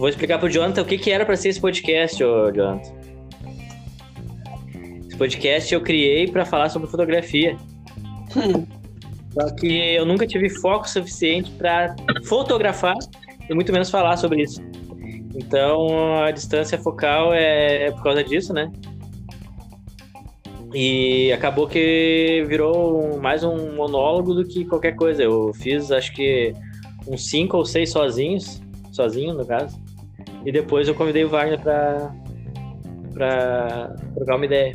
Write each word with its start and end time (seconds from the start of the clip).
vou 0.00 0.08
explicar 0.08 0.38
pro 0.38 0.48
Jonathan 0.48 0.80
o 0.80 0.84
que, 0.86 0.96
que 0.96 1.10
era 1.10 1.26
para 1.26 1.36
ser 1.36 1.50
esse 1.50 1.60
podcast, 1.60 2.24
ô 2.24 2.50
Jonathan. 2.50 2.94
Esse 5.06 5.16
podcast 5.16 5.74
eu 5.74 5.82
criei 5.82 6.26
para 6.26 6.46
falar 6.46 6.70
sobre 6.70 6.88
fotografia. 6.88 7.54
Só 9.34 9.54
que 9.54 9.94
eu 9.94 10.06
nunca 10.06 10.26
tive 10.26 10.48
foco 10.48 10.88
suficiente 10.88 11.50
para 11.52 11.94
fotografar 12.24 12.96
e 13.48 13.54
muito 13.54 13.70
menos 13.72 13.90
falar 13.90 14.16
sobre 14.16 14.42
isso. 14.42 14.62
Então 15.34 16.16
a 16.24 16.30
distância 16.30 16.78
focal 16.78 17.34
é, 17.34 17.88
é 17.88 17.90
por 17.90 18.02
causa 18.02 18.24
disso, 18.24 18.54
né? 18.54 18.72
E 20.72 21.30
acabou 21.30 21.68
que 21.68 22.42
virou 22.48 23.20
mais 23.20 23.44
um 23.44 23.76
monólogo 23.76 24.32
do 24.32 24.46
que 24.46 24.64
qualquer 24.64 24.96
coisa. 24.96 25.22
Eu 25.22 25.52
fiz 25.52 25.92
acho 25.92 26.14
que 26.14 26.54
uns 27.06 27.28
cinco 27.28 27.58
ou 27.58 27.66
seis 27.66 27.90
sozinhos, 27.90 28.62
sozinho 28.90 29.34
no 29.34 29.44
caso. 29.44 29.78
E 30.44 30.52
depois 30.52 30.88
eu 30.88 30.94
convidei 30.94 31.24
o 31.24 31.28
Wagner 31.28 31.60
para 31.60 32.14
para 33.12 33.94
trocar 34.14 34.36
uma 34.36 34.46
ideia. 34.46 34.74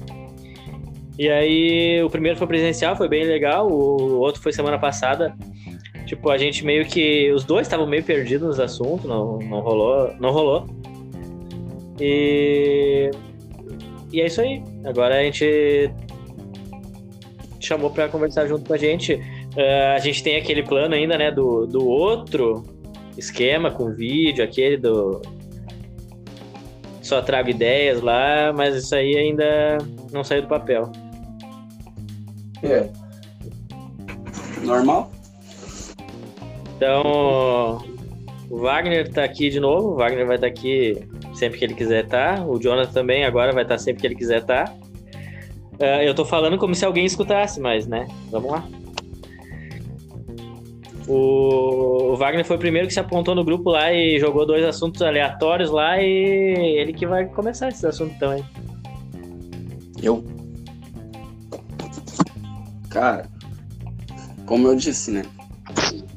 E 1.17 1.30
aí 1.30 2.03
o 2.03 2.09
primeiro 2.09 2.38
foi 2.38 2.45
presencial, 2.48 2.95
foi 2.95 3.08
bem 3.08 3.23
legal. 3.23 3.67
O 3.70 4.20
outro 4.20 4.41
foi 4.41 4.52
semana 4.52 4.77
passada. 4.77 5.34
Tipo, 6.05 6.30
a 6.30 6.38
gente 6.38 6.63
meio 6.63 6.86
que. 6.86 7.31
Os 7.31 7.44
dois 7.44 7.66
estavam 7.66 7.88
meio 7.88 8.03
perdidos 8.03 8.48
nos 8.48 8.59
assuntos, 8.59 9.05
não, 9.05 9.39
não 9.39 9.59
rolou. 9.62 10.13
Não 10.20 10.31
rolou. 10.31 10.67
E. 12.00 13.09
E 14.12 14.22
é 14.22 14.25
isso 14.27 14.41
aí. 14.41 14.62
Agora 14.84 15.16
a 15.16 15.23
gente 15.23 15.89
chamou 17.59 17.89
para 17.89 18.08
conversar 18.08 18.45
junto 18.48 18.66
com 18.66 18.73
a 18.73 18.77
gente. 18.77 19.14
Uh, 19.14 19.95
a 19.95 20.00
gente 20.00 20.22
tem 20.22 20.36
aquele 20.36 20.62
plano 20.62 20.94
ainda, 20.94 21.17
né, 21.17 21.31
do, 21.31 21.66
do 21.66 21.88
outro 21.88 22.64
esquema 23.17 23.72
com 23.72 23.94
vídeo, 23.94 24.44
aquele 24.44 24.78
do. 24.78 25.22
Só 27.06 27.22
trago 27.22 27.52
ideias 27.52 28.02
lá, 28.02 28.52
mas 28.52 28.75
isso 28.75 28.95
aí 28.95 29.16
ainda 29.16 29.78
não 30.11 30.23
saiu 30.23 30.42
do 30.42 30.48
papel. 30.48 30.92
É. 32.64 32.89
Normal? 34.64 35.12
Então, 36.75 37.78
o 38.50 38.58
Wagner 38.58 39.08
tá 39.14 39.23
aqui 39.23 39.52
de 39.52 39.59
novo. 39.59 39.89
O 39.89 39.95
Wagner 39.97 40.25
vai 40.25 40.38
estar 40.38 40.47
tá 40.47 40.52
aqui 40.52 41.08
sempre 41.36 41.59
que 41.59 41.66
ele 41.66 41.75
quiser 41.75 42.06
estar. 42.06 42.38
Tá. 42.38 42.44
O 42.44 42.59
Jonathan 42.59 42.92
também 42.92 43.23
agora 43.23 43.53
vai 43.53 43.62
estar 43.62 43.75
tá 43.75 43.80
sempre 43.80 44.02
que 44.02 44.08
ele 44.08 44.16
quiser 44.16 44.42
estar. 44.42 44.66
Tá. 44.66 44.73
Uh, 45.73 46.02
eu 46.02 46.16
tô 46.16 46.25
falando 46.25 46.58
como 46.58 46.73
se 46.73 46.84
alguém 46.86 47.06
escutasse, 47.06 47.59
mas, 47.59 47.86
né? 47.86 48.08
Vamos 48.31 48.50
lá. 48.50 48.67
O, 51.08 52.16
Wagner 52.16 52.44
foi 52.45 52.56
o 52.56 52.59
primeiro 52.59 52.88
que 52.88 52.94
se 52.94 53.00
apontou 53.00 53.36
no 53.36 53.44
grupo 53.44 53.70
lá 53.70 53.94
e 53.94 54.20
jogou 54.20 54.45
dois 54.45 54.64
assuntos 54.66 55.02
aleatórios 55.02 55.70
lá 55.70 56.02
e 56.02 56.80
ele 56.80 56.94
que 56.94 57.06
vai 57.06 57.25
começar 57.25 57.70
esse 57.70 57.86
assunto 57.86 58.17
também. 58.17 58.44
Eu? 60.02 60.25
Cara, 62.89 63.30
como 64.45 64.67
eu 64.67 64.75
disse, 64.75 65.12
né? 65.12 65.23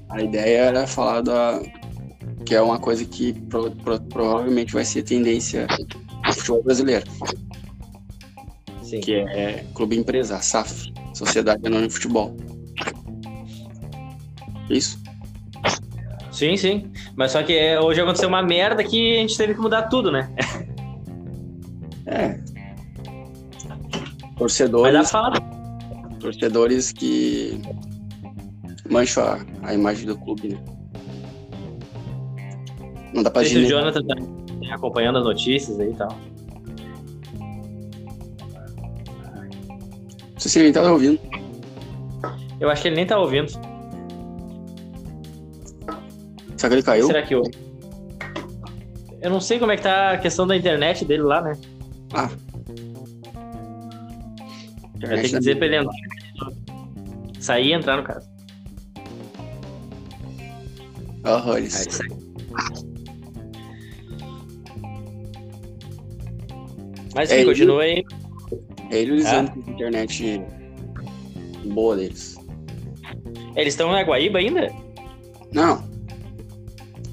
A 0.08 0.22
ideia 0.22 0.58
era 0.58 0.86
falar 0.86 1.20
da. 1.20 1.60
que 2.46 2.54
é 2.54 2.62
uma 2.62 2.78
coisa 2.78 3.04
que 3.04 3.32
pro, 3.32 3.70
pro, 3.70 4.00
provavelmente 4.00 4.72
vai 4.72 4.84
ser 4.84 5.02
tendência 5.02 5.66
no 6.26 6.32
futebol 6.32 6.62
brasileiro. 6.62 7.10
Sim. 8.82 9.00
Que 9.00 9.16
é 9.16 9.64
Clube 9.74 9.98
Empresa, 9.98 10.40
SAF, 10.40 10.92
Sociedade 11.12 11.66
Anônima 11.66 11.88
de 11.88 11.94
Futebol. 11.94 12.34
Isso? 14.70 14.98
Sim, 16.30 16.56
sim. 16.56 16.92
Mas 17.16 17.32
só 17.32 17.42
que 17.42 17.52
é, 17.52 17.80
hoje 17.80 18.00
aconteceu 18.00 18.28
uma 18.28 18.42
merda 18.42 18.84
que 18.84 19.16
a 19.16 19.20
gente 19.20 19.36
teve 19.36 19.54
que 19.54 19.60
mudar 19.60 19.82
tudo, 19.82 20.10
né? 20.10 20.30
É. 22.10 22.40
Torcedores. 24.38 24.94
Mas 24.94 24.94
dá 24.94 25.00
pra 25.00 25.08
falar 25.08 25.58
torcedores 26.20 26.90
que 26.90 27.60
mancham 28.88 29.24
a, 29.24 29.38
a 29.62 29.74
imagem 29.74 30.06
do 30.06 30.16
clube, 30.16 30.48
né? 30.48 30.58
Não 33.12 33.22
dá 33.22 33.30
pra 33.30 33.42
dizer. 33.42 33.66
O 33.66 33.68
Jonathan 33.68 34.00
tá 34.06 34.14
acompanhando 34.74 35.18
as 35.18 35.24
notícias 35.24 35.78
aí 35.78 35.90
e 35.90 35.94
tal. 35.94 36.08
Não 40.32 40.38
sei 40.38 40.50
se 40.50 40.58
ele 40.58 40.64
nem 40.64 40.72
tá 40.72 40.90
ouvindo. 40.90 41.20
Eu 42.60 42.70
acho 42.70 42.82
que 42.82 42.88
ele 42.88 42.96
nem 42.96 43.06
tá 43.06 43.18
ouvindo. 43.18 43.52
Será 46.68 46.70
que 46.70 46.74
ele 46.74 46.82
caiu? 46.82 47.06
Será 47.06 47.22
que 47.22 47.34
eu. 47.34 47.42
Eu 49.20 49.30
não 49.30 49.40
sei 49.40 49.58
como 49.58 49.72
é 49.72 49.76
que 49.76 49.82
tá 49.82 50.12
a 50.12 50.18
questão 50.18 50.46
da 50.46 50.56
internet 50.56 51.04
dele 51.04 51.22
lá, 51.22 51.40
né? 51.40 51.52
Ah, 52.14 52.30
Vai 55.00 55.20
ter 55.22 55.28
que 55.28 55.38
dizer 55.38 55.56
pra 55.56 55.66
ele 55.66 55.76
entrar. 55.76 55.94
Sair 57.40 57.68
e 57.68 57.72
entrar 57.72 57.96
no 57.96 58.02
caso. 58.02 58.28
Horrores. 61.24 61.98
Mas 67.14 67.28
sim, 67.28 67.34
é 67.36 67.44
continua 67.44 67.82
aí. 67.82 68.04
É 68.90 68.98
ele 68.98 69.12
usando 69.12 69.50
ah. 69.50 69.62
a 69.66 69.70
internet 69.70 70.42
boa 71.66 71.96
deles. 71.96 72.36
Eles 73.56 73.74
estão 73.74 73.90
na 73.90 74.02
Guaíba 74.02 74.38
ainda? 74.38 74.72
Não. 75.52 75.87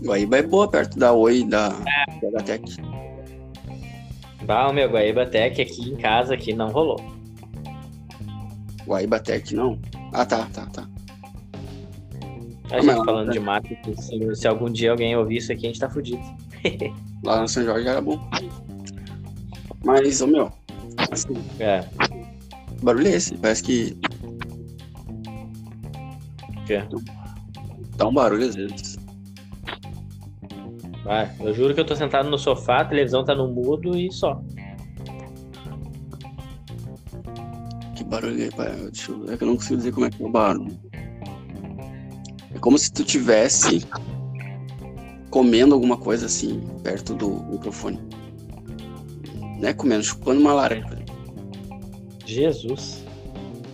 Guaíba 0.04 0.38
é 0.38 0.44
boa, 0.44 0.68
perto 0.70 0.98
da 1.00 1.14
Oi 1.14 1.44
da, 1.44 1.76
é. 2.22 2.32
da 2.32 2.42
Tech. 2.42 2.64
Bah, 4.44 4.72
meu 4.72 4.90
Guaíba 4.90 5.26
Tech 5.26 5.62
aqui 5.62 5.90
em 5.90 5.96
casa 5.96 6.34
aqui 6.34 6.54
não 6.54 6.70
rolou. 6.70 7.00
Guaíba 8.86 9.20
Tech, 9.20 9.56
não? 9.56 9.80
Ah, 10.14 10.26
tá, 10.26 10.48
tá, 10.54 10.66
tá. 10.68 10.88
A 12.72 12.82
gente 12.82 13.06
falando 13.06 13.32
de 13.32 13.40
marketing, 13.40 13.96
se, 13.96 14.36
se, 14.36 14.48
algum 14.48 14.70
dia 14.72 14.92
alguém 14.92 15.16
ouvir 15.16 15.38
isso 15.38 15.52
aqui, 15.52 15.66
a 15.66 15.70
gente 15.70 15.80
tá 15.80 15.90
fudido. 15.90 16.22
lá 17.24 17.42
no 17.42 17.48
São 17.48 17.64
Jorge 17.64 17.88
era 17.88 18.02
bom. 18.02 18.20
Mas, 19.84 20.22
ô 20.22 20.28
meu, 20.28 20.52
assim. 21.12 21.34
É. 21.60 21.84
Barulho 22.82 23.08
é 23.08 23.12
esse, 23.12 23.36
parece 23.36 23.64
que. 23.64 23.98
Que? 26.66 26.84
Dá 27.98 28.08
um 28.08 28.14
barulho 28.14 28.48
às 28.48 28.56
vezes. 28.56 28.95
Vai, 31.06 31.32
eu 31.40 31.54
juro 31.54 31.74
que 31.74 31.80
eu 31.80 31.86
tô 31.86 31.96
sentado 31.96 32.30
no 32.30 32.38
sofá, 32.38 32.82
a 32.82 32.86
televisão 32.86 33.24
tá 33.24 33.34
no 33.34 33.48
mudo 33.48 33.96
e 33.96 34.12
só. 34.12 34.42
barulho 38.06 38.44
aí, 38.44 38.52
pai. 38.52 38.72
Deixa 38.92 39.12
eu 39.12 39.20
ver, 39.20 39.34
é 39.34 39.38
que 39.38 39.44
eu 39.44 39.48
não 39.48 39.56
consigo 39.56 39.78
dizer 39.78 39.92
como 39.92 40.06
é 40.06 40.10
que 40.10 40.24
é 40.24 40.26
o 40.26 40.30
barulho. 40.30 40.80
É 42.54 42.60
como 42.60 42.78
se 42.78 42.92
tu 42.92 43.04
tivesse 43.04 43.86
comendo 45.30 45.74
alguma 45.76 45.98
coisa 45.98 46.28
assim, 46.28 46.62
perto 46.82 47.14
do 47.14 47.30
microfone. 47.52 48.00
Não 49.60 49.70
é 49.70 49.74
comendo, 49.74 50.04
chupando 50.04 50.40
uma 50.40 50.54
laranja. 50.54 51.04
Jesus. 52.26 53.04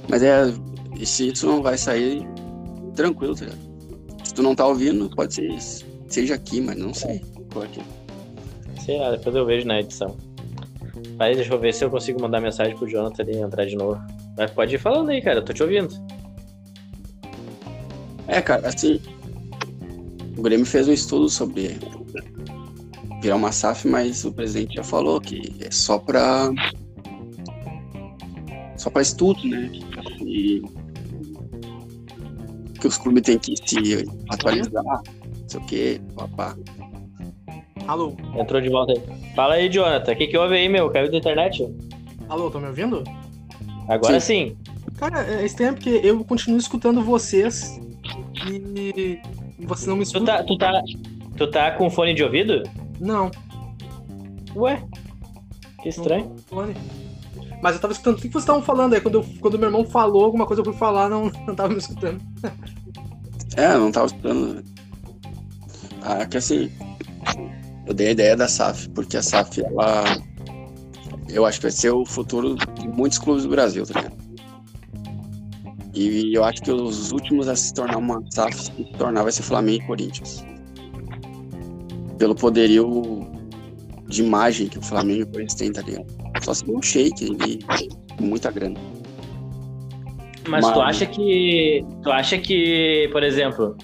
Mas 0.09 0.23
é. 0.23 0.53
Se 1.03 1.29
isso 1.29 1.47
não 1.47 1.63
vai 1.63 1.77
sair 1.77 2.27
tranquilo, 2.95 3.33
tá 3.35 3.45
ligado? 3.45 3.71
Se 4.23 4.33
tu 4.35 4.43
não 4.43 4.53
tá 4.53 4.67
ouvindo, 4.67 5.09
pode 5.09 5.33
ser 5.33 5.51
seja 6.13 6.35
aqui, 6.35 6.61
mas 6.61 6.77
não 6.77 6.93
sei. 6.93 7.21
Sei 8.83 8.97
lá, 8.97 9.11
depois 9.11 9.35
eu 9.35 9.45
vejo 9.45 9.67
na 9.67 9.79
edição. 9.79 10.15
Mas 11.17 11.37
deixa 11.37 11.53
eu 11.53 11.59
ver 11.59 11.73
se 11.73 11.83
eu 11.83 11.89
consigo 11.89 12.21
mandar 12.21 12.41
mensagem 12.41 12.75
pro 12.75 12.87
Jonathan 12.87 13.23
e 13.23 13.37
entrar 13.37 13.65
de 13.65 13.75
novo. 13.75 14.01
Mas 14.37 14.51
pode 14.51 14.75
ir 14.75 14.79
falando 14.79 15.09
aí, 15.09 15.21
cara, 15.21 15.39
eu 15.39 15.45
tô 15.45 15.53
te 15.53 15.61
ouvindo. 15.61 15.89
É, 18.27 18.41
cara, 18.41 18.67
assim. 18.67 18.99
O 20.37 20.41
Grêmio 20.41 20.65
fez 20.65 20.87
um 20.87 20.93
estudo 20.93 21.29
sobre 21.29 21.77
virar 23.21 23.35
uma 23.35 23.51
SAF, 23.51 23.87
mas 23.87 24.25
o 24.25 24.31
presidente 24.31 24.75
já 24.75 24.83
falou 24.83 25.21
que 25.21 25.53
é 25.59 25.69
só 25.69 25.99
pra. 25.99 26.49
só 28.77 28.89
pra 28.89 29.01
estudo, 29.01 29.43
né? 29.47 29.69
E 30.25 30.61
que 32.79 32.87
os 32.87 32.97
clubes 32.97 33.21
têm 33.21 33.37
que 33.37 33.53
se 33.63 34.05
atualizar, 34.29 35.03
sei 35.51 35.59
o 35.59 35.65
que, 35.65 36.01
papá. 36.15 36.55
Alô? 37.87 38.15
Entrou 38.35 38.61
de 38.61 38.69
volta 38.69 38.93
aí. 38.93 39.33
Fala 39.35 39.55
aí, 39.55 39.69
Jonathan. 39.69 40.13
O 40.13 40.15
que, 40.15 40.27
que 40.27 40.37
houve 40.37 40.55
aí, 40.55 40.69
meu? 40.69 40.89
Caiu 40.89 41.11
da 41.11 41.17
internet? 41.17 41.67
Alô, 42.29 42.49
tá 42.49 42.59
me 42.59 42.67
ouvindo? 42.67 43.03
Agora 43.87 44.19
sim. 44.19 44.55
sim. 44.55 44.57
Cara, 44.97 45.25
é 45.25 45.45
estranho 45.45 45.73
porque 45.73 45.99
eu 46.03 46.23
continuo 46.23 46.59
escutando 46.59 47.03
vocês 47.03 47.79
e 48.47 49.19
você 49.59 49.89
não 49.89 49.97
me 49.97 50.03
escuta. 50.03 50.43
Tu 50.43 50.57
tá, 50.57 50.71
tu 50.71 50.81
tá, 50.81 50.81
tu 51.37 51.47
tá 51.47 51.71
com 51.71 51.89
fone 51.89 52.13
de 52.13 52.23
ouvido? 52.23 52.63
Não. 52.99 53.31
Ué? 54.55 54.81
Que 55.81 55.89
estranho. 55.89 56.35
Fone. 56.47 56.75
Mas 57.61 57.75
eu 57.75 57.81
tava 57.81 57.93
escutando 57.93 58.17
o 58.17 58.21
que 58.21 58.29
vocês 58.29 58.43
estavam 58.43 58.61
falando 58.61 58.93
aí. 58.93 59.01
Quando, 59.01 59.15
eu, 59.15 59.25
quando 59.39 59.59
meu 59.59 59.67
irmão 59.67 59.85
falou 59.85 60.23
alguma 60.23 60.45
coisa 60.45 60.61
eu 60.61 60.65
fui 60.65 60.73
falar, 60.73 61.09
não, 61.09 61.31
não 61.45 61.55
tava 61.55 61.69
me 61.69 61.79
escutando. 61.79 62.21
é, 63.57 63.77
não 63.77 63.91
tava 63.91 64.05
escutando. 64.05 64.63
Ah, 66.01 66.25
que 66.25 66.37
assim. 66.37 66.71
Eu 67.85 67.93
dei 67.93 68.07
a 68.07 68.11
ideia 68.11 68.35
da 68.35 68.47
SAF, 68.47 68.89
porque 68.89 69.17
a 69.17 69.21
SAF, 69.21 69.61
ela. 69.63 70.03
Eu 71.29 71.45
acho 71.45 71.59
que 71.59 71.63
vai 71.63 71.71
ser 71.71 71.91
o 71.91 72.05
futuro 72.05 72.55
de 72.55 72.87
muitos 72.87 73.17
clubes 73.17 73.43
do 73.43 73.49
Brasil, 73.49 73.85
tá 73.85 73.99
ligado? 73.99 74.21
E 75.93 76.33
eu 76.33 76.43
acho 76.43 76.61
que 76.61 76.71
os 76.71 77.11
últimos 77.11 77.47
a 77.47 77.55
se 77.55 77.73
tornar 77.73 77.97
uma 77.97 78.21
SAF, 78.31 78.55
se 78.55 78.71
tornar 78.97 79.23
vai 79.23 79.31
ser 79.31 79.43
Flamengo 79.43 79.83
e 79.83 79.87
Corinthians. 79.87 80.45
Pelo 82.17 82.35
poderio 82.35 83.27
de 84.07 84.23
imagem 84.23 84.67
que 84.67 84.77
o 84.77 84.81
Flamengo 84.81 85.21
e 85.21 85.23
o 85.23 85.27
Corinthians 85.27 85.55
têm, 85.55 85.71
tá 85.71 85.81
ligado? 85.81 86.05
Só 86.41 86.53
se 86.53 86.69
um 86.69 86.81
shake 86.81 87.25
ali, 87.25 87.59
muita 88.19 88.51
grana. 88.51 88.79
Mas, 90.47 90.65
Mas 90.65 90.73
tu 90.73 90.81
acha 90.81 91.05
que. 91.05 91.85
Tu 92.03 92.11
acha 92.11 92.37
que, 92.37 93.09
por 93.11 93.23
exemplo, 93.23 93.75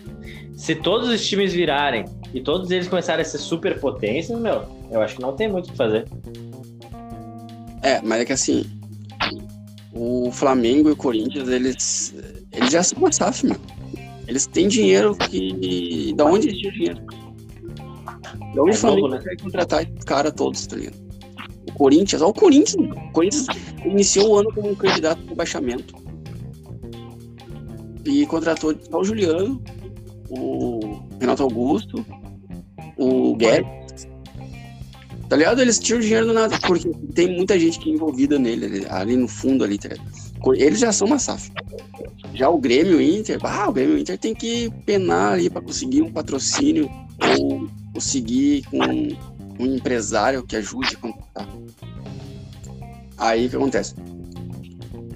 se 0.58 0.74
todos 0.74 1.08
os 1.08 1.26
times 1.26 1.54
virarem 1.54 2.04
e 2.34 2.42
todos 2.42 2.72
eles 2.72 2.88
começarem 2.88 3.22
a 3.22 3.26
ser 3.26 3.38
super 3.38 3.80
potências, 3.80 4.38
meu, 4.40 4.64
eu 4.90 5.00
acho 5.02 5.16
que 5.16 5.22
não 5.22 5.34
tem 5.34 5.48
muito 5.48 5.68
o 5.68 5.72
que 5.72 5.78
fazer. 5.78 6.06
É, 7.84 8.02
mas 8.02 8.22
é 8.22 8.26
que 8.26 8.34
assim, 8.34 8.66
o 9.94 10.32
Flamengo 10.32 10.90
e 10.90 10.94
o 10.94 10.96
Corinthians, 10.96 11.48
eles, 11.48 12.16
eles 12.52 12.72
já 12.72 12.82
são 12.82 12.98
uma 12.98 13.12
SAF, 13.12 13.46
mano. 13.46 13.62
Eles 14.28 14.48
têm 14.48 14.68
dinheiro 14.68 15.16
que. 15.16 16.12
Da 16.16 16.26
onde 16.26 16.50
eles 16.50 16.62
têm 16.62 16.72
dinheiro? 16.72 17.06
Da 18.56 18.62
onde 18.64 18.72
é 18.72 18.74
o 18.74 18.78
Flamengo 18.78 19.08
né? 19.10 19.22
vai 19.24 19.38
contratar 19.38 19.84
esses 19.84 20.04
caras 20.04 20.34
todos, 20.34 20.66
tá 20.66 20.76
ligado? 20.76 20.98
O 21.70 21.74
Corinthians, 21.74 22.22
olha 22.24 22.32
o 22.32 22.34
Corinthians, 22.34 22.76
mano. 22.76 22.96
O 23.10 23.12
Corinthians 23.12 23.46
iniciou 23.86 24.32
o 24.32 24.40
ano 24.40 24.52
como 24.54 24.72
um 24.72 24.76
candidato 24.76 25.22
para 25.22 25.36
baixamento. 25.36 25.96
E 28.06 28.26
contratou 28.26 28.76
só 28.90 29.00
o 29.00 29.04
Juliano, 29.04 29.62
o 30.30 31.02
Renato 31.20 31.44
Augusto, 31.44 32.06
o 32.98 33.36
Guedes. 33.36 34.08
Tá 35.30 35.36
ligado? 35.36 35.62
Eles 35.62 35.78
tiram 35.78 36.00
dinheiro 36.00 36.28
do 36.28 36.34
nada, 36.34 36.58
porque 36.60 36.90
tem 37.14 37.36
muita 37.36 37.60
gente 37.60 37.80
que 37.80 37.90
é 37.90 37.94
envolvida 37.94 38.40
nele, 38.40 38.86
ali 38.90 39.18
no 39.18 39.28
fundo 39.28 39.64
ali, 39.64 39.78
tá 39.78 39.90
ligado? 39.90 40.08
Eles 40.56 40.80
já 40.80 40.92
são 40.92 41.08
uma 41.08 41.20
SAF. 41.20 41.52
Já 42.34 42.50
o 42.50 42.58
Grêmio 42.58 43.02
Inter, 43.02 43.40
ah, 43.44 43.68
o 43.68 43.74
Grêmio 43.74 43.98
Inter 43.98 44.18
tem 44.18 44.34
que 44.34 44.72
penar 44.86 45.34
ali 45.34 45.50
para 45.50 45.62
conseguir 45.62 46.02
um 46.02 46.12
patrocínio 46.12 46.90
ou 47.40 47.68
conseguir 47.94 48.64
com 48.70 49.64
um 49.64 49.76
empresário 49.76 50.44
que 50.44 50.56
ajude 50.56 50.96
a 50.96 51.00
contratar. 51.00 51.50
Aí 53.18 53.48
o 53.48 53.50
que 53.50 53.56
acontece? 53.56 53.96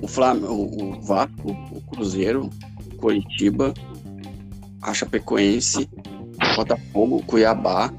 O 0.02 0.08
Flamengo, 0.08 0.52
o 0.52 1.02
Vasco, 1.02 1.52
o 1.72 1.82
Cruzeiro, 1.82 2.50
o 2.92 2.96
Coritiba, 2.96 3.74
a 4.82 4.94
Chapecoense, 4.94 5.90
Botafogo, 6.56 7.24
Cuiabá 7.26 7.94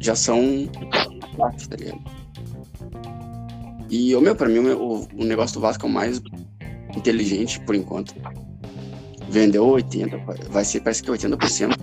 já 0.00 0.14
são 0.14 0.68
tá 1.36 1.76
ligado? 1.76 2.00
E, 3.90 4.14
o 4.16 4.20
meu, 4.20 4.34
pra 4.34 4.48
mim, 4.48 4.58
o, 4.58 5.06
o 5.14 5.24
negócio 5.24 5.54
do 5.54 5.60
Vasco 5.60 5.86
é 5.86 5.88
o 5.88 5.92
mais 5.92 6.20
inteligente 6.96 7.60
por 7.60 7.74
enquanto. 7.74 8.14
Vendeu 9.28 9.64
80%, 9.64 10.48
vai 10.48 10.64
ser, 10.64 10.80
parece 10.80 11.02
que 11.02 11.10
80% 11.10 11.76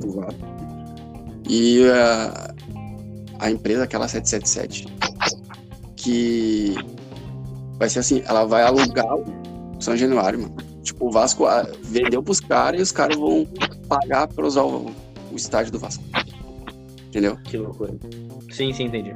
do 0.00 0.12
Vasco. 0.12 0.40
E 1.48 1.84
a, 1.90 2.54
a 3.40 3.50
empresa, 3.50 3.84
aquela 3.84 4.06
777, 4.06 4.86
que 5.96 6.74
vai 7.78 7.88
ser 7.88 8.00
assim, 8.00 8.22
ela 8.26 8.44
vai 8.44 8.62
alugar 8.62 9.14
o 9.16 9.24
São 9.80 9.96
Januário, 9.96 10.40
mano. 10.40 10.69
Tipo, 10.82 11.08
o 11.08 11.10
Vasco 11.10 11.46
ah, 11.46 11.66
vendeu 11.82 12.22
pros 12.22 12.40
caras 12.40 12.80
e 12.80 12.82
os 12.82 12.92
caras 12.92 13.16
vão 13.16 13.46
pagar 13.88 14.28
pra 14.28 14.46
usar 14.46 14.64
o, 14.64 14.90
o 15.30 15.36
estádio 15.36 15.72
do 15.72 15.78
Vasco. 15.78 16.02
Entendeu? 17.08 17.36
Que 17.44 17.56
loucura. 17.56 17.92
Sim, 18.50 18.72
sim, 18.72 18.84
entendi. 18.84 19.10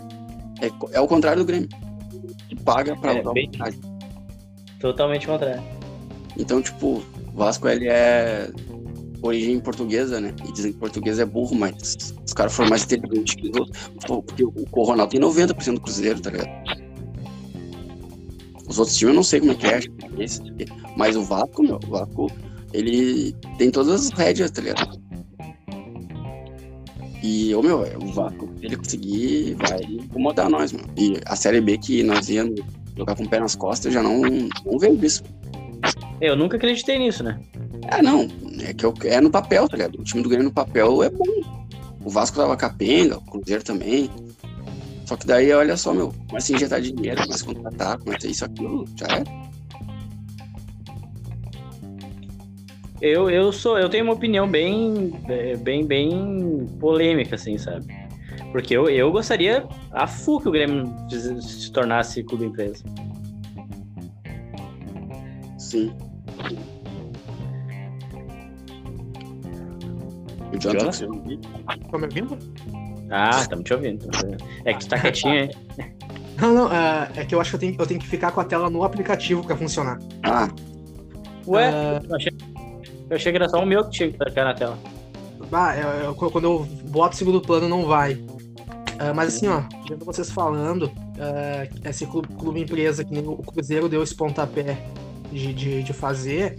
É, 0.60 0.70
é 0.92 1.00
o 1.00 1.06
contrário 1.06 1.42
do 1.42 1.46
Grêmio. 1.46 1.68
Que 2.48 2.56
paga 2.56 2.96
pra 2.96 3.14
é, 3.14 3.20
usar 3.20 3.32
bem... 3.32 3.48
o 3.48 3.50
estádio. 3.50 3.80
Totalmente 4.80 5.26
contrário. 5.26 5.62
Então, 6.36 6.60
tipo, 6.60 7.02
o 7.32 7.36
Vasco 7.36 7.68
ele 7.68 7.88
é 7.88 8.50
origem 9.22 9.58
portuguesa, 9.60 10.20
né? 10.20 10.34
E 10.46 10.52
dizem 10.52 10.72
que 10.72 10.78
português 10.78 11.18
é 11.18 11.24
burro, 11.24 11.54
mas 11.54 11.96
os 12.26 12.32
caras 12.32 12.54
foram 12.54 12.70
mais 12.70 12.84
inteligentes 12.84 13.34
que 13.34 13.48
os 13.48 13.56
outros. 13.56 13.90
Porque 14.06 14.44
o 14.44 14.82
Ronaldo 14.82 15.12
tem 15.12 15.20
90% 15.20 15.74
do 15.74 15.80
Cruzeiro, 15.80 16.20
tá 16.20 16.30
ligado? 16.30 16.83
Os 18.74 18.78
outros 18.80 18.96
times 18.96 19.12
eu 19.12 19.14
não 19.14 19.22
sei 19.22 19.38
como 19.38 19.52
é 19.52 19.54
que 19.54 19.66
é, 19.68 19.80
mas 20.96 21.14
o 21.14 21.22
Vasco, 21.22 21.62
meu, 21.62 21.78
o 21.86 21.90
Vasco, 21.90 22.28
ele 22.72 23.32
tem 23.56 23.70
todas 23.70 24.06
as 24.06 24.10
rédeas, 24.10 24.50
tá 24.50 24.62
ligado? 24.62 25.00
E, 27.22 27.54
ô, 27.54 27.62
meu, 27.62 27.84
o 28.02 28.12
Vasco, 28.12 28.50
se 28.58 28.66
ele 28.66 28.76
conseguir, 28.76 29.54
vai 29.54 29.80
incomodar 29.84 30.50
nós, 30.50 30.72
meu. 30.72 30.84
E 30.96 31.20
a 31.24 31.36
Série 31.36 31.60
B 31.60 31.78
que 31.78 32.02
nós 32.02 32.28
íamos 32.28 32.60
jogar 32.96 33.14
com 33.14 33.22
o 33.22 33.28
pé 33.28 33.38
nas 33.38 33.54
costas, 33.54 33.94
já 33.94 34.02
não, 34.02 34.22
não 34.22 34.76
veio 34.80 34.96
disso. 34.96 35.22
Eu 36.20 36.34
nunca 36.34 36.56
acreditei 36.56 36.98
nisso, 36.98 37.22
né? 37.22 37.40
É, 37.86 38.02
não. 38.02 38.26
É 38.58 38.74
que 38.74 38.84
eu, 38.84 38.92
é 39.04 39.20
no 39.20 39.30
papel, 39.30 39.68
tá 39.68 39.76
ligado? 39.76 40.00
O 40.00 40.02
time 40.02 40.20
do 40.20 40.28
Grêmio 40.28 40.46
no 40.46 40.52
papel 40.52 41.00
é 41.04 41.10
bom. 41.10 41.24
O 42.04 42.10
Vasco 42.10 42.38
tava 42.38 42.56
capenga, 42.56 43.18
o 43.18 43.20
Cruzeiro 43.20 43.62
também. 43.62 44.10
Só 45.04 45.16
que 45.16 45.26
daí, 45.26 45.52
olha 45.52 45.76
só, 45.76 45.92
meu, 45.92 46.12
começa 46.28 46.52
a 46.52 46.56
injetar 46.56 46.80
dinheiro, 46.80 47.22
começa 47.22 47.44
a 47.44 47.54
contratar, 47.54 47.98
começa 47.98 48.26
isso, 48.26 48.44
aquilo, 48.44 48.84
já 48.96 49.06
é. 49.06 49.24
Eu, 53.00 53.28
eu 53.28 53.52
sou, 53.52 53.78
eu 53.78 53.90
tenho 53.90 54.04
uma 54.04 54.14
opinião 54.14 54.48
bem, 54.48 55.12
bem, 55.62 55.84
bem 55.84 56.66
polêmica, 56.80 57.34
assim, 57.34 57.58
sabe? 57.58 57.86
Porque 58.50 58.74
eu, 58.74 58.88
eu 58.88 59.12
gostaria 59.12 59.66
a 59.92 60.06
FU 60.06 60.40
que 60.40 60.48
o 60.48 60.52
Grêmio 60.52 60.90
se 61.10 61.70
tornasse 61.70 62.22
clube 62.22 62.46
empresa. 62.46 62.82
Sim. 65.58 65.92
O 70.50 70.58
Jonathan, 70.58 71.08
tá 71.90 71.98
me 71.98 72.04
ouvindo? 72.04 72.38
Ah, 73.10 73.40
estamos 73.40 73.64
te 73.64 73.74
ouvindo. 73.74 74.08
É 74.64 74.74
que 74.74 74.80
tu 74.80 74.88
tá 74.88 74.98
quietinho, 74.98 75.34
hein? 75.34 75.50
Não, 76.36 76.52
não, 76.52 76.72
é, 76.72 77.10
é, 77.14 77.24
que 77.24 77.32
eu 77.32 77.40
acho 77.40 77.50
que 77.50 77.56
eu 77.56 77.60
tenho, 77.60 77.76
eu 77.78 77.86
tenho 77.86 78.00
que 78.00 78.08
ficar 78.08 78.32
com 78.32 78.40
a 78.40 78.44
tela 78.44 78.68
no 78.68 78.82
aplicativo 78.82 79.44
pra 79.44 79.56
funcionar. 79.56 80.00
Ah. 80.24 80.48
Ué? 81.46 81.70
Uh... 81.70 82.06
Eu, 82.08 82.16
achei, 82.16 82.32
eu 83.08 83.16
achei 83.16 83.32
que 83.32 83.36
era 83.38 83.48
só 83.48 83.62
o 83.62 83.66
meu 83.66 83.84
que 83.84 83.90
tinha 83.90 84.10
que 84.10 84.18
ficar 84.18 84.44
na 84.44 84.52
tela. 84.52 84.76
Ah, 85.52 85.76
eu, 85.76 85.88
eu, 86.06 86.14
quando 86.14 86.44
eu 86.44 86.66
boto 86.86 87.14
o 87.14 87.16
segundo 87.16 87.40
plano 87.40 87.68
não 87.68 87.86
vai. 87.86 88.14
Uh, 88.14 89.14
mas 89.14 89.36
assim, 89.36 89.46
ó, 89.46 89.62
vendo 89.88 90.04
vocês 90.04 90.30
falando, 90.30 90.86
uh, 90.86 91.88
esse 91.88 92.04
clube, 92.06 92.28
clube, 92.34 92.60
empresa 92.60 93.04
que 93.04 93.12
nem 93.12 93.26
o 93.26 93.36
Cruzeiro 93.36 93.88
deu 93.88 94.02
esse 94.02 94.14
pontapé 94.14 94.76
de, 95.30 95.52
de, 95.52 95.82
de 95.82 95.92
fazer, 95.92 96.56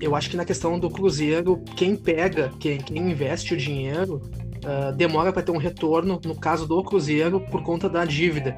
eu 0.00 0.14
acho 0.14 0.30
que 0.30 0.36
na 0.36 0.44
questão 0.44 0.78
do 0.78 0.90
Cruzeiro, 0.90 1.62
quem 1.76 1.96
pega, 1.96 2.50
quem, 2.58 2.78
quem 2.78 3.10
investe 3.10 3.54
o 3.54 3.56
dinheiro, 3.56 4.20
uh, 4.64 4.92
demora 4.94 5.32
para 5.32 5.42
ter 5.42 5.52
um 5.52 5.56
retorno, 5.56 6.20
no 6.24 6.34
caso 6.34 6.66
do 6.66 6.82
Cruzeiro, 6.82 7.40
por 7.40 7.62
conta 7.62 7.88
da 7.88 8.04
dívida. 8.04 8.56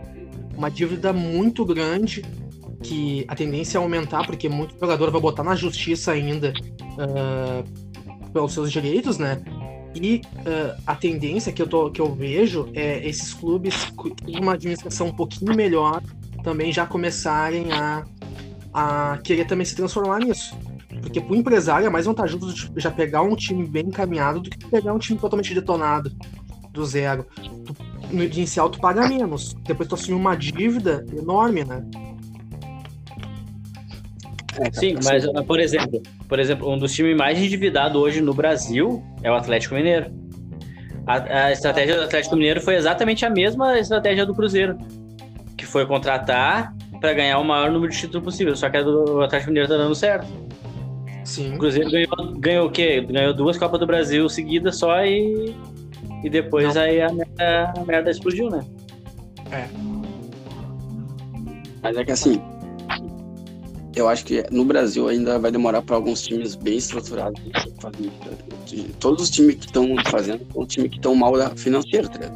Uma 0.57 0.71
dívida 0.71 1.13
muito 1.13 1.65
grande, 1.65 2.25
que 2.83 3.25
a 3.29 3.35
tendência 3.35 3.79
é 3.79 3.81
aumentar, 3.81 4.25
porque 4.27 4.49
muito 4.49 4.79
jogador 4.79 5.11
vai 5.11 5.21
botar 5.21 5.43
na 5.43 5.55
justiça 5.55 6.13
ainda 6.13 6.53
uh, 6.83 8.31
pelos 8.33 8.53
seus 8.53 8.71
direitos, 8.71 9.19
né? 9.19 9.43
E 9.95 10.17
uh, 10.17 10.81
a 10.87 10.95
tendência 10.95 11.53
que 11.53 11.61
eu, 11.61 11.67
tô, 11.67 11.91
que 11.91 12.01
eu 12.01 12.15
vejo 12.15 12.69
é 12.75 13.07
esses 13.07 13.33
clubes 13.33 13.87
com 13.97 14.11
uma 14.27 14.53
administração 14.55 15.09
um 15.09 15.13
pouquinho 15.13 15.55
melhor 15.55 16.03
também 16.43 16.73
já 16.73 16.87
começarem 16.87 17.73
a, 17.73 18.05
a 18.73 19.19
querer 19.25 19.47
também 19.47 19.65
se 19.65 19.75
transformar 19.75 20.21
nisso. 20.21 20.57
Porque 21.01 21.21
pro 21.21 21.35
empresário 21.35 21.87
é 21.87 21.91
mais 21.91 22.07
vantajoso 22.07 22.71
já 22.77 22.91
pegar 22.91 23.23
um 23.23 23.37
time 23.37 23.67
bem 23.67 23.87
encaminhado 23.87 24.41
do 24.41 24.51
que 24.51 24.59
pegar 24.67 24.93
um 24.93 24.99
time 24.99 25.19
totalmente 25.19 25.55
detonado 25.55 26.11
do 26.73 26.85
zero. 26.85 27.27
Tu, 27.65 27.77
no 28.11 28.23
inicial 28.23 28.69
tu 28.71 28.79
paga 28.79 29.09
menos, 29.09 29.55
depois 29.65 29.89
tu 29.89 29.95
assume 29.95 30.17
uma 30.17 30.37
dívida 30.37 31.05
enorme, 31.17 31.65
né? 31.65 31.85
É, 34.59 34.73
Sim, 34.73 34.95
mas 35.05 35.27
por 35.47 35.61
exemplo, 35.61 36.03
por 36.29 36.39
exemplo, 36.39 36.71
um 36.71 36.79
dos 36.79 36.93
times 36.93 37.17
mais 37.17 37.39
endividados 37.39 38.01
hoje 38.01 38.21
no 38.21 38.33
Brasil 38.33 39.03
é 39.23 39.31
o 39.31 39.35
Atlético 39.35 39.75
Mineiro. 39.75 40.11
A, 41.07 41.47
a, 41.47 41.53
estratégia 41.53 41.97
do 41.97 42.03
Atlético 42.03 42.35
Mineiro 42.37 42.61
foi 42.61 42.75
exatamente 42.75 43.25
a 43.25 43.31
mesma 43.31 43.79
estratégia 43.79 44.25
do 44.25 44.35
Cruzeiro, 44.35 44.77
que 45.57 45.67
foi 45.67 45.87
contratar 45.87 46.75
para 47.01 47.13
ganhar 47.13 47.39
o 47.39 47.45
maior 47.45 47.71
número 47.71 47.93
de 47.93 47.99
títulos 47.99 48.25
possível. 48.25 48.57
Só 48.57 48.71
que 48.71 48.79
a 48.79 48.83
do 48.83 49.23
Atlético 49.23 49.51
Mineiro 49.51 49.69
tá 49.69 49.77
dando 49.77 49.95
certo. 49.95 50.27
Sim. 51.27 51.57
O 51.57 51.59
Cruzeiro 51.59 51.91
ganhou, 51.91 52.35
ganhou 52.39 52.67
o 52.69 52.71
quê? 52.71 53.01
Ganhou 53.01 53.35
duas 53.35 53.59
Copas 53.59 53.81
do 53.81 53.87
Brasil 53.87 54.29
seguidas 54.29 54.77
só 54.77 55.05
e. 55.05 55.55
E 56.23 56.31
depois 56.31 56.75
Não. 56.75 56.83
aí 56.83 57.03
a 57.03 57.13
merda, 57.13 57.75
a 57.77 57.85
merda 57.85 58.11
explodiu, 58.11 58.49
né? 58.49 58.65
É. 59.51 59.67
Mas 61.83 61.97
é 61.97 62.05
que 62.05 62.13
assim. 62.13 62.41
eu 63.95 64.09
acho 64.09 64.25
que 64.25 64.45
no 64.53 64.65
Brasil 64.65 65.09
ainda 65.09 65.39
vai 65.39 65.51
demorar 65.51 65.83
para 65.83 65.97
alguns 65.97 66.23
times 66.23 66.55
bem 66.55 66.77
estruturados 66.79 67.43
fazer 67.81 68.11
Todos 69.01 69.25
os 69.25 69.31
times 69.31 69.57
que 69.57 69.67
estão 69.67 69.95
fazendo 70.07 70.47
são 70.53 70.65
times 70.65 70.91
que 70.91 70.97
estão 70.97 71.15
mal 71.15 71.35
financeiro, 71.57 72.09
tá? 72.09 72.31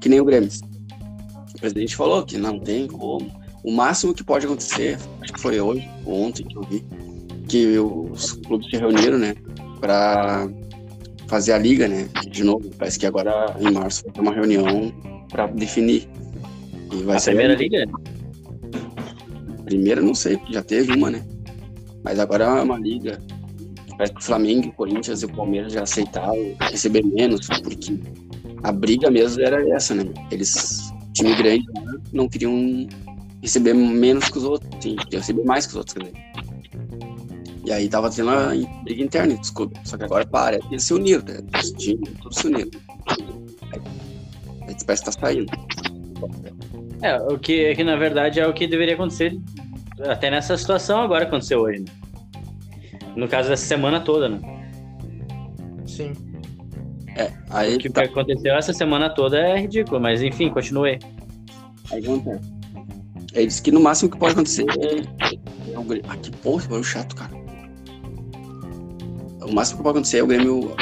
Que 0.00 0.08
nem 0.08 0.20
o 0.20 0.24
Grêmio. 0.24 0.50
O 1.54 1.60
presidente 1.60 1.94
falou 1.94 2.24
que 2.24 2.36
não 2.36 2.58
tem 2.58 2.88
como. 2.88 3.30
O 3.62 3.72
máximo 3.72 4.12
que 4.12 4.22
pode 4.22 4.46
acontecer, 4.46 4.98
acho 5.22 5.32
que 5.32 5.40
foi 5.40 5.60
hoje, 5.60 5.88
ou 6.04 6.22
ontem 6.22 6.44
que 6.44 6.56
eu 6.56 6.62
vi, 6.62 6.84
que 7.48 7.78
os 7.78 8.32
clubes 8.32 8.68
se 8.70 8.76
reuniram, 8.76 9.18
né, 9.18 9.34
para 9.80 10.48
fazer 11.26 11.52
a 11.52 11.58
liga, 11.58 11.88
né, 11.88 12.08
de 12.28 12.44
novo. 12.44 12.70
Parece 12.78 12.98
que 12.98 13.06
agora 13.06 13.54
em 13.60 13.70
março 13.70 14.04
vai 14.04 14.12
ter 14.12 14.20
uma 14.20 14.32
reunião 14.32 14.92
para 15.28 15.46
definir. 15.48 16.08
E 16.92 17.02
vai 17.02 17.16
a 17.16 17.18
ser 17.18 17.30
primeira 17.30 17.54
liga? 17.54 17.84
Primeira, 19.64 20.00
não 20.00 20.14
sei, 20.14 20.38
já 20.50 20.62
teve 20.62 20.92
uma, 20.92 21.10
né? 21.10 21.24
Mas 22.02 22.18
agora 22.18 22.44
é 22.44 22.62
uma 22.62 22.78
liga. 22.78 23.18
Parece 23.96 24.12
que 24.12 24.20
o 24.20 24.24
Flamengo, 24.24 24.68
o 24.68 24.72
Corinthians 24.72 25.22
e 25.22 25.24
o 25.24 25.32
Palmeiras 25.32 25.72
já 25.72 25.82
aceitaram 25.82 26.54
receber 26.60 27.02
menos, 27.02 27.46
porque 27.46 27.98
a 28.62 28.72
briga 28.72 29.10
mesmo 29.10 29.42
era 29.42 29.66
essa, 29.70 29.94
né? 29.94 30.04
Eles, 30.30 30.92
time 31.14 31.34
grande, 31.34 31.64
não 32.12 32.28
queriam 32.28 32.86
receber 33.40 33.74
menos 33.74 34.28
que 34.28 34.38
os 34.38 34.44
outros, 34.44 34.70
sim, 34.82 34.96
queriam 34.96 35.20
receber 35.20 35.44
mais 35.44 35.66
que 35.66 35.72
os 35.72 35.76
outros, 35.76 35.94
quer 35.94 36.04
dizer. 36.04 36.24
E 37.64 37.72
aí 37.72 37.88
tava 37.88 38.10
tendo 38.10 38.30
a 38.30 38.52
briga 38.82 39.02
interna 39.02 39.36
clubes. 39.54 39.80
Só 39.84 39.96
que 39.96 40.04
agora 40.04 40.26
que 40.26 40.66
eles 40.70 40.84
se 40.84 40.92
uniram, 40.92 41.24
né? 41.24 41.40
Os 41.58 41.72
times, 41.72 42.10
todos 42.20 42.36
se 42.36 42.46
uniram. 42.46 42.70
Aí 44.62 44.76
parece 44.86 45.04
que 45.04 45.10
tá 45.10 45.12
saindo. 45.12 45.50
É, 47.02 47.16
o 47.22 47.38
que, 47.38 47.64
é 47.66 47.74
que 47.74 47.84
na 47.84 47.96
verdade 47.96 48.40
é 48.40 48.46
o 48.46 48.52
que 48.52 48.66
deveria 48.66 48.94
acontecer 48.94 49.38
até 50.02 50.30
nessa 50.30 50.56
situação 50.56 51.02
agora 51.02 51.24
aconteceu 51.24 51.60
hoje, 51.60 51.80
né? 51.80 51.86
No 53.16 53.28
caso 53.28 53.48
dessa 53.48 53.64
semana 53.64 54.00
toda, 54.00 54.28
né? 54.28 54.40
Sim. 55.86 56.12
É, 57.16 57.30
aí 57.50 57.76
o 57.76 57.78
que 57.78 57.88
tá... 57.88 58.02
aconteceu 58.02 58.54
essa 58.54 58.72
semana 58.72 59.08
toda 59.08 59.38
é 59.38 59.60
ridículo, 59.60 60.00
mas 60.00 60.22
enfim, 60.22 60.50
continuei. 60.50 60.98
Aí 61.92 62.04
acontece. 62.04 62.52
Ele 63.34 63.46
disse 63.46 63.62
que 63.62 63.70
no 63.70 63.80
máximo 63.80 64.10
que 64.10 64.18
pode 64.18 64.32
acontecer 64.32 64.64
é, 64.70 65.00
é. 65.00 66.02
Ah, 66.08 66.16
que 66.16 66.30
porra, 66.30 66.62
foi 66.62 66.82
chato, 66.82 67.14
cara. 67.14 67.43
O 69.46 69.52
máximo 69.52 69.78
que 69.78 69.82
pode 69.82 69.98
acontecer 69.98 70.18
é 70.18 70.22
o 70.22 70.26
Grêmio 70.26 70.74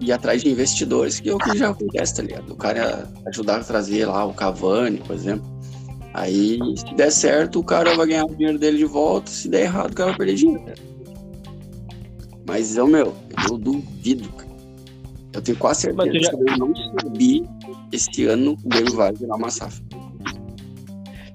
ir 0.00 0.12
atrás 0.12 0.42
de 0.42 0.50
investidores, 0.50 1.20
que 1.20 1.28
é 1.30 1.34
o 1.34 1.38
que 1.38 1.56
já 1.56 1.70
acontece, 1.70 2.16
tá 2.16 2.22
ligado? 2.22 2.50
O 2.50 2.56
cara 2.56 3.08
ajudar 3.26 3.60
a 3.60 3.64
trazer 3.64 4.06
lá 4.06 4.24
o 4.24 4.32
Cavani, 4.32 4.98
por 4.98 5.14
exemplo. 5.14 5.46
Aí, 6.14 6.58
se 6.76 6.94
der 6.94 7.10
certo, 7.10 7.60
o 7.60 7.64
cara 7.64 7.94
vai 7.94 8.06
ganhar 8.06 8.24
o 8.24 8.34
dinheiro 8.34 8.58
dele 8.58 8.78
de 8.78 8.84
volta. 8.84 9.30
Se 9.30 9.48
der 9.48 9.62
errado, 9.62 9.92
o 9.92 9.94
cara 9.94 10.10
vai 10.10 10.18
perder 10.18 10.34
dinheiro. 10.34 10.74
Mas 12.46 12.76
eu, 12.76 12.86
meu, 12.86 13.14
eu 13.50 13.58
duvido, 13.58 14.28
cara. 14.30 14.46
Eu 15.34 15.42
tenho 15.42 15.58
quase 15.58 15.82
certeza 15.82 16.18
já... 16.18 16.30
que 16.30 16.36
eu 16.36 16.58
não 16.58 16.74
subir 16.74 17.44
esse 17.92 18.24
ano, 18.24 18.56
o 18.64 18.68
Grêmio 18.68 18.94
vai 18.94 19.12
virar 19.12 19.36
uma 19.36 19.50
safra. 19.50 19.84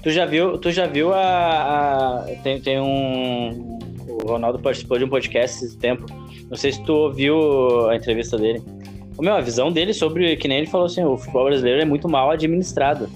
Tu 0.01 0.09
já 0.09 0.25
viu, 0.25 0.57
tu 0.57 0.71
já 0.71 0.87
viu 0.87 1.13
a, 1.13 2.21
a, 2.21 2.25
tem, 2.41 2.59
tem 2.59 2.81
um 2.81 3.79
o 4.07 4.27
Ronaldo 4.27 4.59
participou 4.59 4.97
de 4.97 5.05
um 5.05 5.09
podcast 5.09 5.63
esse 5.63 5.77
tempo. 5.77 6.05
Não 6.51 6.57
sei 6.57 6.73
se 6.73 6.83
tu 6.83 6.93
ouviu 6.93 7.89
a 7.89 7.95
entrevista 7.95 8.37
dele. 8.37 8.61
Meu, 9.19 9.33
a 9.33 9.41
visão 9.41 9.71
dele 9.71 9.93
sobre 9.93 10.35
que 10.35 10.47
nem 10.47 10.59
ele 10.59 10.67
falou 10.67 10.85
assim, 10.85 11.03
o 11.03 11.17
futebol 11.17 11.45
brasileiro 11.45 11.81
é 11.81 11.85
muito 11.85 12.09
mal 12.09 12.29
administrado 12.29 13.09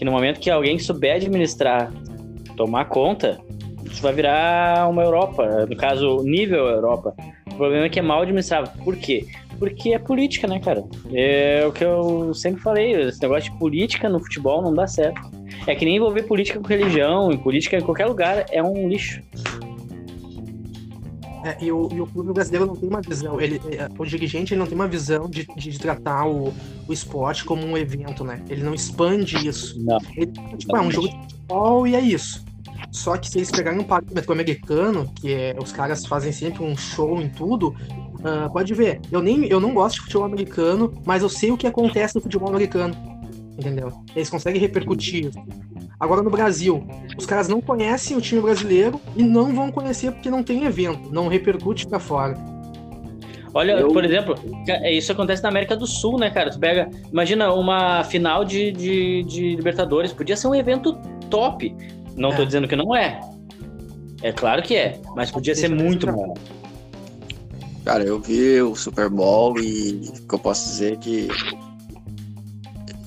que 0.00 0.04
no 0.04 0.12
momento 0.12 0.40
que 0.40 0.50
alguém 0.50 0.78
souber 0.78 1.16
administrar, 1.16 1.92
tomar 2.56 2.86
conta, 2.86 3.38
isso 3.84 4.00
vai 4.00 4.14
virar 4.14 4.88
uma 4.88 5.02
Europa, 5.02 5.66
no 5.66 5.76
caso, 5.76 6.22
nível 6.22 6.66
Europa. 6.68 7.14
O 7.52 7.54
problema 7.56 7.84
é 7.84 7.88
que 7.90 7.98
é 7.98 8.02
mal 8.02 8.22
administrado. 8.22 8.70
Por 8.82 8.96
quê? 8.96 9.26
Porque 9.58 9.92
é 9.92 9.98
política, 9.98 10.46
né, 10.46 10.58
cara? 10.58 10.82
É 11.12 11.66
o 11.66 11.72
que 11.72 11.84
eu 11.84 12.32
sempre 12.32 12.62
falei, 12.62 12.92
esse 12.92 13.20
negócio 13.20 13.52
de 13.52 13.58
política 13.58 14.08
no 14.08 14.20
futebol 14.20 14.62
não 14.62 14.72
dá 14.72 14.86
certo. 14.86 15.20
É 15.66 15.74
que 15.74 15.84
nem 15.84 15.96
envolver 15.96 16.22
política 16.22 16.58
com 16.58 16.66
religião, 16.66 17.30
em 17.30 17.36
política 17.36 17.76
em 17.76 17.82
qualquer 17.82 18.06
lugar, 18.06 18.46
é 18.50 18.62
um 18.62 18.88
lixo. 18.88 19.22
É, 21.42 21.56
e, 21.64 21.72
o, 21.72 21.88
e 21.92 22.00
o 22.00 22.06
clube 22.06 22.32
brasileiro 22.32 22.66
não 22.66 22.76
tem 22.76 22.88
uma 22.88 23.00
visão, 23.00 23.40
ele, 23.40 23.60
é, 23.70 23.88
o 23.98 24.04
dirigente 24.04 24.52
ele 24.52 24.58
não 24.58 24.66
tem 24.66 24.74
uma 24.74 24.86
visão 24.86 25.28
de, 25.28 25.46
de, 25.56 25.70
de, 25.70 25.78
tratar 25.78 26.26
o, 26.26 26.52
o 26.86 26.92
esporte 26.92 27.44
como 27.44 27.64
um 27.64 27.78
evento, 27.78 28.22
né? 28.24 28.42
Ele 28.48 28.62
não 28.62 28.74
expande 28.74 29.36
isso. 29.48 29.82
Não. 29.82 29.98
Ele, 30.14 30.30
tipo, 30.58 30.76
é 30.76 30.80
um 30.80 30.90
jogo 30.90 31.08
de 31.08 31.14
futebol 31.14 31.86
e 31.86 31.94
é 31.94 32.00
isso. 32.00 32.44
Só 32.90 33.16
que 33.16 33.30
se 33.30 33.38
eles 33.38 33.50
pegarem 33.50 33.80
um 33.80 33.84
parâmetro 33.84 34.32
americano, 34.32 35.10
que 35.14 35.32
é, 35.32 35.56
os 35.60 35.72
caras 35.72 36.04
fazem 36.04 36.32
sempre 36.32 36.62
um 36.62 36.76
show 36.76 37.20
em 37.20 37.28
tudo, 37.28 37.68
uh, 37.68 38.52
pode 38.52 38.74
ver. 38.74 39.00
Eu, 39.10 39.22
nem, 39.22 39.46
eu 39.46 39.60
não 39.60 39.72
gosto 39.72 39.96
de 39.96 40.02
futebol 40.02 40.24
americano, 40.24 40.92
mas 41.04 41.22
eu 41.22 41.28
sei 41.28 41.50
o 41.52 41.56
que 41.56 41.66
acontece 41.66 42.16
no 42.16 42.20
futebol 42.20 42.48
americano. 42.48 42.94
Entendeu? 43.60 43.92
Eles 44.16 44.30
conseguem 44.30 44.58
repercutir. 44.58 45.30
Agora 45.98 46.22
no 46.22 46.30
Brasil, 46.30 46.82
os 47.18 47.26
caras 47.26 47.46
não 47.46 47.60
conhecem 47.60 48.16
o 48.16 48.20
time 48.20 48.40
brasileiro 48.40 48.98
e 49.14 49.22
não 49.22 49.54
vão 49.54 49.70
conhecer 49.70 50.10
porque 50.12 50.30
não 50.30 50.42
tem 50.42 50.64
evento, 50.64 51.12
não 51.12 51.28
repercute 51.28 51.86
para 51.86 52.00
fora. 52.00 52.34
Olha, 53.52 53.72
eu... 53.72 53.88
por 53.88 54.02
exemplo, 54.02 54.34
é, 54.66 54.90
isso 54.90 55.12
acontece 55.12 55.42
na 55.42 55.50
América 55.50 55.76
do 55.76 55.86
Sul, 55.86 56.18
né, 56.18 56.30
cara? 56.30 56.50
Tu 56.50 56.58
pega, 56.58 56.88
imagina 57.12 57.52
uma 57.52 58.02
final 58.02 58.46
de, 58.46 58.72
de, 58.72 59.24
de 59.24 59.56
Libertadores, 59.56 60.10
podia 60.10 60.36
ser 60.36 60.46
um 60.46 60.54
evento 60.54 60.94
top. 61.28 61.74
Não 62.16 62.30
é. 62.30 62.36
tô 62.36 62.46
dizendo 62.46 62.66
que 62.66 62.76
não 62.76 62.96
é. 62.96 63.20
É 64.22 64.32
claro 64.32 64.62
que 64.62 64.74
é, 64.74 64.98
mas 65.14 65.30
podia 65.30 65.54
ser 65.54 65.68
muito 65.68 66.06
bom. 66.06 66.32
Cara, 67.84 68.04
eu 68.04 68.18
vi 68.20 68.62
o 68.62 68.74
Super 68.74 69.10
Bowl 69.10 69.58
e 69.58 70.08
o 70.18 70.26
que 70.26 70.34
eu 70.34 70.38
posso 70.38 70.66
dizer 70.66 70.94
é 70.94 70.96
que 70.96 71.28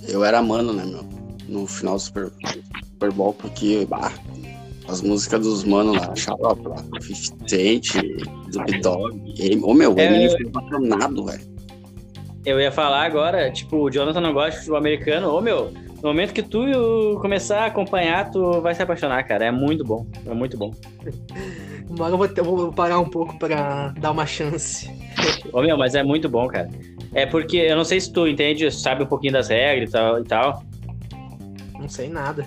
eu 0.07 0.23
era 0.23 0.41
mano, 0.41 0.73
né, 0.73 0.85
meu? 0.85 1.03
No 1.47 1.67
final 1.67 1.95
do 1.95 1.99
Super, 1.99 2.31
Super 2.85 3.11
Bowl, 3.11 3.33
porque, 3.33 3.85
bah, 3.89 4.11
as 4.87 5.01
músicas 5.01 5.41
dos 5.41 5.63
manos 5.63 5.97
lá, 5.97 6.15
Xarope 6.15 6.67
lá, 6.67 6.77
50 7.01 7.49
Cent, 7.49 7.95
Snoop 8.49 8.81
Dogg, 8.81 9.61
ô 9.63 9.73
meu, 9.73 9.95
é, 9.97 10.23
ele 10.23 10.29
foi 10.29 10.47
apaixonado, 10.47 11.25
velho. 11.25 11.53
Eu 12.45 12.59
ia 12.59 12.71
falar 12.71 13.05
agora, 13.05 13.49
tipo, 13.51 13.77
o 13.77 13.89
Jonathan 13.89 14.19
não 14.19 14.33
gosta 14.33 14.51
de 14.51 14.57
futebol 14.57 14.77
americano, 14.77 15.29
ô 15.33 15.41
meu, 15.41 15.71
no 15.71 16.09
momento 16.09 16.33
que 16.33 16.43
tu 16.43 17.17
começar 17.21 17.61
a 17.61 17.65
acompanhar, 17.67 18.29
tu 18.29 18.59
vai 18.59 18.75
se 18.75 18.83
apaixonar, 18.83 19.23
cara, 19.23 19.45
é 19.45 19.51
muito 19.51 19.85
bom, 19.85 20.05
é 20.25 20.33
muito 20.33 20.57
bom. 20.57 20.71
Mas 21.97 22.11
eu 22.11 22.17
vou, 22.17 22.27
eu 22.27 22.43
vou 22.43 22.73
parar 22.73 22.99
um 22.99 23.09
pouco 23.09 23.39
pra 23.39 23.93
dar 23.97 24.11
uma 24.11 24.25
chance. 24.25 24.89
Ô 25.51 25.61
meu, 25.61 25.77
mas 25.77 25.95
é 25.95 26.03
muito 26.03 26.27
bom, 26.29 26.47
cara. 26.47 26.69
É 27.13 27.25
porque, 27.25 27.57
eu 27.57 27.75
não 27.75 27.83
sei 27.83 27.99
se 27.99 28.11
tu 28.11 28.27
entende, 28.27 28.69
sabe 28.71 29.03
um 29.03 29.07
pouquinho 29.07 29.33
das 29.33 29.49
regras 29.49 29.89
e 29.89 29.91
tal, 29.93 30.19
e 30.19 30.23
tal. 30.23 30.63
Não 31.79 31.89
sei 31.89 32.09
nada. 32.09 32.45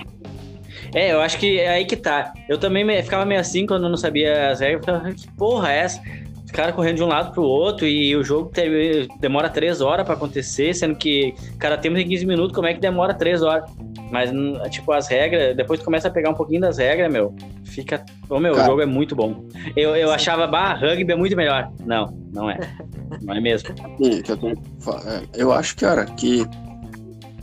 É, 0.95 1.13
eu 1.13 1.21
acho 1.21 1.39
que 1.39 1.61
é 1.61 1.69
aí 1.69 1.85
que 1.85 1.97
tá. 1.97 2.33
Eu 2.49 2.59
também 2.59 2.85
me, 2.85 3.03
ficava 3.03 3.25
meio 3.25 3.41
assim 3.41 3.67
quando 3.67 3.85
eu 3.85 3.91
não 3.91 3.97
sabia 3.97 4.51
as 4.51 4.61
regras. 4.61 4.81
Ficava, 4.81 5.13
que 5.13 5.31
porra 5.33 5.73
é 5.73 5.79
essa? 5.79 6.03
Os 6.45 6.51
caras 6.51 6.75
correndo 6.75 6.97
de 6.97 7.03
um 7.03 7.09
lado 7.09 7.33
pro 7.33 7.43
outro 7.43 7.87
e 7.87 8.15
o 8.17 8.23
jogo 8.23 8.51
teve, 8.51 9.09
demora 9.21 9.49
três 9.49 9.81
horas 9.81 10.07
para 10.07 10.15
acontecer, 10.15 10.75
sendo 10.75 10.97
que 10.97 11.35
cada 11.59 11.77
tempo 11.77 11.97
tem 11.97 12.07
15 12.07 12.25
minutos, 12.25 12.55
como 12.55 12.69
é 12.69 12.75
que 12.75 12.81
demora 12.81 13.13
três 13.13 13.43
horas? 13.43 13.69
Mas, 14.11 14.31
tipo, 14.71 14.93
as 14.93 15.09
regras, 15.09 15.57
depois 15.57 15.81
tu 15.81 15.85
começa 15.85 16.09
a 16.09 16.11
pegar 16.11 16.31
um 16.31 16.35
pouquinho 16.35 16.61
das 16.61 16.79
regras, 16.79 17.13
meu, 17.13 17.35
fica. 17.65 18.05
Ô, 18.29 18.39
meu, 18.39 18.53
Cara. 18.53 18.65
o 18.65 18.67
jogo 18.67 18.83
é 18.83 18.87
muito 18.87 19.17
bom. 19.17 19.45
Eu, 19.77 19.97
eu 19.97 20.11
achava, 20.13 20.47
bah, 20.47 20.75
rugby 20.75 21.13
é 21.13 21.17
muito 21.17 21.37
melhor. 21.37 21.71
Não, 21.85 22.17
não 22.33 22.51
é. 22.51 22.59
Não 23.23 23.35
é 23.35 23.41
mesmo. 23.41 23.69
Sim, 24.03 24.23
eu, 24.29 24.37
tenho, 24.37 24.53
é, 24.53 25.23
eu 25.41 25.53
acho, 25.53 25.77
cara, 25.77 26.05
que 26.05 26.45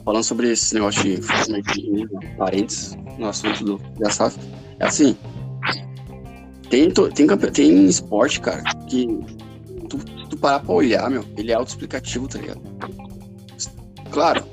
falando 0.04 0.24
sobre 0.24 0.52
esse 0.52 0.74
negócio 0.74 1.02
de 1.02 1.16
de 1.18 2.08
parentes 2.38 2.98
no 3.18 3.30
assunto 3.30 3.64
do 3.64 3.78
da 3.98 4.10
SAF, 4.10 4.38
é 4.80 4.86
assim, 4.86 5.16
tem, 6.70 6.90
tem, 6.92 7.28
tem 7.28 7.86
esporte, 7.86 8.42
cara, 8.42 8.64
que 8.90 9.08
tu, 9.90 9.98
tu 10.30 10.38
parar 10.38 10.60
pra 10.60 10.74
olhar, 10.74 11.10
meu, 11.10 11.24
ele 11.38 11.52
é 11.52 11.56
autoexplicativo, 11.56 12.28
tá 12.28 12.40
ligado? 12.40 12.62
Claro, 14.12 14.44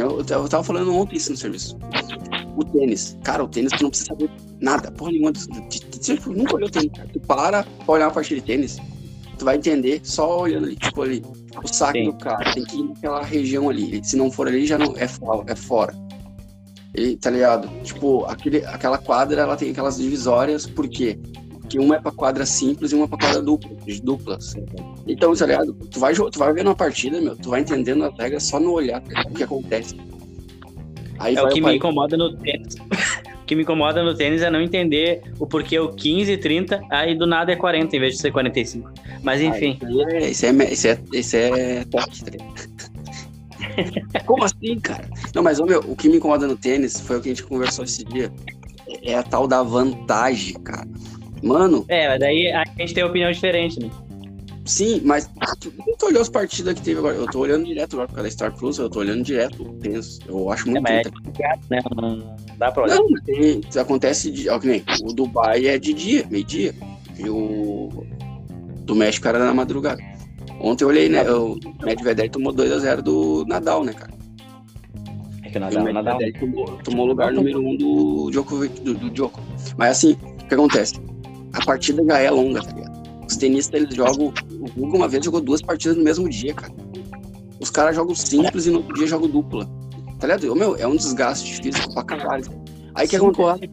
eu, 0.00 0.18
eu 0.18 0.48
tava 0.48 0.64
falando 0.64 0.94
ontem 0.94 1.16
isso 1.16 1.30
no 1.30 1.36
serviço. 1.36 1.78
O 2.56 2.64
tênis, 2.64 3.16
cara, 3.22 3.44
o 3.44 3.48
tênis 3.48 3.72
tu 3.72 3.82
não 3.82 3.90
precisa 3.90 4.08
saber 4.08 4.30
nada, 4.60 4.90
porra 4.90 5.12
nenhuma. 5.12 5.32
Tu, 5.32 5.48
tu, 5.48 6.16
tu, 6.16 6.32
nunca 6.32 6.54
olhou 6.54 6.70
tênis, 6.70 6.90
cara. 6.94 7.08
Tu 7.12 7.20
para 7.20 7.62
pra 7.62 7.94
olhar 7.94 8.06
uma 8.06 8.12
partida 8.12 8.40
de 8.40 8.46
tênis, 8.46 8.78
tu 9.38 9.44
vai 9.44 9.56
entender 9.56 10.00
só 10.04 10.40
olhando 10.40 10.66
ali, 10.66 10.76
tipo 10.76 11.02
ali, 11.02 11.22
o 11.62 11.68
saco 11.68 11.98
Sim. 11.98 12.04
do 12.04 12.14
cara, 12.14 12.52
tem 12.52 12.64
que 12.64 12.76
ir 12.78 12.84
naquela 12.84 13.22
região 13.22 13.68
ali. 13.68 14.02
Se 14.04 14.16
não 14.16 14.30
for 14.30 14.48
ali, 14.48 14.66
já 14.66 14.78
não 14.78 14.94
é 14.96 15.08
fora. 15.08 15.44
É 15.46 15.56
fora. 15.56 15.94
Ele, 16.94 17.16
tá 17.16 17.30
ligado? 17.30 17.68
Tipo, 17.82 18.24
aquele, 18.26 18.64
aquela 18.66 18.98
quadra, 18.98 19.40
ela 19.40 19.56
tem 19.56 19.70
aquelas 19.70 19.96
divisórias, 19.96 20.66
por 20.66 20.88
quê? 20.88 21.18
Porque 21.72 21.78
uma 21.78 21.96
é 21.96 22.00
pra 22.00 22.12
quadra 22.12 22.44
simples 22.44 22.92
e 22.92 22.94
uma 22.94 23.06
é 23.06 23.08
pra 23.08 23.16
quadra 23.16 23.40
dupla, 23.40 23.70
duplas. 24.02 24.54
Então, 25.08 25.34
tá 25.34 25.46
ligado? 25.46 25.72
Tu 25.90 25.98
vai, 25.98 26.12
tu 26.12 26.38
vai 26.38 26.52
vendo 26.52 26.66
uma 26.66 26.74
partida, 26.74 27.18
meu, 27.18 27.34
tu 27.34 27.48
vai 27.48 27.62
entendendo 27.62 28.04
as 28.04 28.14
regras 28.18 28.42
só 28.42 28.60
no 28.60 28.72
olhar 28.72 29.00
tá 29.00 29.22
o 29.26 29.32
que 29.32 29.42
acontece. 29.42 29.96
Aí 31.18 31.34
é 31.34 31.42
o 31.42 31.48
que 31.48 31.62
me 31.62 31.76
incomoda 31.76 32.16
no 32.16 32.36
tênis. 32.36 32.76
O 33.42 33.44
que 33.44 33.56
me 33.56 33.62
incomoda 33.62 34.04
no 34.04 34.14
tênis 34.14 34.40
é 34.40 34.48
não 34.48 34.62
entender 34.62 35.20
o 35.38 35.46
porquê 35.46 35.76
o 35.76 35.88
15, 35.88 36.36
30, 36.36 36.80
aí 36.88 37.14
do 37.14 37.26
nada 37.26 37.50
é 37.50 37.56
40 37.56 37.96
em 37.96 37.98
vez 37.98 38.14
de 38.14 38.20
ser 38.20 38.30
45. 38.30 38.88
Mas 39.20 39.42
enfim. 39.42 39.76
Isso, 39.82 40.46
é, 40.46 40.70
isso, 40.70 40.86
é, 40.86 40.98
isso 41.12 41.36
é 41.36 41.84
toque, 41.86 42.24
tá 42.24 42.30
Como 44.24 44.44
assim, 44.44 44.78
cara? 44.78 45.04
Não, 45.34 45.42
mas 45.42 45.58
meu, 45.60 45.80
o 45.80 45.96
que 45.96 46.08
me 46.08 46.18
incomoda 46.18 46.46
no 46.46 46.56
tênis 46.56 47.00
foi 47.00 47.18
o 47.18 47.20
que 47.20 47.30
a 47.30 47.32
gente 47.32 47.42
conversou 47.42 47.84
esse 47.84 48.04
dia. 48.04 48.32
É 49.02 49.16
a 49.16 49.24
tal 49.24 49.48
da 49.48 49.60
vantagem, 49.62 50.54
cara. 50.62 50.86
Mano. 51.42 51.84
É, 51.88 52.18
daí 52.18 52.52
a 52.52 52.64
gente 52.78 52.94
tem 52.94 53.04
opinião 53.04 53.30
diferente, 53.30 53.80
né? 53.80 53.90
Sim, 54.64 55.00
mas 55.04 55.28
tu 55.98 56.06
olhou 56.06 56.22
as 56.22 56.28
partidas 56.28 56.74
que 56.74 56.82
teve 56.82 56.98
agora. 56.98 57.16
Eu 57.16 57.26
tô 57.26 57.40
olhando 57.40 57.64
direto 57.64 57.94
agora 57.94 58.08
por 58.08 58.14
causa 58.14 58.28
da 58.28 58.32
Star 58.32 58.52
Plus, 58.56 58.78
eu 58.78 58.88
tô 58.88 59.00
olhando 59.00 59.24
direto 59.24 59.62
o 59.62 59.72
tênis. 59.74 60.20
Eu 60.26 60.50
acho 60.50 60.70
muito 60.70 60.86
é, 60.88 61.00
é, 61.00 61.58
né? 61.68 61.82
Não 61.96 62.36
dá 62.56 62.70
pra 62.70 62.84
olhar. 62.84 62.96
Não, 62.96 63.08
tem, 63.24 63.60
acontece 63.76 64.30
de. 64.30 64.48
Ó, 64.48 64.60
nem, 64.62 64.84
o 65.02 65.12
Dubai 65.12 65.66
é 65.66 65.78
de 65.78 65.92
dia, 65.92 66.24
meio-dia. 66.30 66.74
E 67.18 67.28
o 67.28 68.06
do 68.84 68.94
México 68.94 69.26
era 69.26 69.38
na 69.38 69.52
madrugada. 69.52 70.00
Ontem 70.60 70.84
eu 70.84 70.88
olhei, 70.88 71.08
né? 71.08 71.28
O 71.28 71.58
Medvedev 71.82 72.30
tomou 72.30 72.54
2x0 72.54 73.00
do 73.00 73.44
Nadal, 73.46 73.82
né, 73.82 73.92
cara? 73.92 74.12
É 75.42 75.50
que 75.50 75.58
o 75.58 75.60
Nadal, 75.60 75.84
o 75.84 75.92
Nadal. 75.92 76.18
Tomou, 76.38 76.66
tomou 76.84 77.06
lugar 77.06 77.32
número 77.32 77.60
1 77.60 77.68
um 77.68 77.76
do 77.76 78.30
Djokovic, 78.30 78.80
do, 78.80 78.94
do 78.94 79.10
Djokovic. 79.10 79.74
Mas 79.76 79.90
assim, 79.90 80.12
o 80.12 80.46
que 80.46 80.54
acontece? 80.54 80.94
A 81.52 81.64
partida 81.64 82.02
já 82.04 82.18
é 82.18 82.30
longa, 82.30 82.62
tá 82.62 82.72
ligado? 82.72 83.02
Os 83.26 83.36
tenistas, 83.36 83.82
eles 83.82 83.94
jogam. 83.94 84.32
O 84.60 84.64
Hugo 84.64 84.96
uma 84.96 85.08
vez 85.08 85.24
jogou 85.24 85.40
duas 85.40 85.62
partidas 85.62 85.96
no 85.96 86.04
mesmo 86.04 86.28
dia, 86.28 86.54
cara. 86.54 86.72
Os 87.60 87.70
caras 87.70 87.94
jogam 87.94 88.14
simples 88.14 88.66
e 88.66 88.70
no 88.70 88.78
outro 88.78 88.94
dia 88.94 89.06
jogam 89.06 89.28
dupla. 89.28 89.68
Tá 90.18 90.26
ligado? 90.26 90.54
Meu, 90.54 90.76
é 90.76 90.86
um 90.86 90.96
desgaste 90.96 91.60
físico 91.62 91.92
pra 91.94 92.04
caralho. 92.04 92.44
Aí 92.94 93.08
que 93.08 93.16
acontece? 93.16 93.70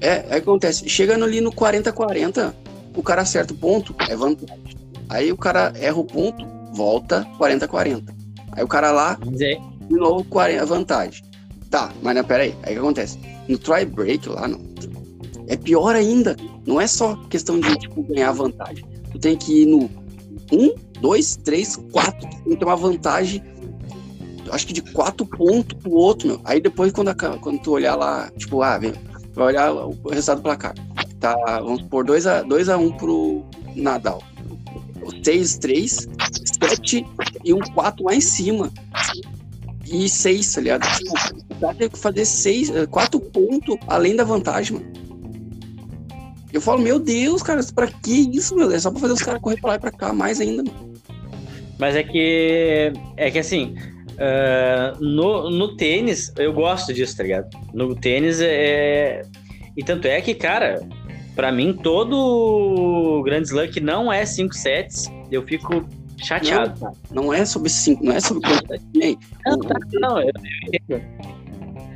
É, 0.00 0.24
aí 0.30 0.40
que 0.40 0.48
acontece. 0.48 0.88
Chegando 0.88 1.24
ali 1.24 1.40
no 1.40 1.52
40-40, 1.52 2.54
o 2.96 3.02
cara 3.02 3.22
acerta 3.22 3.52
o 3.52 3.56
ponto, 3.56 3.94
é 4.08 4.16
vantagem. 4.16 4.64
Aí 5.08 5.30
o 5.32 5.36
cara 5.36 5.72
erra 5.76 5.98
o 5.98 6.04
ponto, 6.04 6.46
volta 6.72 7.26
40-40. 7.38 8.04
Aí 8.52 8.64
o 8.64 8.68
cara 8.68 8.90
lá, 8.92 9.18
de 9.22 9.58
novo, 9.96 10.24
40, 10.24 10.66
vantagem. 10.66 11.24
Tá, 11.70 11.92
mas 12.02 12.14
não, 12.14 12.24
peraí. 12.24 12.54
Aí 12.62 12.72
o 12.72 12.74
que 12.74 12.78
acontece? 12.78 13.18
No 13.48 13.58
try 13.58 13.84
break 13.84 14.28
lá, 14.28 14.46
não. 14.48 14.60
É 15.46 15.56
pior 15.56 15.94
ainda. 15.94 16.36
Não 16.66 16.80
é 16.80 16.86
só 16.86 17.16
questão 17.28 17.60
de 17.60 17.76
tipo, 17.78 18.02
ganhar 18.02 18.32
vantagem. 18.32 18.84
Tu 19.12 19.18
tem 19.18 19.36
que 19.36 19.62
ir 19.62 19.66
no 19.66 19.90
1, 20.52 20.74
2, 21.00 21.36
3, 21.36 21.76
4. 21.92 22.20
Tu 22.20 22.28
tem 22.28 22.52
que 22.52 22.56
ter 22.56 22.64
uma 22.64 22.76
vantagem, 22.76 23.42
acho 24.50 24.66
que 24.66 24.72
de 24.72 24.82
4 24.82 25.26
pontos 25.26 25.78
pro 25.80 25.92
outro, 25.92 26.28
meu. 26.28 26.40
Aí 26.44 26.60
depois, 26.60 26.92
quando, 26.92 27.08
a, 27.08 27.14
quando 27.14 27.60
tu 27.60 27.72
olhar 27.72 27.94
lá, 27.94 28.30
tipo, 28.36 28.62
ah, 28.62 28.78
vem, 28.78 28.92
vai 29.34 29.46
olhar 29.46 29.72
o 29.72 29.96
resultado 30.08 30.38
do 30.38 30.42
placar. 30.42 30.74
Tá, 31.20 31.34
vamos 31.60 31.82
por 31.82 32.04
2x1 32.04 32.78
um 32.78 32.92
pro 32.92 33.44
Nadal. 33.74 34.22
6, 35.22 35.58
3, 35.58 36.08
7 36.60 37.06
e 37.44 37.52
um 37.52 37.58
4 37.58 38.04
lá 38.04 38.14
em 38.14 38.20
cima. 38.20 38.70
E 39.86 40.08
6, 40.08 40.54
tá 40.54 40.60
ligado? 40.60 40.96
Tipo, 40.96 41.12
o 41.50 41.60
cara 41.60 41.74
tem 41.74 41.88
que 41.90 41.98
fazer 41.98 42.24
6, 42.24 42.72
4 42.90 43.18
eh, 43.18 43.30
pontos 43.30 43.76
além 43.86 44.16
da 44.16 44.24
vantagem, 44.24 44.78
mano. 44.78 45.03
Eu 46.54 46.60
falo, 46.60 46.80
meu 46.80 47.00
Deus, 47.00 47.42
cara, 47.42 47.60
pra 47.74 47.88
que 47.88 48.30
isso, 48.32 48.54
meu? 48.54 48.70
É 48.70 48.78
só 48.78 48.88
pra 48.88 49.00
fazer 49.00 49.12
os 49.14 49.22
caras 49.22 49.40
correr 49.40 49.60
pra 49.60 49.70
lá 49.70 49.74
e 49.74 49.80
pra 49.80 49.90
cá 49.90 50.12
mais 50.12 50.40
ainda, 50.40 50.62
mano. 50.62 50.94
Mas 51.80 51.96
é 51.96 52.04
que. 52.04 52.92
É 53.16 53.28
que 53.28 53.40
assim. 53.40 53.74
Uh, 54.12 55.04
no, 55.04 55.50
no 55.50 55.76
tênis, 55.76 56.32
eu 56.38 56.52
gosto 56.52 56.94
disso, 56.94 57.16
tá 57.16 57.24
ligado? 57.24 57.50
No 57.74 57.96
tênis 57.96 58.40
é. 58.40 59.22
E 59.76 59.82
tanto 59.82 60.06
é 60.06 60.20
que, 60.20 60.32
cara, 60.32 60.80
para 61.34 61.50
mim, 61.50 61.72
todo 61.72 63.20
Grand 63.24 63.42
Slam 63.42 63.66
que 63.66 63.80
não 63.80 64.12
é 64.12 64.24
5 64.24 64.54
sets, 64.54 65.10
eu 65.32 65.42
fico 65.42 65.84
chateado. 66.18 66.80
Não, 67.10 67.24
não 67.24 67.34
é 67.34 67.44
sobre 67.44 67.68
5, 67.68 68.04
não 68.04 68.12
é 68.12 68.20
sobre 68.20 68.48
quantidade. 68.48 69.18
Não, 69.44 69.58
tá, 69.58 69.74
não, 69.94 70.20
eu, 70.20 70.30
eu 70.88 71.02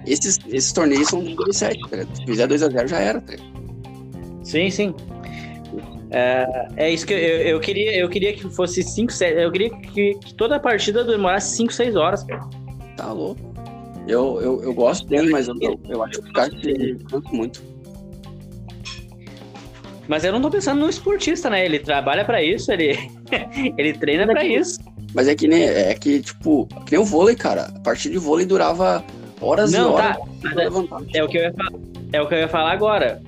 Esses, 0.05 0.41
esses 0.49 0.73
torneios 0.73 1.07
são 1.07 1.23
de 1.23 1.37
2 1.37 1.57
sets, 1.57 1.87
cara. 1.87 2.05
Se 2.13 2.27
fizer 2.27 2.49
2x0 2.49 2.89
já 2.89 2.99
era, 2.99 3.21
tá? 3.21 3.35
Sim, 4.49 4.71
sim. 4.71 4.95
É, 6.11 6.69
é 6.77 6.91
isso 6.91 7.07
que 7.07 7.13
eu, 7.13 7.19
eu, 7.19 7.61
queria. 7.61 7.95
Eu 7.99 8.09
queria 8.09 8.33
que 8.33 8.49
fosse 8.49 8.83
5, 8.83 9.13
7. 9.13 9.39
Eu 9.39 9.53
queria 9.53 9.69
que, 9.69 10.15
que, 10.15 10.35
toda 10.35 10.57
a 10.57 10.61
partida 10.61 11.05
demorasse 11.05 11.55
5, 11.57 11.71
6 11.71 11.97
horas, 11.97 12.25
cara. 12.25 12.49
Tá 12.97 13.13
louco. 13.13 13.41
Eu, 14.07 14.41
eu, 14.41 14.63
eu 14.63 14.73
gosto 14.73 15.07
dele, 15.07 15.29
mas 15.31 15.49
eu, 15.49 15.55
eu, 15.61 15.79
eu 15.87 16.03
acho 16.03 16.23
que 16.23 16.31
o 16.31 16.33
cara 16.33 16.51
cansa 17.11 17.29
muito. 17.31 17.63
Mas 20.09 20.25
eu 20.25 20.33
não 20.33 20.41
tô 20.41 20.51
pensando 20.51 20.81
no 20.81 20.89
esportista, 20.89 21.51
né? 21.51 21.63
Ele 21.63 21.79
trabalha 21.79 22.25
para 22.25 22.43
isso, 22.43 22.73
ele, 22.73 22.97
ele 23.77 23.93
treina 23.93 24.27
para 24.27 24.47
isso. 24.47 24.81
Mas 25.13 25.29
é 25.29 25.35
que 25.35 25.47
nem, 25.47 25.65
é 25.65 25.95
que, 25.95 26.23
tipo, 26.23 26.67
que 26.87 26.93
nem 26.93 27.01
o 27.01 27.05
vôlei, 27.05 27.37
cara. 27.37 27.67
A 27.67 27.81
partida 27.81 28.15
de 28.15 28.19
vôlei 28.19 28.47
durava 28.47 29.05
horas 29.43 29.73
não, 29.73 29.91
e 29.91 29.93
horas. 29.93 30.17
Tá. 30.17 30.25
É, 31.13 31.23
o 31.23 31.29
que 31.29 31.37
eu 31.37 31.43
ia 31.43 31.53
falar, 31.53 31.81
é 32.15 32.23
o 32.23 32.27
que 32.27 32.35
eu 32.35 32.39
ia 32.39 32.49
falar 32.49 32.73
agora. 32.73 33.21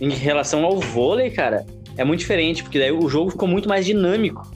Em 0.00 0.10
relação 0.10 0.64
ao 0.64 0.78
vôlei, 0.80 1.30
cara, 1.30 1.66
é 1.96 2.04
muito 2.04 2.20
diferente, 2.20 2.62
porque 2.62 2.78
daí 2.78 2.90
o 2.90 3.08
jogo 3.08 3.30
ficou 3.30 3.48
muito 3.48 3.68
mais 3.68 3.84
dinâmico. 3.84 4.50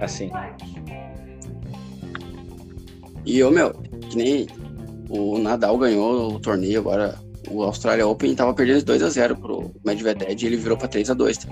Assim. 0.00 0.30
E 3.24 3.38
eu, 3.38 3.50
meu, 3.50 3.72
que 4.10 4.16
nem 4.16 4.46
o 5.08 5.38
Nadal 5.38 5.76
ganhou 5.78 6.34
o 6.34 6.40
torneio 6.40 6.80
agora 6.80 7.18
o 7.52 7.62
Australia 7.62 8.06
Open 8.06 8.34
tava 8.34 8.54
perdendo 8.54 8.84
2 8.84 9.02
a 9.02 9.10
0 9.10 9.36
pro 9.36 9.72
Medvedev 9.84 10.42
e 10.42 10.46
ele 10.46 10.56
virou 10.56 10.76
pra 10.76 10.88
3 10.88 11.10
a 11.10 11.14
2 11.14 11.38
tá? 11.38 11.48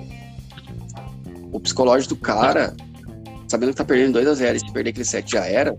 O 1.53 1.61
psicológico 1.61 2.15
do 2.15 2.21
cara, 2.21 2.75
sabendo 3.49 3.71
que 3.71 3.77
tá 3.77 3.85
perdendo 3.85 4.15
2 4.15 4.29
a 4.29 4.35
0 4.35 4.57
e 4.57 4.61
se 4.61 4.73
perder 4.73 4.91
aquele 4.91 5.05
7 5.05 5.33
já 5.33 5.45
era, 5.45 5.75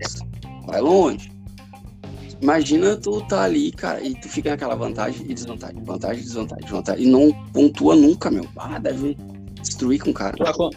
vai 0.66 0.80
longe. 0.80 1.30
Imagina 2.42 2.96
tu 2.96 3.20
tá 3.20 3.44
ali, 3.44 3.70
cara, 3.70 4.00
e 4.02 4.14
tu 4.16 4.28
fica 4.28 4.50
naquela 4.50 4.74
vantagem 4.74 5.24
e 5.28 5.32
desvantagem, 5.32 5.80
vantagem, 5.84 6.22
desvantagem, 6.22 6.64
desvantagem, 6.64 7.06
e 7.06 7.08
não 7.08 7.32
pontua 7.52 7.94
nunca, 7.94 8.32
meu. 8.32 8.44
Ah, 8.56 8.80
deve 8.80 9.16
destruir 9.60 10.00
com 10.00 10.10
o 10.10 10.14
cara. 10.14 10.36
Tu, 10.36 10.70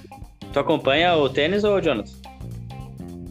tu 0.54 0.60
acompanha 0.60 1.16
o 1.16 1.28
tênis 1.28 1.64
ou 1.64 1.82
Jonathan? 1.82 2.12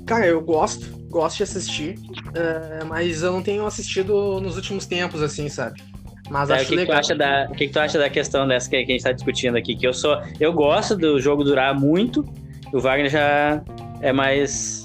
Cara, 0.05 0.27
eu 0.27 0.43
gosto, 0.43 0.99
gosto 1.09 1.37
de 1.37 1.43
assistir, 1.45 1.97
uh, 1.97 2.85
mas 2.89 3.23
eu 3.23 3.33
não 3.33 3.41
tenho 3.41 3.65
assistido 3.65 4.41
nos 4.41 4.57
últimos 4.57 4.85
tempos, 4.85 5.23
assim, 5.23 5.49
sabe? 5.49 5.81
Mas 6.29 6.51
é, 6.51 6.55
acho 6.55 6.65
o 6.65 6.69
que, 6.69 6.75
legal. 6.75 6.97
Que 6.97 7.01
acha 7.01 7.15
da, 7.15 7.49
o 7.51 7.55
que, 7.55 7.67
que 7.67 7.73
tu 7.73 7.79
acha 7.79 7.99
da 7.99 8.11
questão 8.11 8.49
dessa 8.49 8.69
que, 8.69 8.77
a 8.77 8.81
gente 8.81 8.97
está 8.97 9.13
discutindo 9.13 9.57
aqui? 9.57 9.77
Que 9.77 9.87
eu 9.87 9.93
sou. 9.93 10.21
Eu 10.41 10.53
gosto 10.53 10.97
do 10.97 11.21
jogo 11.21 11.45
durar 11.45 11.79
muito. 11.79 12.25
O 12.73 12.81
Wagner 12.81 13.11
já 13.11 13.63
é 14.01 14.13
mais. 14.13 14.84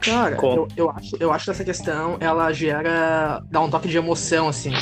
Cara, 0.00 0.36
eu, 0.42 0.68
eu, 0.76 0.90
acho, 0.90 1.16
eu 1.20 1.32
acho 1.32 1.44
que 1.44 1.50
essa 1.50 1.64
questão 1.64 2.16
ela 2.20 2.52
gera. 2.52 3.42
dá 3.50 3.60
um 3.60 3.68
toque 3.70 3.88
de 3.88 3.96
emoção, 3.96 4.48
assim. 4.48 4.72